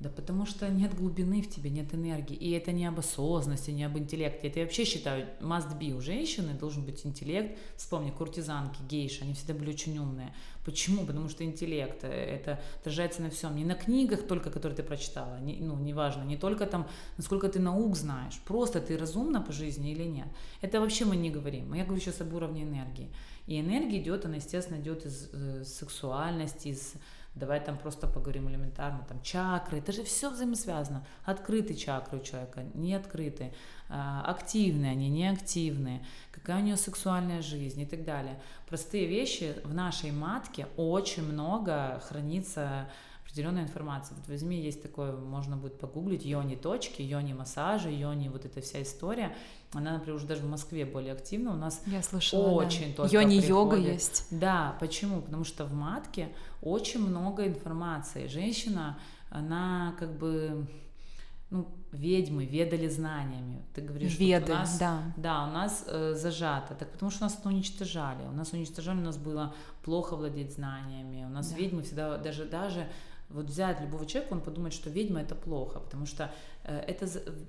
Да 0.01 0.09
потому 0.09 0.47
что 0.47 0.67
нет 0.71 0.95
глубины 0.95 1.43
в 1.43 1.51
тебе, 1.51 1.69
нет 1.69 1.95
энергии. 1.95 2.35
И 2.35 2.53
это 2.53 2.73
не 2.73 2.87
об 2.87 2.99
осознанности, 2.99 3.71
не 3.71 3.85
об 3.85 3.99
интеллекте. 3.99 4.49
Это 4.49 4.61
я 4.61 4.65
вообще 4.65 4.87
считаю, 4.87 5.29
must 5.41 5.79
be. 5.79 5.93
У 5.93 6.01
женщины 6.01 6.55
должен 6.55 6.87
быть 6.87 7.05
интеллект. 7.05 7.59
Вспомни, 7.77 8.11
куртизанки, 8.11 8.79
гейши, 8.89 9.25
они 9.25 9.35
всегда 9.35 9.53
были 9.53 9.69
очень 9.69 9.99
умные. 9.99 10.33
Почему? 10.65 11.05
Потому 11.05 11.29
что 11.29 11.45
интеллект, 11.45 12.03
э, 12.03 12.09
это 12.09 12.61
отражается 12.81 13.21
на 13.21 13.29
всем. 13.29 13.55
Не 13.55 13.65
на 13.67 13.75
книгах 13.75 14.27
только, 14.27 14.51
которые 14.51 14.75
ты 14.75 14.83
прочитала, 14.83 15.39
не, 15.39 15.57
ну, 15.57 15.77
неважно, 15.77 16.23
не 16.23 16.39
только 16.39 16.65
там, 16.65 16.89
насколько 17.19 17.51
ты 17.51 17.61
наук 17.61 17.95
знаешь, 17.95 18.41
просто 18.47 18.81
ты 18.81 18.97
разумна 18.97 19.43
по 19.43 19.53
жизни 19.53 19.93
или 19.93 20.05
нет. 20.05 20.29
Это 20.63 20.81
вообще 20.81 21.05
мы 21.05 21.17
не 21.17 21.31
говорим. 21.31 21.75
Я 21.75 21.85
говорю 21.85 22.01
сейчас 22.01 22.23
об 22.23 22.33
уровне 22.33 22.63
энергии. 22.63 23.11
И 23.47 23.61
энергия 23.61 23.99
идет, 23.99 24.25
она, 24.25 24.37
естественно, 24.37 24.81
идет 24.81 25.05
из 25.05 25.29
э, 25.33 25.65
сексуальности, 25.65 26.69
из 26.69 26.95
Давай 27.35 27.65
там 27.65 27.79
просто 27.79 28.09
поговорим 28.09 28.49
элементарно, 28.49 29.05
там 29.09 29.23
чакры, 29.23 29.79
это 29.79 29.93
же 29.93 30.03
все 30.03 30.31
взаимосвязано. 30.31 31.07
Открытые 31.25 31.77
чакры 31.77 32.19
у 32.19 32.23
человека, 32.23 32.65
не 32.75 32.95
открытые, 32.95 33.55
а, 33.91 34.23
активные 34.23 34.93
они, 34.93 35.09
не 35.09 35.29
активные, 35.29 36.05
какая 36.31 36.61
у 36.61 36.65
нее 36.65 36.77
сексуальная 36.77 37.43
жизнь 37.43 37.81
и 37.81 37.87
так 37.87 38.05
далее. 38.05 38.41
Простые 38.69 39.07
вещи 39.07 39.57
в 39.65 39.75
нашей 39.75 40.13
матке 40.13 40.69
очень 40.77 41.25
много 41.25 42.01
хранится 42.07 42.89
определенная 43.25 43.65
информация. 43.65 44.17
Вот 44.17 44.29
возьми, 44.29 44.61
есть 44.61 44.83
такое, 44.83 45.13
можно 45.13 45.57
будет 45.57 45.79
погуглить, 45.79 46.25
йони 46.25 46.55
точки, 46.57 47.03
йони 47.03 47.33
массажи, 47.33 47.91
йони 47.91 48.29
вот 48.29 48.45
эта 48.45 48.61
вся 48.61 48.83
история. 48.83 49.35
Она, 49.73 49.95
например, 49.95 50.17
уже 50.17 50.27
даже 50.27 50.43
в 50.43 50.49
Москве 50.49 50.85
более 50.85 51.13
активна. 51.13 51.53
У 51.53 51.57
нас 51.57 51.83
Я 51.87 52.03
слышала, 52.03 52.51
очень 52.51 52.95
да. 52.97 53.07
Йони 53.07 53.37
йога 53.37 53.77
есть. 53.77 54.27
Да, 54.31 54.77
почему? 54.81 55.21
Потому 55.23 55.45
что 55.45 55.65
в 55.65 55.73
матке 55.73 56.29
очень 56.63 57.01
много 57.01 57.47
информации. 57.47 58.27
Женщина, 58.27 58.99
она 59.31 59.95
как 59.99 60.17
бы 60.17 60.67
ну, 61.51 61.69
ведьмы 61.93 62.45
ведали 62.47 62.89
знаниями. 62.89 63.63
Ты 63.75 63.81
говоришь, 63.83 64.19
Веды, 64.19 64.53
у 64.53 64.55
нас, 64.55 64.79
да. 64.79 65.03
Да, 65.17 65.49
у 65.49 65.53
нас 65.53 65.85
э, 65.87 66.15
зажато. 66.15 66.75
Так 66.75 66.93
потому 66.93 67.11
что 67.11 67.23
нас 67.25 67.37
это 67.39 67.49
уничтожали. 67.49 68.23
У 68.29 68.33
нас 68.33 68.53
уничтожали, 68.53 68.99
у 68.99 69.05
нас 69.05 69.17
было 69.17 69.55
плохо 69.83 70.17
владеть 70.17 70.53
знаниями. 70.53 71.25
У 71.25 71.29
нас 71.29 71.51
Да. 71.51 71.57
ведьмы 71.57 71.83
всегда, 71.83 72.19
даже, 72.19 72.45
даже 72.45 72.87
вот 73.29 73.47
взять 73.47 73.81
любого 73.81 74.07
человека, 74.07 74.35
он 74.35 74.41
подумает, 74.41 74.75
что 74.75 74.91
ведьма 74.91 75.21
это 75.21 75.35
плохо, 75.35 75.81
потому 75.81 76.07
что 76.07 76.33
э, 76.65 76.79
это 76.79 77.07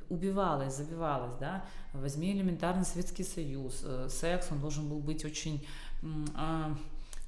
убивалось, 0.10 0.76
забивалось, 0.76 1.36
да. 1.40 1.66
Возьми 1.94 2.32
элементарный 2.32 2.86
Советский 2.86 3.24
Союз, 3.24 3.82
э, 3.84 4.08
секс, 4.10 4.48
он 4.52 4.60
должен 4.60 4.90
был 4.90 5.00
быть 5.00 5.26
очень 5.26 5.66
а, 6.36 6.76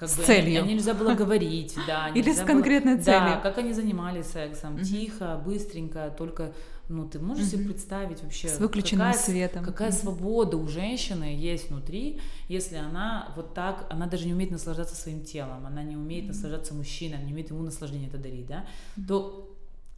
как 0.03 0.09
С 0.09 0.17
бы, 0.17 0.23
целью. 0.23 0.59
о 0.61 0.65
нем 0.65 0.67
нельзя 0.67 0.93
было 0.93 1.13
говорить, 1.13 1.75
да. 1.87 2.09
Или 2.15 2.31
с 2.33 2.37
было- 2.39 2.45
конкретной 2.47 2.97
Да, 2.97 3.03
целью. 3.03 3.41
как 3.41 3.57
они 3.57 3.71
занимались 3.73 4.25
сексом, 4.27 4.73
Мгм. 4.73 4.83
тихо, 4.83 5.41
быстренько, 5.45 6.13
только, 6.17 6.51
ну, 6.89 7.07
ты 7.07 7.19
можешь 7.19 7.45
себе 7.47 7.59
Мгм. 7.63 7.67
представить 7.73 8.21
вообще, 8.21 8.49
С 8.49 8.59
выключенным 8.59 9.07
какая, 9.07 9.23
светом. 9.23 9.63
какая 9.63 9.89
Мгм. 9.91 9.97
свобода 9.97 10.57
у 10.57 10.67
женщины 10.67 11.35
есть 11.37 11.69
внутри, 11.69 12.19
если 12.49 12.75
она 12.75 13.31
вот 13.37 13.53
так, 13.53 13.85
она 13.89 14.07
даже 14.07 14.25
не 14.25 14.33
умеет 14.33 14.51
наслаждаться 14.51 14.95
своим 14.95 15.23
телом, 15.23 15.65
она 15.65 15.83
не 15.83 15.95
умеет 15.95 16.27
наслаждаться 16.27 16.73
мужчиной, 16.73 17.23
не 17.23 17.31
умеет 17.31 17.49
ему 17.49 17.63
наслаждение 17.63 18.09
это 18.09 18.17
дарить, 18.17 18.47
да, 18.47 18.65
то 19.07 19.52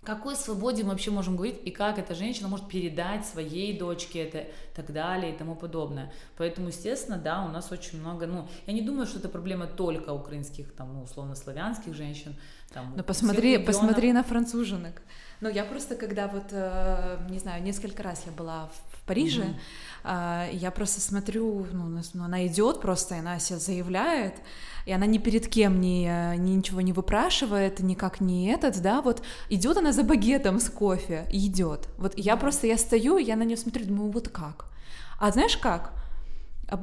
какой 0.05 0.35
свободе 0.35 0.83
мы 0.83 0.91
вообще 0.91 1.11
можем 1.11 1.35
говорить 1.35 1.59
и 1.65 1.71
как 1.71 1.97
эта 1.97 2.15
женщина 2.15 2.47
может 2.47 2.67
передать 2.67 3.25
своей 3.25 3.77
дочке 3.77 4.19
это 4.23 4.39
и 4.39 4.75
так 4.75 4.93
далее 4.93 5.33
и 5.33 5.37
тому 5.37 5.55
подобное. 5.55 6.13
Поэтому, 6.37 6.67
естественно, 6.67 7.17
да, 7.17 7.43
у 7.43 7.49
нас 7.49 7.71
очень 7.71 7.99
много, 7.99 8.27
ну, 8.27 8.47
я 8.67 8.73
не 8.73 8.81
думаю, 8.81 9.05
что 9.07 9.19
это 9.19 9.29
проблема 9.29 9.67
только 9.67 10.11
украинских, 10.11 10.73
там, 10.73 10.93
ну, 10.93 11.03
условно, 11.03 11.35
славянских 11.35 11.93
женщин. 11.93 12.35
Там, 12.73 12.87
Ну 12.87 12.93
всех 12.93 13.05
посмотри, 13.05 13.57
посмотри 13.57 14.13
на 14.13 14.23
француженок. 14.23 15.01
Ну 15.41 15.49
я 15.49 15.63
просто 15.65 15.95
когда 15.95 16.27
вот, 16.27 16.45
э, 16.51 17.17
не 17.29 17.39
знаю, 17.39 17.61
несколько 17.63 18.03
раз 18.03 18.23
я 18.25 18.31
была 18.31 18.67
в 18.67 18.94
Париже, 19.05 19.55
а, 20.03 20.47
я 20.51 20.71
просто 20.71 21.01
смотрю, 21.01 21.65
ну, 21.71 21.99
она 22.23 22.45
идет 22.47 22.81
просто, 22.81 23.15
и 23.15 23.19
она 23.19 23.39
себя 23.39 23.59
заявляет, 23.59 24.35
и 24.85 24.91
она 24.91 25.05
ни 25.05 25.17
перед 25.17 25.47
кем 25.47 25.81
ни, 25.81 26.07
э, 26.07 26.35
ни 26.37 26.51
ничего 26.51 26.81
не 26.81 26.93
выпрашивает, 26.93 27.79
никак 27.79 28.21
не 28.21 28.49
этот, 28.51 28.81
да, 28.81 29.01
вот 29.01 29.23
идет 29.49 29.77
она 29.77 29.91
за 29.91 30.03
багетом 30.03 30.59
с 30.59 30.69
кофе 30.69 31.27
и 31.31 31.47
идет. 31.47 31.87
Вот 31.97 32.13
я 32.17 32.37
просто, 32.37 32.67
я 32.67 32.77
стою, 32.77 33.17
я 33.17 33.35
на 33.35 33.43
нее 33.43 33.57
смотрю, 33.57 33.85
думаю, 33.85 34.11
вот 34.11 34.29
как? 34.29 34.65
А 35.19 35.31
знаешь 35.31 35.57
как? 35.57 35.93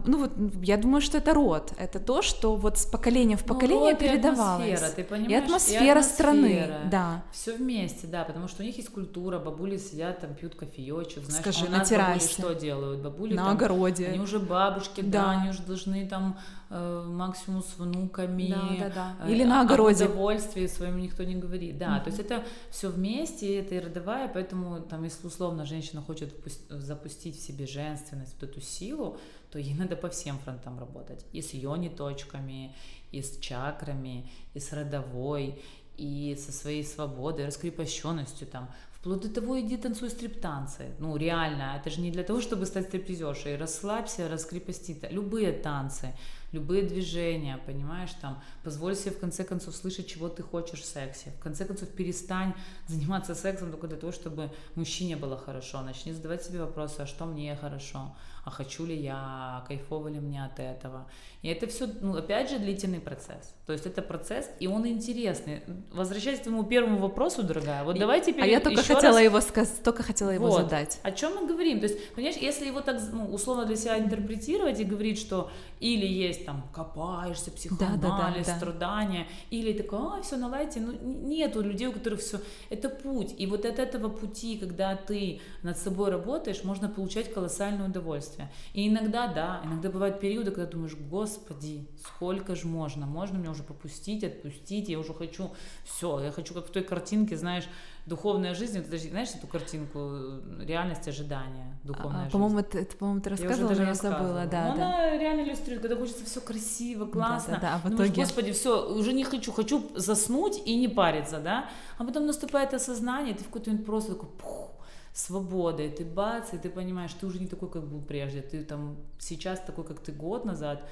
Ну 0.07 0.19
вот, 0.19 0.31
я 0.63 0.77
думаю, 0.77 1.01
что 1.01 1.19
это 1.19 1.35
род. 1.35 1.73
Это 1.77 1.99
то, 1.99 2.23
что 2.23 2.55
вот 2.55 2.79
с 2.79 2.87
поколения 2.87 3.37
в 3.37 3.43
Ну, 3.47 3.49
поколение 3.55 3.93
и 3.93 3.97
передавалось. 3.97 4.69
атмосфера, 4.69 4.91
ты 4.95 5.05
понимаешь? 5.05 5.33
И 5.33 5.35
атмосфера 5.45 6.03
страны, 6.03 6.61
атмосфера. 6.61 6.81
да. 6.91 7.23
Все 7.33 7.57
вместе, 7.57 8.07
да, 8.07 8.23
потому 8.25 8.47
что 8.47 8.63
у 8.63 8.67
них 8.67 8.77
есть 8.77 8.91
культура, 8.91 9.41
бабули 9.41 9.79
сидят 9.79 10.21
там, 10.21 10.35
пьют 10.35 10.55
кофеечек, 10.55 11.25
знаешь, 11.25 11.43
Скажи, 11.43 11.65
а 11.65 11.69
у 11.69 11.71
на 11.73 11.79
нас 11.79 11.91
бабули 11.91 12.05
террасе. 12.19 12.29
что 12.33 12.55
делают? 12.55 13.01
Бабули 13.03 13.35
На 13.35 13.45
там, 13.47 13.57
огороде. 13.57 14.07
Они 14.07 14.21
уже 14.21 14.39
бабушки, 14.39 15.01
да, 15.01 15.23
Да. 15.25 15.31
они 15.33 15.51
уже 15.51 15.63
должны 15.63 16.07
там 16.07 16.39
э, 16.71 17.05
максимум 17.07 17.63
с 17.63 17.77
внуками. 17.77 18.49
Да, 18.79 18.85
да, 18.89 18.93
да. 19.19 19.27
э, 19.27 19.33
Или 19.33 19.43
на 19.45 19.63
огороде. 19.63 20.05
удовольствии 20.05 20.67
своему 20.69 20.99
никто 21.01 21.25
не 21.25 21.35
говорит. 21.35 21.77
Да, 21.77 21.91
Мгм. 21.97 22.05
то 22.05 22.11
есть 22.11 22.21
это 22.21 22.45
все 22.71 22.89
вместе, 22.89 23.47
и 23.47 23.57
это 23.57 23.75
и 23.75 23.81
родовая, 23.81 24.29
поэтому 24.29 24.81
там, 24.81 25.03
если 25.05 25.27
условно 25.27 25.67
женщина 25.67 26.01
хочет 26.03 26.33
запустить 26.71 27.37
в 27.37 27.43
себе 27.45 27.67
женственность, 27.67 28.35
вот 28.41 28.49
эту 28.51 28.61
силу, 28.61 29.17
то 29.53 29.59
ей 29.59 29.75
надо 29.75 29.97
по 29.97 30.09
всем 30.09 30.39
фронтам 30.39 30.79
работать. 30.79 31.27
И 31.33 31.43
с 31.43 31.53
йони 31.53 31.91
точками, 31.91 32.75
и 33.13 33.21
с 33.21 33.39
чакрами, 33.39 34.31
и 34.55 34.61
с 34.61 34.73
родовой, 34.73 35.63
и 35.99 36.37
со 36.37 36.53
своей 36.53 36.85
свободой, 36.85 37.47
раскрепощенностью 37.47 38.47
там. 38.47 38.71
Вплоть 38.93 39.21
до 39.21 39.29
того, 39.29 39.61
иди 39.61 39.77
танцуй 39.77 40.11
стрип-танцы. 40.11 40.95
Ну, 41.01 41.17
реально, 41.17 41.77
это 41.77 41.91
же 41.91 42.01
не 42.01 42.13
для 42.13 42.23
того, 42.23 42.41
чтобы 42.41 42.67
стать 42.67 42.87
стриптизершей. 42.87 43.57
Расслабься, 43.57 44.29
раскрепости. 44.29 44.97
Любые 45.11 45.53
танцы, 45.53 46.15
любые 46.53 46.83
движения, 46.83 47.59
понимаешь, 47.67 48.13
там, 48.21 48.41
позволь 48.63 48.95
себе 48.95 49.11
в 49.11 49.19
конце 49.19 49.43
концов 49.43 49.75
слышать, 49.75 50.07
чего 50.07 50.29
ты 50.29 50.45
хочешь 50.45 50.83
в 50.83 50.85
сексе. 50.85 51.33
В 51.33 51.43
конце 51.43 51.65
концов, 51.65 51.89
перестань 51.89 52.55
заниматься 52.87 53.35
сексом 53.35 53.71
только 53.71 53.89
для 53.89 53.97
того, 53.97 54.13
чтобы 54.13 54.51
мужчине 54.77 55.17
было 55.17 55.37
хорошо. 55.37 55.83
Начни 55.83 56.13
задавать 56.13 56.45
себе 56.45 56.61
вопросы, 56.61 57.01
а 57.01 57.07
что 57.07 57.27
мне 57.27 57.57
хорошо, 57.57 58.15
а 58.45 58.51
хочу 58.51 58.85
ли 58.87 58.97
я, 58.97 59.65
кайфово 59.69 60.09
ли 60.09 60.19
мне 60.21 60.45
от 60.45 60.59
этого. 60.59 61.07
И 61.43 61.49
это 61.49 61.67
все, 61.67 61.89
ну, 62.01 62.17
опять 62.17 62.51
же, 62.51 62.59
длительный 62.59 63.01
процесс. 63.01 63.55
То 63.67 63.73
есть 63.73 63.87
это 63.87 64.03
процесс, 64.03 64.51
и 64.61 64.67
он 64.67 64.87
интересный. 64.87 65.63
Возвращаясь 65.93 66.41
к 66.41 66.43
твоему 66.43 66.65
первому 66.65 66.99
вопросу, 66.99 67.43
дорогая, 67.43 67.85
вот 67.85 67.99
давай 67.99 68.21
теперь 68.21 68.45
А 68.45 68.47
я 68.47 68.61
только 68.61 68.83
хотела 68.83 69.15
раз 69.15 69.23
его 69.23 69.41
сказать, 69.41 69.83
только 69.85 70.03
хотела 70.03 70.31
его 70.31 70.49
вот. 70.49 70.63
задать. 70.63 70.99
О 71.03 71.13
чем 71.13 71.35
мы 71.37 71.47
говорим? 71.47 71.81
То 71.81 71.87
есть, 71.87 72.15
понимаешь, 72.15 72.37
если 72.37 72.67
его 72.67 72.81
так 72.81 73.01
ну, 73.13 73.27
условно 73.33 73.65
для 73.65 73.77
себя 73.77 73.99
интерпретировать 73.99 74.81
и 74.81 74.85
говорить, 74.85 75.19
что 75.19 75.51
или 75.79 76.07
есть 76.07 76.45
там 76.47 76.65
копаешься, 76.73 77.51
психоанализ, 77.51 78.01
Да-да-да, 78.01 78.35
да. 78.45 78.57
страдания, 78.57 79.27
или 79.51 79.73
такой, 79.73 79.99
а, 79.99 80.23
все 80.23 80.37
наладите. 80.37 80.81
Ну, 80.81 80.93
н- 80.93 81.29
нету 81.29 81.61
людей, 81.61 81.89
у 81.89 81.93
которых 81.93 82.21
все. 82.21 82.39
Это 82.71 82.89
путь. 82.89 83.35
И 83.39 83.47
вот 83.47 83.65
от 83.65 83.79
этого 83.79 84.09
пути, 84.09 84.59
когда 84.59 84.95
ты 84.97 85.41
над 85.63 85.77
собой 85.79 86.11
работаешь, 86.11 86.63
можно 86.65 86.89
получать 86.89 87.33
колоссальное 87.33 87.87
удовольствие. 87.89 88.32
И 88.75 88.89
иногда, 88.89 89.27
да, 89.29 89.61
иногда 89.65 89.91
бывают 89.91 90.21
периоды, 90.21 90.51
когда 90.51 90.71
думаешь, 90.71 90.95
господи, 90.97 91.89
сколько 92.07 92.55
же 92.55 92.67
можно? 92.67 93.07
Можно 93.07 93.39
мне 93.39 93.51
уже 93.51 93.63
попустить, 93.63 94.25
отпустить? 94.25 94.89
Я 94.89 94.99
уже 94.99 95.15
хочу, 95.15 95.51
все, 95.85 96.21
я 96.21 96.31
хочу, 96.33 96.55
как 96.55 96.67
в 96.67 96.71
той 96.71 96.83
картинке, 96.83 97.37
знаешь, 97.37 97.65
духовная 98.07 98.55
жизнь, 98.55 98.81
вот 98.81 99.01
знаешь 99.01 99.29
эту 99.35 99.47
картинку 99.47 99.99
э, 100.01 100.65
реальность 100.67 101.07
ожидания, 101.07 101.79
духовная 101.85 102.21
А, 102.21 102.25
жизнь? 102.25 102.33
По-моему, 102.33 102.59
это, 102.59 102.79
это, 102.79 102.97
по-моему, 102.97 103.21
ты 103.21 103.31
Я 103.31 103.35
уже 103.35 103.43
рассказывала, 103.45 103.69
даже 103.69 103.83
я 103.83 103.89
рассказывала. 103.89 104.27
забыла, 104.29 104.47
да, 104.47 104.69
Но 104.71 104.77
да. 104.77 104.87
Она 104.87 105.17
реально 105.19 105.41
иллюстрирует, 105.43 105.83
когда 105.83 105.97
хочется 105.97 106.25
все 106.25 106.41
красиво, 106.41 107.07
классно. 107.07 107.55
Да-да-да, 107.55 107.75
а 107.77 107.79
в 107.79 107.83
Думаешь, 107.91 108.11
итоге- 108.11 108.23
господи, 108.23 108.53
все, 108.53 108.93
уже 108.93 109.13
не 109.13 109.23
хочу, 109.25 109.53
хочу 109.53 109.89
заснуть 109.95 110.61
и 110.67 110.75
не 110.75 110.89
париться, 110.89 111.39
да? 111.39 111.69
А 111.99 112.05
потом 112.05 112.27
наступает 112.27 112.75
осознание, 112.75 113.35
ты 113.35 113.45
в 113.45 113.47
какой-то 113.47 113.71
момент 113.71 113.87
просто 113.87 114.15
такой, 114.15 114.29
пух, 114.31 114.72
свобода, 115.13 115.83
и 115.83 115.91
ты 115.91 116.05
бац, 116.05 116.55
и 116.55 116.59
ты 116.59 116.71
понимаешь, 116.71 117.13
ты 117.13 117.27
уже 117.27 117.39
не 117.39 117.47
такой, 117.47 117.71
как 117.71 117.87
был 117.87 118.01
прежде, 118.01 118.41
ты 118.41 118.65
там 118.65 118.97
сейчас 119.19 119.61
такой, 119.61 119.85
как 119.85 120.01
ты 120.01 120.13
год 120.13 120.45
назад, 120.45 120.89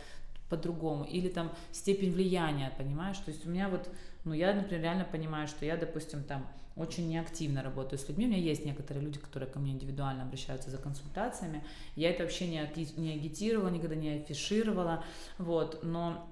по-другому, 0.51 1.05
или 1.05 1.29
там 1.29 1.53
степень 1.73 2.13
влияния, 2.13 2.73
понимаешь, 2.77 3.17
то 3.19 3.31
есть 3.31 3.47
у 3.47 3.51
меня 3.51 3.69
вот, 3.69 3.89
ну 4.25 4.35
я, 4.35 4.53
например, 4.53 4.83
реально 4.83 5.05
понимаю, 5.05 5.47
что 5.47 5.65
я, 5.65 5.77
допустим, 5.77 6.25
там 6.25 6.47
очень 6.77 7.09
неактивно 7.09 7.63
работаю 7.63 7.99
с 7.99 8.09
людьми, 8.09 8.27
у 8.27 8.29
меня 8.29 8.39
есть 8.39 8.65
некоторые 8.65 9.05
люди, 9.05 9.19
которые 9.19 9.49
ко 9.49 9.59
мне 9.59 9.73
индивидуально 9.73 10.25
обращаются 10.25 10.71
за 10.71 10.79
консультациями, 10.79 11.65
я 11.95 12.11
это 12.11 12.25
вообще 12.25 12.49
не, 12.49 12.69
не 12.97 13.13
агитировала, 13.13 13.69
никогда 13.69 13.95
не 13.95 14.17
афишировала, 14.17 15.05
вот, 15.39 15.81
но 15.83 16.29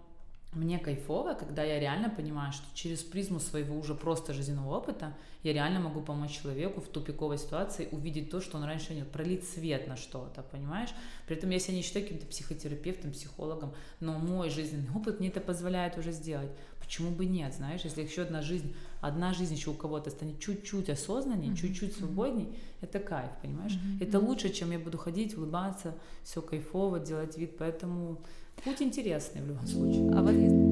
мне 0.53 0.79
кайфово, 0.79 1.35
когда 1.35 1.63
я 1.63 1.79
реально 1.79 2.09
понимаю, 2.09 2.53
что 2.53 2.65
через 2.75 3.03
призму 3.03 3.39
своего 3.39 3.77
уже 3.77 3.95
просто 3.95 4.33
жизненного 4.33 4.79
опыта 4.79 5.15
я 5.43 5.53
реально 5.53 5.79
могу 5.81 6.01
помочь 6.01 6.41
человеку 6.41 6.81
в 6.81 6.89
тупиковой 6.89 7.37
ситуации 7.37 7.89
увидеть 7.93 8.31
то, 8.31 8.41
что 8.41 8.57
он 8.57 8.65
раньше 8.65 8.95
не 8.95 9.05
пролить 9.05 9.47
свет 9.47 9.87
на 9.87 9.97
что-то, 9.97 10.43
понимаешь? 10.43 10.89
При 11.27 11.37
этом 11.37 11.51
я 11.51 11.59
себя 11.59 11.75
не 11.75 11.83
считаю 11.83 12.07
каким-то 12.07 12.27
психотерапевтом, 12.27 13.13
психологом, 13.13 13.75
но 14.01 14.19
мой 14.19 14.49
жизненный 14.49 14.89
опыт 14.97 15.21
мне 15.21 15.29
это 15.29 15.41
позволяет 15.41 15.99
уже 15.99 16.13
сделать. 16.13 16.51
Почему 16.81 17.11
бы 17.11 17.27
нет, 17.27 17.53
знаешь, 17.53 17.83
если 17.83 18.03
еще 18.03 18.23
одна 18.23 18.41
жизнь, 18.41 18.75
одна 19.03 19.35
жизнь 19.35 19.55
еще 19.55 19.69
у 19.69 19.75
кого-то 19.75 20.09
станет 20.09 20.41
чуть-чуть 20.41 20.89
осознаннее, 20.89 21.55
чуть-чуть 21.55 21.95
свободней, 21.95 22.59
это 22.81 22.99
кайф, 22.99 23.31
понимаешь? 23.43 23.79
Это 24.01 24.19
лучше, 24.19 24.49
чем 24.49 24.71
я 24.71 24.79
буду 24.79 24.97
ходить, 24.97 25.37
улыбаться, 25.37 25.95
все 26.25 26.41
кайфово, 26.41 26.99
делать 26.99 27.37
вид, 27.37 27.59
поэтому 27.59 28.23
путь 28.65 28.83
интересный 28.83 29.43
в 29.43 29.47
любом 29.49 29.67
случае. 29.67 30.11
А 30.15 30.23
вот 30.23 30.33
если- 30.33 30.69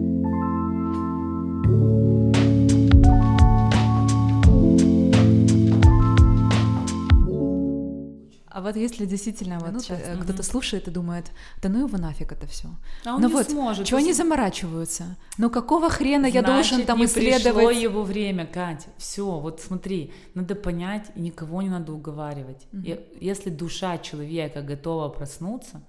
А 8.49 8.63
вот 8.63 8.75
если 8.75 9.05
действительно 9.05 9.59
вот 9.59 9.71
Ну, 9.73 9.81
щас, 9.81 10.01
так, 10.01 10.17
э, 10.17 10.23
кто-то 10.23 10.43
слушает 10.43 10.89
и 10.89 10.91
думает, 10.91 11.27
да 11.61 11.69
ну 11.69 11.87
его 11.87 11.99
нафиг 11.99 12.33
это 12.33 12.47
все. 12.47 12.69
А 13.05 13.15
он 13.17 13.21
ну 13.21 13.29
не 13.29 13.35
вот, 13.35 13.51
сможет. 13.51 13.87
чего 13.87 13.99
они 13.99 14.15
заморачиваются? 14.15 15.17
Ну 15.37 15.51
какого 15.51 15.91
хрена 15.91 16.25
я 16.25 16.41
должен 16.41 16.77
Значит, 16.77 16.87
там 16.87 16.99
не 16.99 17.07
пришло 17.07 17.23
исследовать? 17.39 17.77
его 17.83 18.03
время, 18.03 18.47
Катя. 18.47 18.89
Все, 18.97 19.39
вот 19.39 19.61
смотри, 19.61 20.11
надо 20.33 20.55
понять, 20.55 21.05
и 21.17 21.21
никого 21.21 21.61
не 21.61 21.69
надо 21.69 21.93
уговаривать. 21.93 22.67
Мгм. 22.73 22.85
И 22.85 22.99
Если 23.21 23.51
душа 23.51 23.99
человека 23.99 24.63
готова 24.63 25.11
проснуться, 25.11 25.83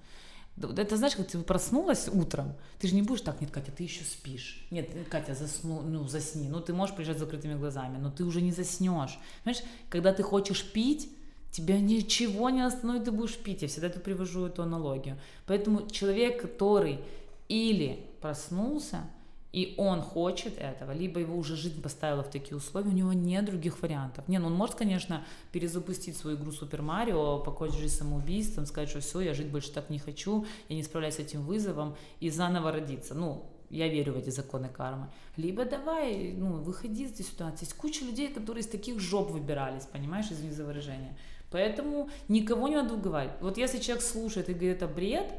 это 0.59 0.97
знаешь, 0.97 1.15
как 1.15 1.27
ты 1.27 1.39
проснулась 1.39 2.07
утром, 2.07 2.55
ты 2.79 2.87
же 2.87 2.95
не 2.95 3.03
будешь 3.03 3.21
так, 3.21 3.41
нет, 3.41 3.51
Катя, 3.51 3.71
ты 3.71 3.83
еще 3.83 4.03
спишь. 4.03 4.65
Нет, 4.71 4.89
Катя, 5.09 5.35
засну, 5.35 5.81
ну 5.81 6.07
засни. 6.07 6.49
Ну 6.49 6.59
ты 6.61 6.73
можешь 6.73 6.95
приезжать 6.95 7.17
с 7.17 7.19
закрытыми 7.19 7.55
глазами, 7.55 7.97
но 7.97 8.09
ты 8.09 8.23
уже 8.23 8.41
не 8.41 8.51
заснешь. 8.51 9.19
Понимаешь, 9.43 9.63
когда 9.89 10.13
ты 10.13 10.23
хочешь 10.23 10.63
пить, 10.63 11.09
тебя 11.51 11.79
ничего 11.79 12.49
не 12.49 12.61
остановит, 12.61 13.05
ты 13.05 13.11
будешь 13.11 13.37
пить. 13.37 13.61
Я 13.61 13.67
всегда 13.67 13.87
это 13.87 13.99
привожу 13.99 14.47
эту 14.47 14.63
аналогию. 14.63 15.17
Поэтому 15.45 15.87
человек, 15.89 16.41
который 16.41 16.99
или 17.49 18.05
проснулся, 18.21 19.09
и 19.57 19.73
он 19.77 20.03
хочет 20.03 20.59
этого, 20.59 20.91
либо 20.91 21.19
его 21.19 21.35
уже 21.35 21.55
жизнь 21.55 21.81
поставила 21.81 22.21
в 22.21 22.29
такие 22.29 22.55
условия, 22.55 22.91
у 22.91 22.93
него 22.93 23.11
нет 23.11 23.45
других 23.45 23.81
вариантов. 23.81 24.27
Не, 24.27 24.37
ну 24.37 24.45
он 24.47 24.53
может, 24.53 24.75
конечно, 24.75 25.25
перезапустить 25.51 26.15
свою 26.15 26.37
игру 26.37 26.51
Супер 26.51 26.83
Марио, 26.83 27.39
покончить 27.39 27.79
жизнь 27.79 27.95
самоубийством, 27.95 28.67
сказать, 28.67 28.87
что 28.87 28.99
все, 28.99 29.21
я 29.21 29.33
жить 29.33 29.49
больше 29.49 29.71
так 29.71 29.89
не 29.89 29.97
хочу, 29.97 30.45
я 30.69 30.75
не 30.75 30.83
справляюсь 30.83 31.15
с 31.15 31.19
этим 31.19 31.41
вызовом, 31.41 31.95
и 32.19 32.29
заново 32.29 32.71
родиться. 32.71 33.15
Ну, 33.15 33.45
я 33.71 33.87
верю 33.87 34.13
в 34.13 34.17
эти 34.17 34.29
законы 34.29 34.69
кармы. 34.69 35.07
Либо 35.37 35.65
давай, 35.65 36.33
ну, 36.33 36.61
выходи 36.61 37.05
из 37.05 37.13
этой 37.13 37.25
ситуации. 37.25 37.65
Есть 37.65 37.73
куча 37.73 38.05
людей, 38.05 38.27
которые 38.27 38.61
из 38.61 38.67
таких 38.67 38.99
жоп 38.99 39.31
выбирались, 39.31 39.85
понимаешь, 39.85 40.27
извини 40.29 40.51
за 40.51 40.65
выражение. 40.65 41.17
Поэтому 41.49 42.11
никого 42.27 42.67
не 42.67 42.75
надо 42.75 42.93
уговаривать. 42.93 43.41
Вот 43.41 43.57
если 43.57 43.79
человек 43.79 44.03
слушает 44.05 44.49
и 44.49 44.53
говорит, 44.53 44.77
это 44.77 44.87
бред, 44.87 45.31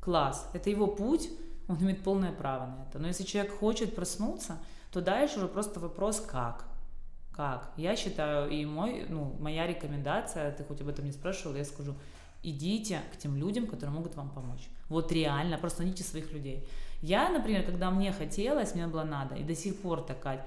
класс, 0.00 0.48
это 0.54 0.70
его 0.70 0.86
путь, 0.86 1.28
он 1.68 1.78
имеет 1.78 2.02
полное 2.02 2.32
право 2.32 2.66
на 2.66 2.86
это. 2.88 2.98
Но 2.98 3.08
если 3.08 3.24
человек 3.24 3.52
хочет 3.58 3.94
проснуться, 3.94 4.58
то 4.92 5.00
дальше 5.00 5.38
уже 5.38 5.48
просто 5.48 5.80
вопрос 5.80 6.20
как. 6.20 6.64
Как? 7.32 7.72
Я 7.76 7.96
считаю, 7.96 8.48
и 8.48 8.64
мой, 8.64 9.06
ну, 9.08 9.36
моя 9.40 9.66
рекомендация, 9.66 10.52
ты 10.52 10.62
хоть 10.62 10.80
об 10.80 10.88
этом 10.88 11.04
не 11.04 11.12
спрашивал, 11.12 11.56
я 11.56 11.64
скажу, 11.64 11.94
идите 12.44 13.00
к 13.12 13.16
тем 13.16 13.36
людям, 13.36 13.66
которые 13.66 13.94
могут 13.94 14.14
вам 14.14 14.30
помочь. 14.30 14.68
Вот 14.88 15.10
реально, 15.10 15.58
просто 15.58 15.82
найдите 15.82 16.04
своих 16.04 16.30
людей. 16.32 16.68
Я, 17.02 17.28
например, 17.28 17.64
когда 17.64 17.90
мне 17.90 18.12
хотелось, 18.12 18.74
мне 18.74 18.86
было 18.86 19.04
надо, 19.04 19.34
и 19.34 19.42
до 19.42 19.54
сих 19.54 19.80
пор 19.80 20.02
такая, 20.02 20.46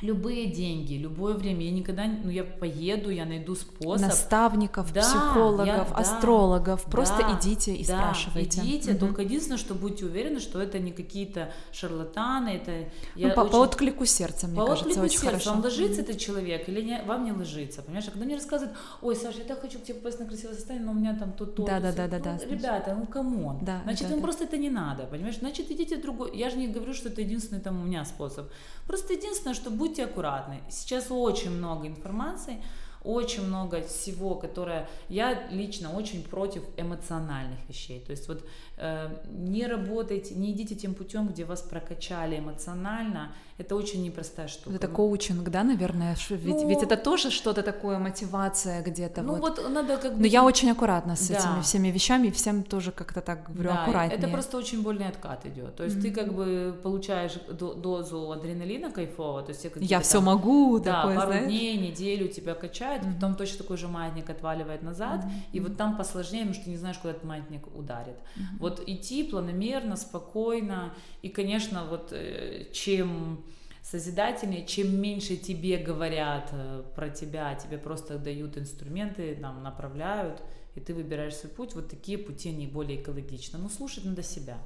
любые 0.00 0.46
деньги, 0.46 0.94
любое 0.94 1.34
время. 1.34 1.64
Я 1.64 1.70
никогда, 1.70 2.04
ну 2.06 2.30
я 2.30 2.44
поеду, 2.44 3.10
я 3.10 3.24
найду 3.24 3.54
способ. 3.54 4.08
Наставников, 4.08 4.92
да, 4.92 5.00
психологов, 5.02 5.66
я, 5.66 5.82
астрологов. 5.82 6.82
Да, 6.84 6.90
Просто 6.90 7.18
да, 7.18 7.38
идите 7.38 7.74
и 7.74 7.86
да, 7.86 7.98
спрашивайте. 7.98 8.60
Идите, 8.60 8.92
угу. 8.92 8.98
только 9.00 9.22
единственное, 9.22 9.58
что 9.58 9.74
будьте 9.74 10.04
уверены, 10.04 10.40
что 10.40 10.60
это 10.60 10.78
не 10.78 10.92
какие-то 10.92 11.52
шарлатаны, 11.72 12.48
это. 12.50 12.90
Ну, 13.14 13.30
по, 13.30 13.40
очень... 13.40 13.52
по 13.52 13.56
отклику 13.58 14.04
сердца, 14.04 14.46
мне 14.46 14.56
по 14.56 14.66
кажется, 14.66 14.88
отклику 14.88 15.06
очень 15.06 15.18
сердца. 15.18 15.26
хорошо. 15.26 15.50
Вам 15.50 15.62
ложится 15.62 16.00
этот 16.02 16.18
человек 16.18 16.68
или 16.68 16.82
не, 16.82 17.02
вам 17.02 17.24
не 17.24 17.32
ложится, 17.32 17.82
понимаешь? 17.82 18.06
А 18.08 18.10
когда 18.10 18.26
мне 18.26 18.34
рассказывают, 18.34 18.76
ой, 19.00 19.16
Саша, 19.16 19.38
я 19.38 19.44
так 19.44 19.60
хочу 19.60 19.78
к 19.78 19.84
тебе 19.84 19.94
попасть 19.94 20.18
на 20.18 20.26
красивое 20.26 20.54
состояние, 20.54 20.86
но 20.86 20.92
у 20.92 20.96
меня 20.96 21.14
там 21.14 21.32
то 21.32 21.46
то. 21.46 21.64
Да, 21.64 21.80
да, 21.80 21.92
да, 21.92 22.08
да, 22.08 22.18
да. 22.18 22.38
Ребята, 22.44 22.94
ну 22.98 23.06
come 23.06 23.36
on. 23.36 23.58
Да, 23.62 23.80
Значит, 23.84 24.10
вам 24.10 24.20
просто 24.20 24.44
это 24.44 24.56
не 24.56 24.70
надо, 24.70 25.04
понимаешь? 25.04 25.38
Значит, 25.38 25.70
идите 25.70 25.96
другой. 25.96 26.36
Я 26.36 26.50
же 26.50 26.56
не 26.56 26.68
говорю, 26.68 26.94
что 26.94 27.08
это 27.08 27.20
единственный 27.20 27.60
там 27.60 27.80
у 27.80 27.84
меня 27.84 28.04
способ. 28.04 28.50
Просто 28.86 29.14
единственное, 29.14 29.54
что 29.54 29.70
будьте 29.84 30.04
аккуратны. 30.04 30.62
Сейчас 30.70 31.10
очень 31.10 31.50
много 31.50 31.86
информации, 31.86 32.62
очень 33.02 33.46
много 33.46 33.82
всего, 33.82 34.34
которое 34.34 34.88
я 35.10 35.46
лично 35.50 35.92
очень 35.92 36.24
против 36.24 36.62
эмоциональных 36.78 37.58
вещей. 37.68 38.00
То 38.00 38.12
есть 38.12 38.28
вот 38.28 38.42
не 38.76 39.66
работайте, 39.66 40.34
не 40.34 40.50
идите 40.52 40.74
тем 40.74 40.94
путем, 40.94 41.28
где 41.28 41.44
вас 41.44 41.62
прокачали 41.62 42.38
эмоционально. 42.38 43.32
Это 43.56 43.76
очень 43.76 44.02
непростая 44.02 44.48
штука. 44.48 44.74
Это 44.74 44.88
коучинг, 44.88 45.48
да, 45.48 45.62
наверное? 45.62 46.16
Ведь, 46.30 46.56
ну, 46.56 46.68
ведь 46.68 46.82
это 46.82 46.96
тоже 46.96 47.30
что-то 47.30 47.62
такое, 47.62 47.98
мотивация 47.98 48.82
где-то. 48.82 49.22
Ну 49.22 49.36
вот, 49.36 49.58
вот 49.58 49.70
надо 49.70 49.96
как 49.96 50.14
бы... 50.14 50.20
Но 50.20 50.26
я 50.26 50.42
очень 50.42 50.70
аккуратна 50.72 51.14
с 51.14 51.28
да. 51.28 51.38
этими 51.38 51.62
всеми 51.62 51.88
вещами, 51.88 52.26
и 52.26 52.30
всем 52.32 52.64
тоже 52.64 52.90
как-то 52.90 53.20
так 53.20 53.52
говорю, 53.52 53.68
да, 53.68 53.82
аккуратнее. 53.82 54.18
это 54.18 54.28
просто 54.28 54.58
очень 54.58 54.82
больный 54.82 55.06
откат 55.06 55.46
идет. 55.46 55.76
То 55.76 55.84
есть 55.84 55.96
mm-hmm. 55.96 56.02
ты 56.02 56.10
как 56.10 56.34
бы 56.34 56.80
получаешь 56.82 57.34
дозу 57.58 58.32
адреналина 58.32 58.90
кайфового, 58.90 59.42
то 59.42 59.50
есть 59.52 59.66
я 59.76 60.00
все 60.00 60.20
могу, 60.20 60.80
да, 60.80 61.02
такое, 61.02 61.16
пару 61.16 61.30
знаешь? 61.30 61.46
дней, 61.46 61.76
неделю 61.76 62.26
тебя 62.26 62.54
качает, 62.54 63.02
mm-hmm. 63.02 63.14
потом 63.14 63.36
точно 63.36 63.58
такой 63.58 63.76
же 63.76 63.86
маятник 63.86 64.28
отваливает 64.30 64.82
назад, 64.82 65.24
mm-hmm. 65.24 65.52
и 65.52 65.60
вот 65.60 65.76
там 65.76 65.96
посложнее, 65.96 66.40
потому 66.40 66.54
что 66.54 66.64
ты 66.64 66.70
не 66.70 66.76
знаешь, 66.76 66.98
куда 66.98 67.12
этот 67.12 67.22
маятник 67.22 67.68
ударит. 67.76 68.16
Mm-hmm. 68.16 68.63
Вот 68.64 68.82
идти 68.88 69.24
планомерно, 69.24 69.94
спокойно, 69.94 70.94
и, 71.20 71.28
конечно, 71.28 71.84
вот 71.84 72.12
э, 72.12 72.64
чем 72.72 73.44
созидательнее, 73.82 74.64
чем 74.64 74.98
меньше 74.98 75.36
тебе 75.36 75.76
говорят 75.76 76.48
э, 76.52 76.82
про 76.94 77.10
тебя, 77.10 77.54
тебе 77.56 77.76
просто 77.76 78.18
дают 78.18 78.56
инструменты, 78.56 79.36
нам 79.38 79.62
направляют, 79.62 80.42
и 80.76 80.80
ты 80.80 80.94
выбираешь 80.94 81.36
свой 81.36 81.52
путь, 81.52 81.74
вот 81.74 81.90
такие 81.90 82.16
пути, 82.16 82.48
они 82.48 82.66
более 82.66 83.02
экологичны. 83.02 83.58
Но 83.58 83.68
слушать 83.68 84.06
надо 84.06 84.22
себя. 84.22 84.56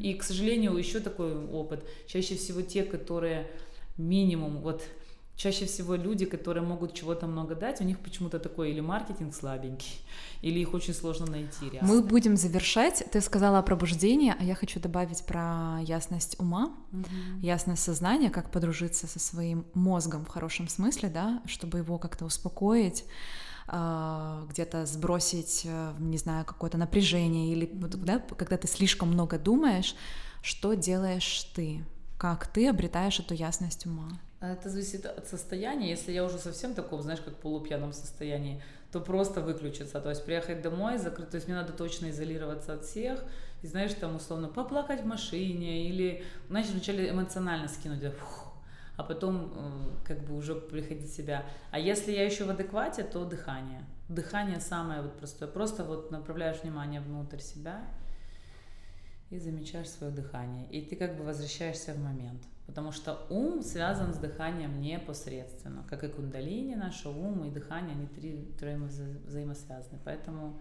И, 0.00 0.14
к 0.14 0.22
сожалению, 0.22 0.76
еще 0.76 1.00
такой 1.00 1.34
опыт. 1.34 1.84
Чаще 2.06 2.36
всего 2.36 2.62
те, 2.62 2.84
которые 2.84 3.50
минимум, 3.96 4.60
вот 4.60 4.84
чаще 5.36 5.66
всего 5.66 5.96
люди, 5.96 6.26
которые 6.26 6.62
могут 6.62 6.94
чего-то 6.94 7.26
много 7.26 7.54
дать, 7.54 7.80
у 7.80 7.84
них 7.84 7.98
почему-то 7.98 8.38
такой 8.38 8.70
или 8.70 8.80
маркетинг 8.80 9.34
слабенький, 9.34 10.00
или 10.42 10.60
их 10.60 10.74
очень 10.74 10.94
сложно 10.94 11.26
найти 11.26 11.70
реально. 11.70 11.92
Мы 11.92 12.02
будем 12.02 12.36
завершать. 12.36 13.04
Ты 13.10 13.20
сказала 13.20 13.58
о 13.58 13.62
пробуждении, 13.62 14.34
а 14.38 14.44
я 14.44 14.54
хочу 14.54 14.80
добавить 14.80 15.24
про 15.24 15.78
ясность 15.82 16.38
ума, 16.38 16.74
угу. 16.92 17.06
ясность 17.40 17.82
сознания, 17.82 18.30
как 18.30 18.50
подружиться 18.50 19.06
со 19.06 19.18
своим 19.18 19.66
мозгом 19.74 20.24
в 20.24 20.28
хорошем 20.28 20.68
смысле, 20.68 21.08
да, 21.08 21.42
чтобы 21.46 21.78
его 21.78 21.98
как-то 21.98 22.24
успокоить 22.24 23.04
а, 23.66 24.44
где-то 24.50 24.84
сбросить, 24.84 25.62
э, 25.64 25.94
не 25.98 26.18
знаю, 26.18 26.44
какое-то 26.44 26.76
напряжение 26.76 27.50
или 27.50 27.66
да, 27.72 28.18
когда 28.18 28.58
ты 28.58 28.68
слишком 28.68 29.08
много 29.08 29.38
думаешь, 29.38 29.96
что 30.42 30.74
делаешь 30.74 31.44
ты, 31.54 31.82
как 32.18 32.46
ты 32.46 32.68
обретаешь 32.68 33.20
эту 33.20 33.32
ясность 33.32 33.86
ума? 33.86 34.20
Это 34.52 34.68
зависит 34.68 35.06
от 35.06 35.26
состояния. 35.26 35.90
Если 35.90 36.12
я 36.12 36.24
уже 36.24 36.38
совсем 36.38 36.74
таком, 36.74 37.02
знаешь, 37.02 37.20
как 37.20 37.36
полупьяном 37.36 37.92
состоянии, 37.92 38.62
то 38.92 39.00
просто 39.00 39.40
выключиться. 39.40 40.00
То 40.00 40.10
есть 40.10 40.24
приехать 40.24 40.62
домой, 40.62 40.98
закрыть. 40.98 41.30
То 41.30 41.36
есть 41.36 41.48
мне 41.48 41.56
надо 41.56 41.72
точно 41.72 42.10
изолироваться 42.10 42.74
от 42.74 42.84
всех. 42.84 43.24
И 43.62 43.66
знаешь, 43.66 43.94
там 43.94 44.16
условно 44.16 44.48
поплакать 44.48 45.00
в 45.00 45.06
машине 45.06 45.88
или, 45.88 46.22
знаешь, 46.48 46.66
вначале 46.68 47.10
эмоционально 47.10 47.68
скинуть, 47.68 48.02
фух, 48.12 48.52
а 48.96 49.02
потом 49.02 49.52
э, 49.56 50.06
как 50.06 50.20
бы 50.20 50.36
уже 50.36 50.54
приходить 50.54 51.10
в 51.10 51.16
себя. 51.16 51.44
А 51.70 51.78
если 51.78 52.12
я 52.12 52.24
еще 52.24 52.44
в 52.44 52.50
адеквате, 52.50 53.02
то 53.02 53.24
дыхание. 53.24 53.84
Дыхание 54.08 54.60
самое 54.60 55.00
вот 55.00 55.16
простое. 55.16 55.48
Просто 55.48 55.84
вот 55.84 56.10
направляешь 56.10 56.62
внимание 56.62 57.00
внутрь 57.00 57.38
себя 57.38 57.82
и 59.30 59.38
замечаешь 59.38 59.88
свое 59.88 60.12
дыхание. 60.12 60.68
И 60.70 60.82
ты 60.82 60.94
как 60.96 61.16
бы 61.16 61.24
возвращаешься 61.24 61.94
в 61.94 61.98
момент. 61.98 62.42
Потому 62.66 62.92
что 62.92 63.26
ум 63.28 63.62
связан 63.62 64.14
с 64.14 64.16
дыханием 64.16 64.80
непосредственно. 64.80 65.84
Как 65.88 66.02
и 66.02 66.08
кундалини, 66.08 66.74
наше 66.74 67.08
ум 67.08 67.44
и 67.44 67.50
дыхание, 67.50 67.92
они 67.92 68.06
три, 68.06 68.54
трое 68.58 68.78
взаимосвязаны. 68.78 69.98
Поэтому 70.04 70.60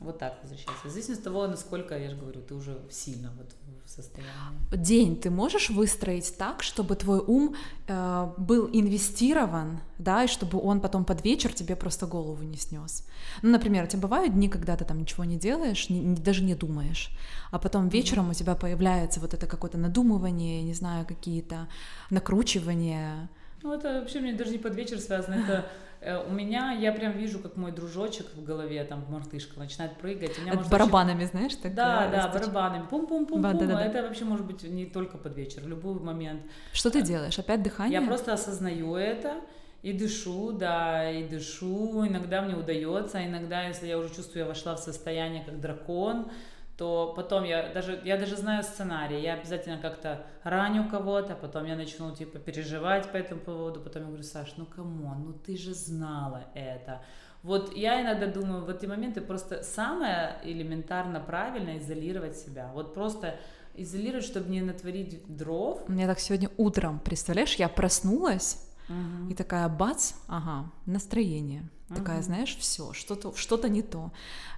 вот 0.00 0.18
так 0.18 0.38
возвращаться. 0.42 0.88
В 0.88 0.90
зависимости 0.90 1.20
от 1.20 1.24
того, 1.24 1.46
насколько, 1.46 1.98
я 1.98 2.10
же 2.10 2.16
говорю, 2.16 2.42
ты 2.42 2.54
уже 2.54 2.78
сильно 2.90 3.32
вот 3.38 3.54
в 3.86 3.90
состоянии. 3.90 4.32
День 4.72 5.16
ты 5.16 5.30
можешь 5.30 5.70
выстроить 5.70 6.36
так, 6.36 6.62
чтобы 6.62 6.96
твой 6.96 7.20
ум 7.20 7.54
э, 7.88 8.32
был 8.36 8.68
инвестирован, 8.72 9.80
да, 9.98 10.24
и 10.24 10.26
чтобы 10.26 10.60
он 10.60 10.80
потом 10.80 11.04
под 11.04 11.24
вечер 11.24 11.52
тебе 11.52 11.76
просто 11.76 12.06
голову 12.06 12.42
не 12.42 12.56
снес. 12.56 13.06
Ну, 13.42 13.50
например, 13.50 13.84
у 13.84 13.86
тебя 13.86 14.02
бывают 14.02 14.34
дни, 14.34 14.48
когда 14.48 14.76
ты 14.76 14.84
там 14.84 14.98
ничего 14.98 15.24
не 15.24 15.38
делаешь, 15.38 15.88
не, 15.88 16.00
не, 16.00 16.16
даже 16.16 16.44
не 16.44 16.54
думаешь, 16.54 17.10
а 17.50 17.58
потом 17.58 17.88
вечером 17.88 18.26
mm-hmm. 18.26 18.32
у 18.32 18.34
тебя 18.34 18.54
появляется 18.54 19.20
вот 19.20 19.34
это 19.34 19.46
какое-то 19.46 19.78
надумывание, 19.78 20.62
не 20.62 20.74
знаю, 20.74 21.06
какие-то 21.06 21.68
накручивания. 22.10 23.30
Ну, 23.62 23.72
это 23.72 24.00
вообще 24.00 24.20
мне 24.20 24.34
даже 24.34 24.50
не 24.50 24.58
под 24.58 24.74
вечер 24.74 24.98
связано, 24.98 25.34
это 25.34 25.66
у 26.28 26.32
меня, 26.32 26.72
я 26.72 26.92
прям 26.92 27.12
вижу, 27.12 27.38
как 27.38 27.56
мой 27.56 27.72
дружочек 27.72 28.26
в 28.34 28.44
голове, 28.44 28.82
там, 28.84 29.04
мартышка, 29.08 29.58
начинает 29.58 29.96
прыгать. 29.98 30.38
У 30.38 30.42
меня, 30.42 30.54
может, 30.54 30.70
барабанами, 30.70 31.18
очень... 31.18 31.30
знаешь, 31.30 31.54
так? 31.56 31.74
Да, 31.74 32.08
да, 32.10 32.28
барабанами. 32.28 32.86
Пум-пум-пум-пум. 32.86 33.42
Да, 33.42 33.52
да, 33.52 33.66
да, 33.66 33.84
это 33.84 34.02
вообще 34.02 34.24
может 34.24 34.46
быть 34.46 34.62
не 34.62 34.86
только 34.86 35.18
под 35.18 35.36
вечер, 35.36 35.62
в 35.62 35.68
любой 35.68 35.98
момент. 36.00 36.42
Что 36.72 36.90
ты 36.90 37.02
делаешь? 37.02 37.38
Опять 37.38 37.62
дыхание? 37.62 38.00
Я 38.00 38.06
просто 38.06 38.32
осознаю 38.32 38.94
это 38.94 39.40
и 39.82 39.92
дышу, 39.92 40.52
да, 40.52 41.10
и 41.10 41.24
дышу. 41.28 42.06
Иногда 42.06 42.42
мне 42.42 42.54
удается, 42.54 43.24
иногда, 43.24 43.62
если 43.64 43.86
я 43.86 43.98
уже 43.98 44.14
чувствую, 44.14 44.42
я 44.42 44.48
вошла 44.48 44.74
в 44.74 44.80
состояние 44.80 45.44
как 45.44 45.60
дракон, 45.60 46.30
то 46.76 47.14
потом 47.16 47.44
я 47.44 47.72
даже, 47.72 48.00
я 48.04 48.18
даже 48.18 48.36
знаю 48.36 48.62
сценарий, 48.62 49.22
я 49.22 49.34
обязательно 49.34 49.78
как-то 49.78 50.26
раню 50.44 50.88
кого-то, 50.88 51.34
потом 51.34 51.64
я 51.64 51.74
начну 51.74 52.14
типа 52.14 52.38
переживать 52.38 53.10
по 53.10 53.16
этому 53.16 53.40
поводу, 53.40 53.80
потом 53.80 54.02
я 54.02 54.08
говорю, 54.08 54.22
Саш, 54.22 54.54
ну 54.56 54.66
come 54.66 54.99
on, 54.99 55.24
ну 55.24 55.32
ты 55.32 55.56
же 55.56 55.72
знала 55.74 56.44
это. 56.54 57.02
Вот 57.42 57.74
я 57.74 58.02
иногда 58.02 58.26
думаю, 58.26 58.64
в 58.64 58.68
эти 58.68 58.86
моменты 58.86 59.20
просто 59.20 59.62
самое 59.62 60.38
элементарно 60.42 61.20
правильно 61.20 61.78
изолировать 61.78 62.36
себя. 62.36 62.70
Вот 62.74 62.92
просто 62.92 63.38
изолировать, 63.74 64.24
чтобы 64.24 64.50
не 64.50 64.60
натворить 64.60 65.22
дров. 65.34 65.82
У 65.88 65.92
меня 65.92 66.06
так 66.06 66.18
сегодня 66.18 66.50
утром, 66.56 66.98
представляешь, 66.98 67.54
я 67.54 67.68
проснулась, 67.68 68.68
угу. 68.88 69.30
и 69.30 69.34
такая 69.34 69.68
бац, 69.68 70.14
ага, 70.28 70.70
настроение 70.84 71.70
Такая, 71.94 72.20
знаешь, 72.20 72.56
все, 72.58 72.92
что-то 72.92 73.32
что 73.36 73.56
не 73.68 73.82
то. 73.82 74.10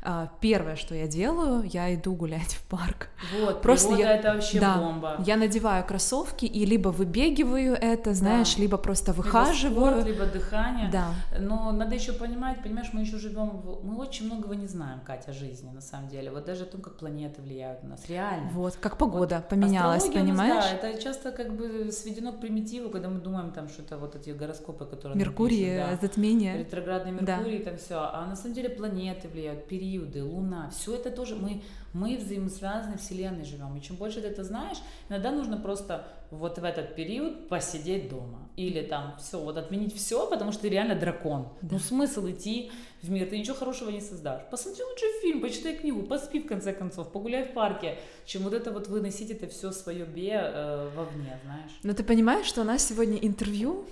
А, 0.03 0.31
первое, 0.41 0.77
что 0.77 0.95
я 0.95 1.07
делаю, 1.07 1.63
я 1.65 1.95
иду 1.95 2.15
гулять 2.15 2.55
в 2.55 2.63
парк. 2.65 3.09
Вот, 3.39 3.63
просто 3.63 3.95
я, 3.97 4.17
это 4.17 4.35
вообще 4.35 4.61
да, 4.61 4.79
бомба. 4.79 5.17
Я 5.27 5.37
надеваю 5.37 5.85
кроссовки 5.85 6.45
и 6.45 6.65
либо 6.65 6.89
выбегиваю 6.89 7.75
это, 7.75 8.15
знаешь, 8.15 8.55
да. 8.55 8.63
либо 8.63 8.79
просто 8.79 9.13
выхаживаю. 9.13 9.97
Либо 9.97 10.01
спорт, 10.01 10.07
либо 10.07 10.27
дыхание. 10.27 10.89
Да. 10.91 11.15
Но 11.39 11.73
надо 11.73 11.95
еще 11.95 12.13
понимать, 12.13 12.63
понимаешь, 12.63 12.91
мы 12.93 13.01
еще 13.01 13.19
живем, 13.19 13.61
в... 13.61 13.85
мы 13.85 13.97
очень 13.97 14.27
многого 14.27 14.55
не 14.55 14.67
знаем, 14.67 15.01
Катя, 15.05 15.33
о 15.33 15.35
жизни 15.35 15.71
на 15.71 15.81
самом 15.81 16.09
деле. 16.09 16.31
Вот 16.31 16.45
даже 16.45 16.63
о 16.63 16.67
том, 16.67 16.81
как 16.81 16.97
планеты 16.97 17.43
влияют 17.43 17.83
на 17.83 17.91
нас, 17.91 18.09
реально. 18.09 18.51
Вот, 18.53 18.77
как 18.77 18.97
погода 18.97 19.37
вот. 19.37 19.49
поменялась, 19.49 20.07
понимаешь? 20.07 20.55
Нас, 20.55 20.81
да, 20.81 20.89
это 20.89 21.03
часто 21.03 21.33
как 21.33 21.55
бы 21.55 21.91
сведено 21.93 22.33
к 22.33 22.41
примитиву, 22.41 22.89
когда 22.89 23.09
мы 23.09 23.21
думаем 23.21 23.51
там 23.51 23.69
что-то 23.69 23.99
вот 23.99 24.15
эти 24.15 24.31
гороскопы, 24.31 24.87
которые 24.87 25.19
Меркурий, 25.19 25.77
напишут, 25.77 26.01
да. 26.01 26.07
затмение, 26.07 26.59
ретроградный 26.59 27.18
Меркурий, 27.21 27.59
да. 27.59 27.65
там 27.71 27.79
все, 27.79 27.95
а 27.97 28.27
на 28.27 28.37
самом 28.37 28.55
деле 28.55 28.69
планеты 28.69 29.29
влияют, 29.29 29.67
периоды, 29.67 30.23
Луна, 30.23 30.71
все 30.71 30.95
это 30.95 31.11
тоже 31.11 31.37
мы 31.37 31.63
мы 31.93 32.17
взаимосвязаны 32.17 32.99
Вселенной 32.99 33.45
живем. 33.45 33.77
И 33.77 33.81
чем 33.81 33.97
больше 33.97 34.21
ты 34.21 34.29
это 34.29 34.45
знаешь, 34.45 34.79
иногда 35.09 35.33
нужно 35.33 35.57
просто 35.57 36.07
вот 36.31 36.59
в 36.59 36.65
этот 36.65 36.95
период 36.95 37.49
посидеть 37.49 38.11
дома. 38.11 38.49
Или 38.57 38.83
там 38.83 39.17
все, 39.19 39.41
вот 39.41 39.57
отменить 39.57 39.97
все, 39.97 40.29
потому 40.29 40.53
что 40.53 40.63
ты 40.63 40.69
реально 40.69 40.95
дракон. 40.95 41.49
Да. 41.63 41.69
Ну 41.73 41.79
смысл 41.79 42.29
идти 42.29 42.71
в 43.03 43.11
мир, 43.11 43.29
ты 43.29 43.39
ничего 43.39 43.57
хорошего 43.57 43.91
не 43.91 44.01
создашь. 44.01 44.43
Посмотри 44.51 44.85
лучше 44.85 45.05
фильм, 45.23 45.41
почитай 45.41 45.77
книгу, 45.77 46.03
поспи 46.03 46.41
в 46.41 46.47
конце 46.47 46.73
концов, 46.73 47.11
погуляй 47.11 47.45
в 47.45 47.53
парке, 47.53 47.99
чем 48.27 48.43
вот 48.43 48.53
это 48.53 48.71
вот 48.71 48.89
выносить 48.89 49.31
это 49.31 49.49
все 49.49 49.73
свое 49.73 50.05
бе 50.05 50.33
э, 50.35 50.91
вовне, 50.95 51.39
знаешь. 51.45 51.73
Но 51.83 51.95
ты 51.95 52.05
понимаешь, 52.05 52.47
что 52.47 52.61
у 52.61 52.65
нас 52.65 52.87
сегодня 52.87 53.17
интервью 53.17 53.87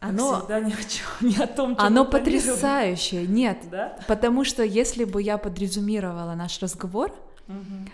оно 0.00 0.38
всегда 0.38 0.60
не, 0.60 0.72
о 0.72 0.76
не 1.24 1.36
о 1.36 1.46
том, 1.46 1.76
чем 1.76 1.84
Оно 1.84 2.04
потрясающее, 2.04 3.26
нет, 3.26 3.58
да? 3.70 3.98
потому 4.08 4.44
что 4.44 4.62
если 4.62 5.04
бы 5.04 5.22
я 5.22 5.38
подрезумировала 5.38 6.34
наш 6.34 6.60
разговор, 6.60 7.12
угу. 7.46 7.88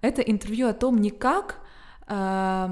это 0.00 0.22
интервью 0.22 0.68
о 0.68 0.72
том, 0.72 1.00
не 1.00 1.10
как 1.10 1.60
э, 2.08 2.68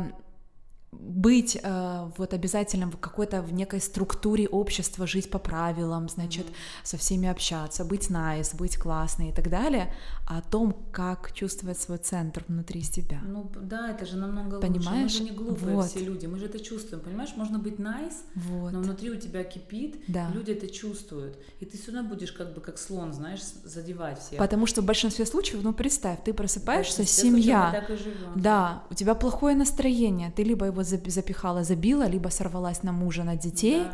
быть 0.92 1.56
э, 1.62 2.10
вот 2.16 2.34
обязательно 2.34 2.90
в 2.90 2.96
какой-то 2.96 3.42
в 3.42 3.52
некой 3.52 3.80
структуре 3.80 4.48
общества, 4.48 5.06
жить 5.06 5.30
по 5.30 5.38
правилам, 5.38 6.08
значит, 6.08 6.46
mm-hmm. 6.46 6.82
со 6.82 6.96
всеми 6.96 7.28
общаться, 7.28 7.84
быть 7.84 8.10
nice, 8.10 8.56
быть 8.56 8.76
классной 8.76 9.28
и 9.28 9.32
так 9.32 9.48
далее, 9.48 9.94
а 10.26 10.38
о 10.38 10.42
том, 10.42 10.76
как 10.90 11.32
чувствовать 11.32 11.78
свой 11.78 11.98
центр 11.98 12.44
внутри 12.48 12.82
себя. 12.82 13.20
Ну 13.24 13.50
да, 13.62 13.90
это 13.90 14.04
же 14.04 14.16
намного 14.16 14.58
понимаешь? 14.58 15.12
лучше. 15.12 15.22
Мы 15.22 15.28
же 15.28 15.32
не 15.32 15.38
глупые 15.38 15.76
вот. 15.76 15.86
все 15.90 16.00
люди, 16.00 16.26
мы 16.26 16.38
же 16.38 16.46
это 16.46 16.58
чувствуем, 16.58 17.02
понимаешь? 17.04 17.30
Можно 17.36 17.58
быть 17.60 17.78
nice, 17.78 18.16
вот. 18.34 18.72
но 18.72 18.80
внутри 18.80 19.10
у 19.10 19.16
тебя 19.16 19.44
кипит, 19.44 20.02
да. 20.08 20.28
люди 20.34 20.50
это 20.50 20.68
чувствуют, 20.68 21.38
и 21.60 21.66
ты 21.66 21.76
сюда 21.78 22.02
будешь 22.02 22.32
как 22.32 22.52
бы 22.52 22.60
как 22.60 22.78
слон, 22.78 23.12
знаешь, 23.12 23.40
задевать 23.64 24.18
всех. 24.18 24.38
Потому 24.38 24.66
что 24.66 24.82
в 24.82 24.86
большинстве 24.86 25.24
случаев, 25.24 25.62
ну 25.62 25.72
представь, 25.72 26.24
ты 26.24 26.32
просыпаешься, 26.32 27.04
семья, 27.04 27.70
так 27.70 27.90
и 27.90 27.96
живем. 27.96 28.32
да, 28.34 28.84
у 28.90 28.94
тебя 28.94 29.14
плохое 29.14 29.54
настроение, 29.54 30.32
ты 30.34 30.42
либо 30.42 30.66
его 30.66 30.79
его 30.82 31.10
запихала, 31.10 31.64
забила, 31.64 32.06
либо 32.06 32.28
сорвалась 32.28 32.82
на 32.82 32.92
мужа, 32.92 33.24
на 33.24 33.36
детей. 33.36 33.84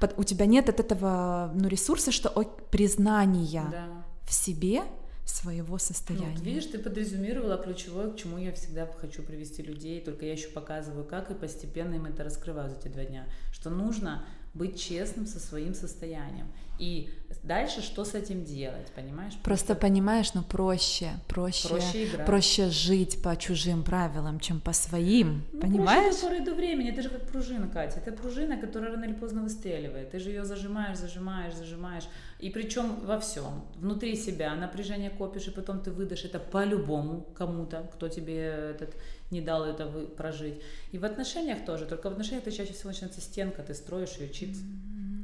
Да. 0.00 0.10
У 0.16 0.24
тебя 0.24 0.46
нет 0.46 0.68
от 0.68 0.80
этого 0.80 1.50
ну, 1.54 1.68
ресурса, 1.68 2.12
что 2.12 2.30
признания 2.70 3.64
да. 3.70 3.86
в 4.26 4.32
себе 4.32 4.82
своего 5.24 5.78
состояния. 5.78 6.26
Ну, 6.26 6.32
вот 6.32 6.42
видишь, 6.42 6.66
ты 6.66 6.78
подрезюмировала 6.78 7.56
ключевое, 7.56 8.10
к 8.10 8.16
чему 8.16 8.38
я 8.38 8.52
всегда 8.52 8.88
хочу 9.00 9.22
привести 9.22 9.62
людей, 9.62 10.00
только 10.00 10.26
я 10.26 10.32
еще 10.32 10.48
показываю, 10.48 11.04
как 11.04 11.30
и 11.30 11.34
постепенно 11.34 11.94
им 11.94 12.06
это 12.06 12.24
раскрываю 12.24 12.70
за 12.70 12.76
эти 12.76 12.88
два 12.88 13.04
дня, 13.04 13.26
что 13.52 13.70
нужно 13.70 14.24
быть 14.54 14.80
честным 14.80 15.26
со 15.26 15.40
своим 15.40 15.74
состоянием. 15.74 16.46
И 16.78 17.10
дальше 17.44 17.80
что 17.80 18.04
с 18.04 18.14
этим 18.14 18.44
делать, 18.44 18.88
понимаешь? 18.94 19.34
Просто 19.44 19.74
понимаешь, 19.74 20.34
ну 20.34 20.42
проще, 20.42 21.10
проще, 21.28 21.68
проще, 21.68 22.08
проще 22.26 22.70
жить 22.70 23.22
по 23.22 23.36
чужим 23.36 23.84
правилам, 23.84 24.40
чем 24.40 24.60
по 24.60 24.72
своим, 24.72 25.44
ну, 25.52 25.60
понимаешь? 25.60 26.18
Проще 26.18 26.40
до 26.40 26.54
времени, 26.54 26.90
это 26.90 27.02
же 27.02 27.08
как 27.08 27.28
пружина, 27.28 27.68
Катя, 27.68 28.00
это 28.04 28.12
пружина, 28.12 28.56
которая 28.56 28.92
рано 28.92 29.04
или 29.04 29.12
поздно 29.12 29.42
выстреливает, 29.42 30.10
ты 30.10 30.18
же 30.18 30.30
ее 30.30 30.44
зажимаешь, 30.44 30.98
зажимаешь, 30.98 31.54
зажимаешь, 31.54 32.04
и 32.40 32.50
причем 32.50 33.00
во 33.06 33.20
всем, 33.20 33.64
внутри 33.76 34.16
себя 34.16 34.54
напряжение 34.56 35.10
копишь, 35.10 35.46
и 35.46 35.50
потом 35.50 35.80
ты 35.80 35.92
выдашь 35.92 36.24
это 36.24 36.40
по-любому 36.40 37.26
кому-то, 37.34 37.88
кто 37.92 38.08
тебе 38.08 38.74
этот 38.74 38.96
не 39.32 39.40
дал 39.40 39.64
это 39.64 39.86
прожить. 39.86 40.60
И 40.92 40.98
в 40.98 41.04
отношениях 41.04 41.64
тоже, 41.64 41.86
только 41.86 42.08
в 42.08 42.12
отношениях 42.12 42.44
ты 42.44 42.52
чаще 42.52 42.72
всего 42.72 42.90
начинается 42.90 43.20
стенка, 43.20 43.62
ты 43.62 43.74
строишь 43.74 44.16
ее 44.18 44.28
чипс. 44.28 44.58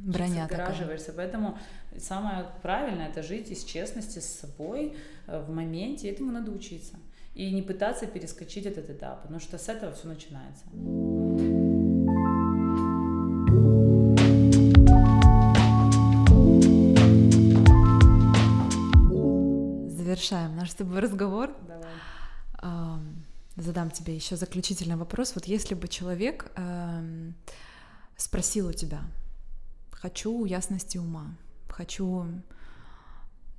Броня 0.05 0.45
отгораживаешься. 0.45 1.13
Поэтому 1.15 1.59
самое 1.99 2.47
правильное 2.63 3.09
это 3.09 3.23
жить 3.23 3.51
из 3.51 3.63
честности 3.65 4.21
с 4.21 4.41
собой 4.41 4.97
э, 5.27 5.39
в 5.41 5.51
моменте, 5.51 6.11
этому 6.11 6.33
надо 6.33 6.51
учиться. 6.51 6.95
И 7.35 7.53
не 7.53 7.63
пытаться 7.63 8.07
перескочить 8.07 8.67
этот 8.67 8.91
этап, 8.91 9.23
потому 9.23 9.39
что 9.39 9.59
с 9.59 9.69
этого 9.69 9.93
все 9.93 10.09
начинается. 10.09 10.65
Завершаем 19.95 20.57
наш 20.57 20.71
с 20.71 20.75
тобой 20.75 21.01
разговор. 21.01 21.55
Давай 21.67 21.89
задам 23.63 23.91
тебе 23.91 24.15
еще 24.15 24.37
заключительный 24.37 24.97
вопрос. 24.97 25.35
Вот 25.35 25.47
если 25.47 25.75
бы 25.75 25.89
человек 25.89 26.51
э, 26.57 27.33
спросил 28.17 28.69
у 28.69 28.73
тебя, 28.73 29.03
хочу 29.91 30.45
ясности 30.45 30.99
ума, 30.99 31.37
хочу 31.69 32.27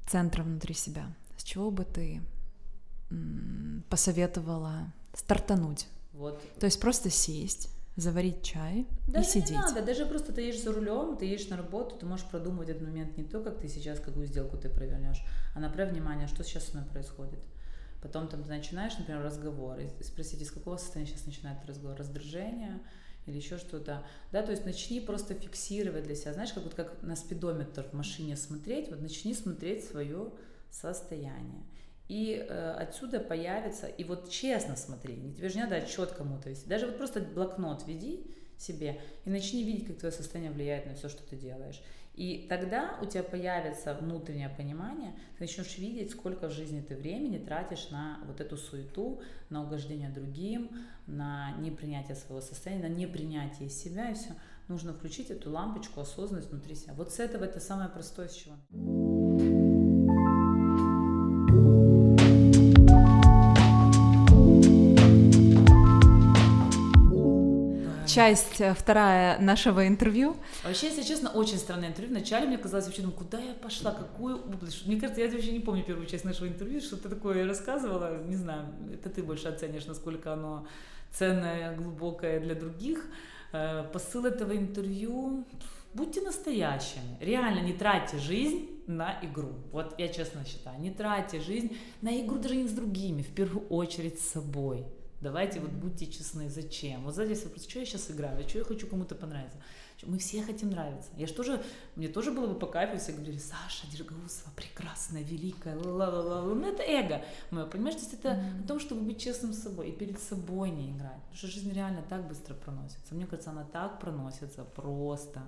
центра 0.07 0.43
внутри 0.43 0.73
себя, 0.73 1.13
с 1.37 1.43
чего 1.43 1.71
бы 1.71 1.85
ты 1.85 2.21
м, 3.11 3.83
посоветовала 3.89 4.93
стартануть? 5.13 5.87
Вот. 6.13 6.41
То 6.59 6.65
есть 6.65 6.79
просто 6.79 7.09
сесть, 7.09 7.69
заварить 7.95 8.43
чай 8.43 8.87
даже 9.07 9.27
и 9.27 9.31
сидеть. 9.31 9.51
Не 9.51 9.57
надо, 9.57 9.81
даже 9.81 10.05
просто 10.05 10.33
ты 10.33 10.41
едешь 10.41 10.61
за 10.61 10.71
рулем, 10.71 11.17
ты 11.17 11.25
едешь 11.25 11.49
на 11.49 11.57
работу, 11.57 11.95
ты 11.95 12.05
можешь 12.05 12.25
продумывать 12.25 12.69
этот 12.69 12.83
момент 12.83 13.17
не 13.17 13.23
то, 13.23 13.41
как 13.41 13.59
ты 13.59 13.67
сейчас 13.67 13.99
какую 13.99 14.25
сделку 14.25 14.57
ты 14.57 14.69
провернешь, 14.69 15.21
а 15.55 15.59
направь 15.59 15.91
внимание, 15.91 16.27
что 16.27 16.43
сейчас 16.43 16.65
со 16.65 16.77
мной 16.77 16.89
происходит. 16.89 17.39
Потом 18.01 18.27
там 18.27 18.43
ты 18.43 18.49
начинаешь, 18.49 18.97
например, 18.97 19.21
разговор, 19.21 19.79
и 19.79 20.03
спросить, 20.03 20.41
из 20.41 20.51
какого 20.51 20.77
состояния 20.77 21.11
сейчас 21.11 21.25
начинает 21.25 21.65
разговор, 21.65 21.97
раздражение 21.97 22.79
или 23.25 23.37
еще 23.37 23.57
что-то, 23.57 24.05
да, 24.31 24.41
то 24.41 24.51
есть 24.51 24.65
начни 24.65 24.99
просто 25.01 25.33
фиксировать 25.33 26.05
для 26.05 26.15
себя, 26.15 26.33
знаешь, 26.33 26.53
как 26.53 26.63
вот 26.63 26.73
как 26.73 27.01
на 27.03 27.15
спидометр 27.15 27.83
в 27.83 27.93
машине 27.93 28.35
смотреть, 28.35 28.89
вот 28.89 29.01
начни 29.01 29.33
смотреть 29.33 29.83
свое 29.85 30.31
состояние. 30.71 31.63
И 32.07 32.33
э, 32.33 32.71
отсюда 32.71 33.19
появится, 33.19 33.85
и 33.85 34.03
вот 34.03 34.29
честно 34.29 34.75
смотри, 34.75 35.15
не 35.15 35.33
тебе 35.33 35.49
же 35.49 35.55
не 35.55 35.63
надо 35.63 35.75
отчет 35.75 36.11
кому-то 36.11 36.49
вести, 36.49 36.67
даже 36.67 36.87
вот 36.87 36.97
просто 36.97 37.19
блокнот 37.19 37.85
веди 37.85 38.25
себе 38.57 38.99
и 39.25 39.29
начни 39.29 39.63
видеть, 39.63 39.87
как 39.87 39.97
твое 39.97 40.11
состояние 40.11 40.51
влияет 40.51 40.85
на 40.85 40.95
все, 40.95 41.07
что 41.07 41.23
ты 41.23 41.35
делаешь. 41.35 41.81
И 42.19 42.45
тогда 42.49 42.99
у 43.01 43.05
тебя 43.05 43.23
появится 43.23 43.93
внутреннее 43.93 44.49
понимание, 44.49 45.13
ты 45.37 45.45
начнешь 45.45 45.77
видеть, 45.77 46.11
сколько 46.11 46.49
в 46.49 46.51
жизни 46.51 46.81
ты 46.81 46.97
времени 46.97 47.37
тратишь 47.37 47.91
на 47.91 48.19
вот 48.25 48.41
эту 48.41 48.57
суету, 48.57 49.21
на 49.49 49.63
угождение 49.63 50.09
другим, 50.09 50.69
на 51.07 51.53
непринятие 51.61 52.17
своего 52.17 52.41
состояния, 52.41 52.89
на 52.89 52.93
непринятие 52.93 53.69
себя, 53.69 54.09
и 54.09 54.15
все. 54.15 54.31
Нужно 54.67 54.91
включить 54.91 55.31
эту 55.31 55.49
лампочку 55.49 56.01
осознанность 56.01 56.51
внутри 56.51 56.75
себя. 56.75 56.93
Вот 56.93 57.13
с 57.13 57.21
этого 57.21 57.45
это 57.45 57.61
самое 57.61 57.87
простое, 57.87 58.27
с 58.27 58.35
чего. 58.35 59.08
Часть 68.09 68.61
э, 68.61 68.73
вторая 68.73 69.39
нашего 69.39 69.87
интервью. 69.87 70.35
Вообще, 70.63 70.87
если 70.87 71.03
честно, 71.03 71.29
очень 71.29 71.57
странное 71.57 71.89
интервью. 71.89 72.11
Вначале 72.15 72.47
мне 72.47 72.57
казалось 72.57 72.85
вообще, 72.85 73.01
думаю, 73.01 73.17
куда 73.17 73.39
я 73.39 73.53
пошла, 73.53 73.91
какую 73.91 74.37
область. 74.37 74.85
Мне 74.85 74.99
кажется, 74.99 75.21
я 75.21 75.29
вообще 75.29 75.51
не 75.51 75.59
помню 75.59 75.83
первую 75.83 76.07
часть 76.07 76.25
нашего 76.25 76.47
интервью, 76.47 76.81
что 76.81 76.97
ты 76.97 77.09
такое 77.09 77.45
рассказывала. 77.47 78.23
Не 78.23 78.35
знаю, 78.35 78.65
это 78.93 79.09
ты 79.09 79.23
больше 79.23 79.47
оценишь, 79.47 79.85
насколько 79.85 80.33
оно 80.33 80.67
ценное, 81.11 81.75
глубокое 81.75 82.39
для 82.39 82.55
других. 82.55 83.05
Э, 83.51 83.85
посыл 83.91 84.25
этого 84.25 84.55
интервью 84.55 85.45
будьте 85.93 86.21
настоящими. 86.21 87.17
Реально 87.19 87.59
не 87.61 87.73
тратьте 87.73 88.17
жизнь 88.17 88.67
на 88.87 89.19
игру. 89.21 89.53
Вот 89.71 89.95
я 89.97 90.07
честно 90.07 90.45
считаю, 90.45 90.79
не 90.79 90.91
тратьте 90.91 91.39
жизнь 91.39 91.77
на 92.01 92.19
игру 92.21 92.37
даже 92.37 92.55
не 92.55 92.67
с 92.67 92.71
другими, 92.71 93.21
в 93.21 93.33
первую 93.33 93.67
очередь 93.67 94.19
с 94.19 94.29
собой. 94.29 94.85
Давайте 95.21 95.59
вот 95.59 95.71
будьте 95.71 96.07
честны, 96.07 96.49
зачем? 96.49 97.03
Вот 97.03 97.13
здесь 97.13 97.43
вопрос, 97.43 97.67
что 97.67 97.79
я 97.79 97.85
сейчас 97.85 98.09
играю, 98.09 98.47
что 98.47 98.59
я 98.59 98.63
хочу 98.63 98.87
кому-то 98.87 99.15
понравиться. 99.15 99.57
Мы 100.03 100.17
все 100.17 100.41
хотим 100.43 100.69
нравиться. 100.69 101.09
Я 101.17 101.27
же 101.27 101.33
тоже, 101.33 101.61
мне 101.97 102.07
тоже 102.07 102.31
было 102.31 102.47
бы 102.47 102.57
по 102.57 102.67
кайфу, 102.67 102.97
все 102.97 103.11
говорили, 103.11 103.37
Саша 103.37 103.85
Дергаусова, 103.91 104.49
прекрасная, 104.55 105.23
великая, 105.23 105.75
ла-ла-ла. 105.75 106.41
Ну, 106.43 106.65
это 106.65 106.83
эго 106.83 107.21
мое, 107.51 107.65
понимаешь? 107.65 107.95
То 107.95 108.01
есть 108.01 108.13
это 108.13 108.29
mm-hmm. 108.29 108.63
о 108.63 108.67
том, 108.67 108.79
чтобы 108.79 109.01
быть 109.01 109.21
честным 109.21 109.51
с 109.51 109.59
собой 109.59 109.89
и 109.89 109.91
перед 109.91 110.17
собой 110.21 110.69
не 110.69 110.91
играть. 110.91 111.21
Потому 111.23 111.35
что 111.37 111.47
жизнь 111.47 111.73
реально 111.73 112.01
так 112.07 112.25
быстро 112.25 112.53
проносится. 112.53 113.13
Мне 113.13 113.25
кажется, 113.25 113.49
она 113.49 113.65
так 113.65 113.99
проносится 113.99 114.63
просто. 114.63 115.41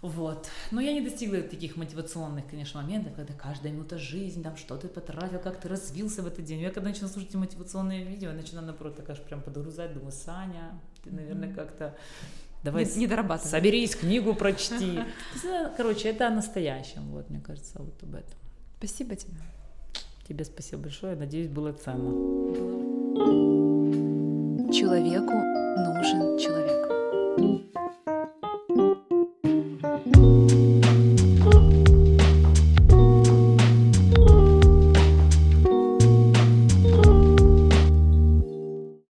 Вот. 0.00 0.48
Но 0.70 0.80
я 0.80 0.92
не 0.92 1.00
достигла 1.00 1.42
таких 1.42 1.76
мотивационных, 1.76 2.48
конечно, 2.48 2.80
моментов, 2.80 3.14
когда 3.16 3.34
каждая 3.34 3.72
минута 3.72 3.98
жизни, 3.98 4.42
там, 4.42 4.56
что 4.56 4.76
ты 4.76 4.86
потратил, 4.86 5.40
как 5.40 5.60
ты 5.60 5.68
развился 5.68 6.22
в 6.22 6.26
этот 6.26 6.44
день. 6.44 6.60
Я 6.60 6.70
когда 6.70 6.90
начала 6.90 7.08
слушать 7.08 7.34
мотивационные 7.34 8.04
видео, 8.04 8.28
я 8.28 8.36
начинаю, 8.36 8.66
наоборот, 8.66 8.96
так 8.96 9.10
аж 9.10 9.20
прям 9.20 9.42
подгрузать, 9.42 9.92
думаю, 9.92 10.12
Саня, 10.12 10.80
ты, 11.02 11.10
наверное, 11.10 11.52
как-то 11.52 11.96
Давай 12.64 12.84
не, 12.84 12.94
не 12.96 13.06
дорабатывай. 13.06 13.50
Соберись, 13.50 13.94
книгу 13.94 14.34
прочти. 14.34 15.00
Короче, 15.76 16.08
это 16.08 16.26
о 16.26 16.30
настоящем, 16.30 17.08
вот, 17.10 17.30
мне 17.30 17.40
кажется, 17.40 17.78
вот 17.78 18.02
об 18.02 18.14
этом. 18.14 18.36
Спасибо 18.78 19.16
тебе. 19.16 19.34
Тебе 20.28 20.44
спасибо 20.44 20.82
большое, 20.82 21.16
надеюсь, 21.16 21.48
было 21.48 21.72
ценно. 21.72 22.10
Человеку 24.72 25.32
Bye. 30.12 30.57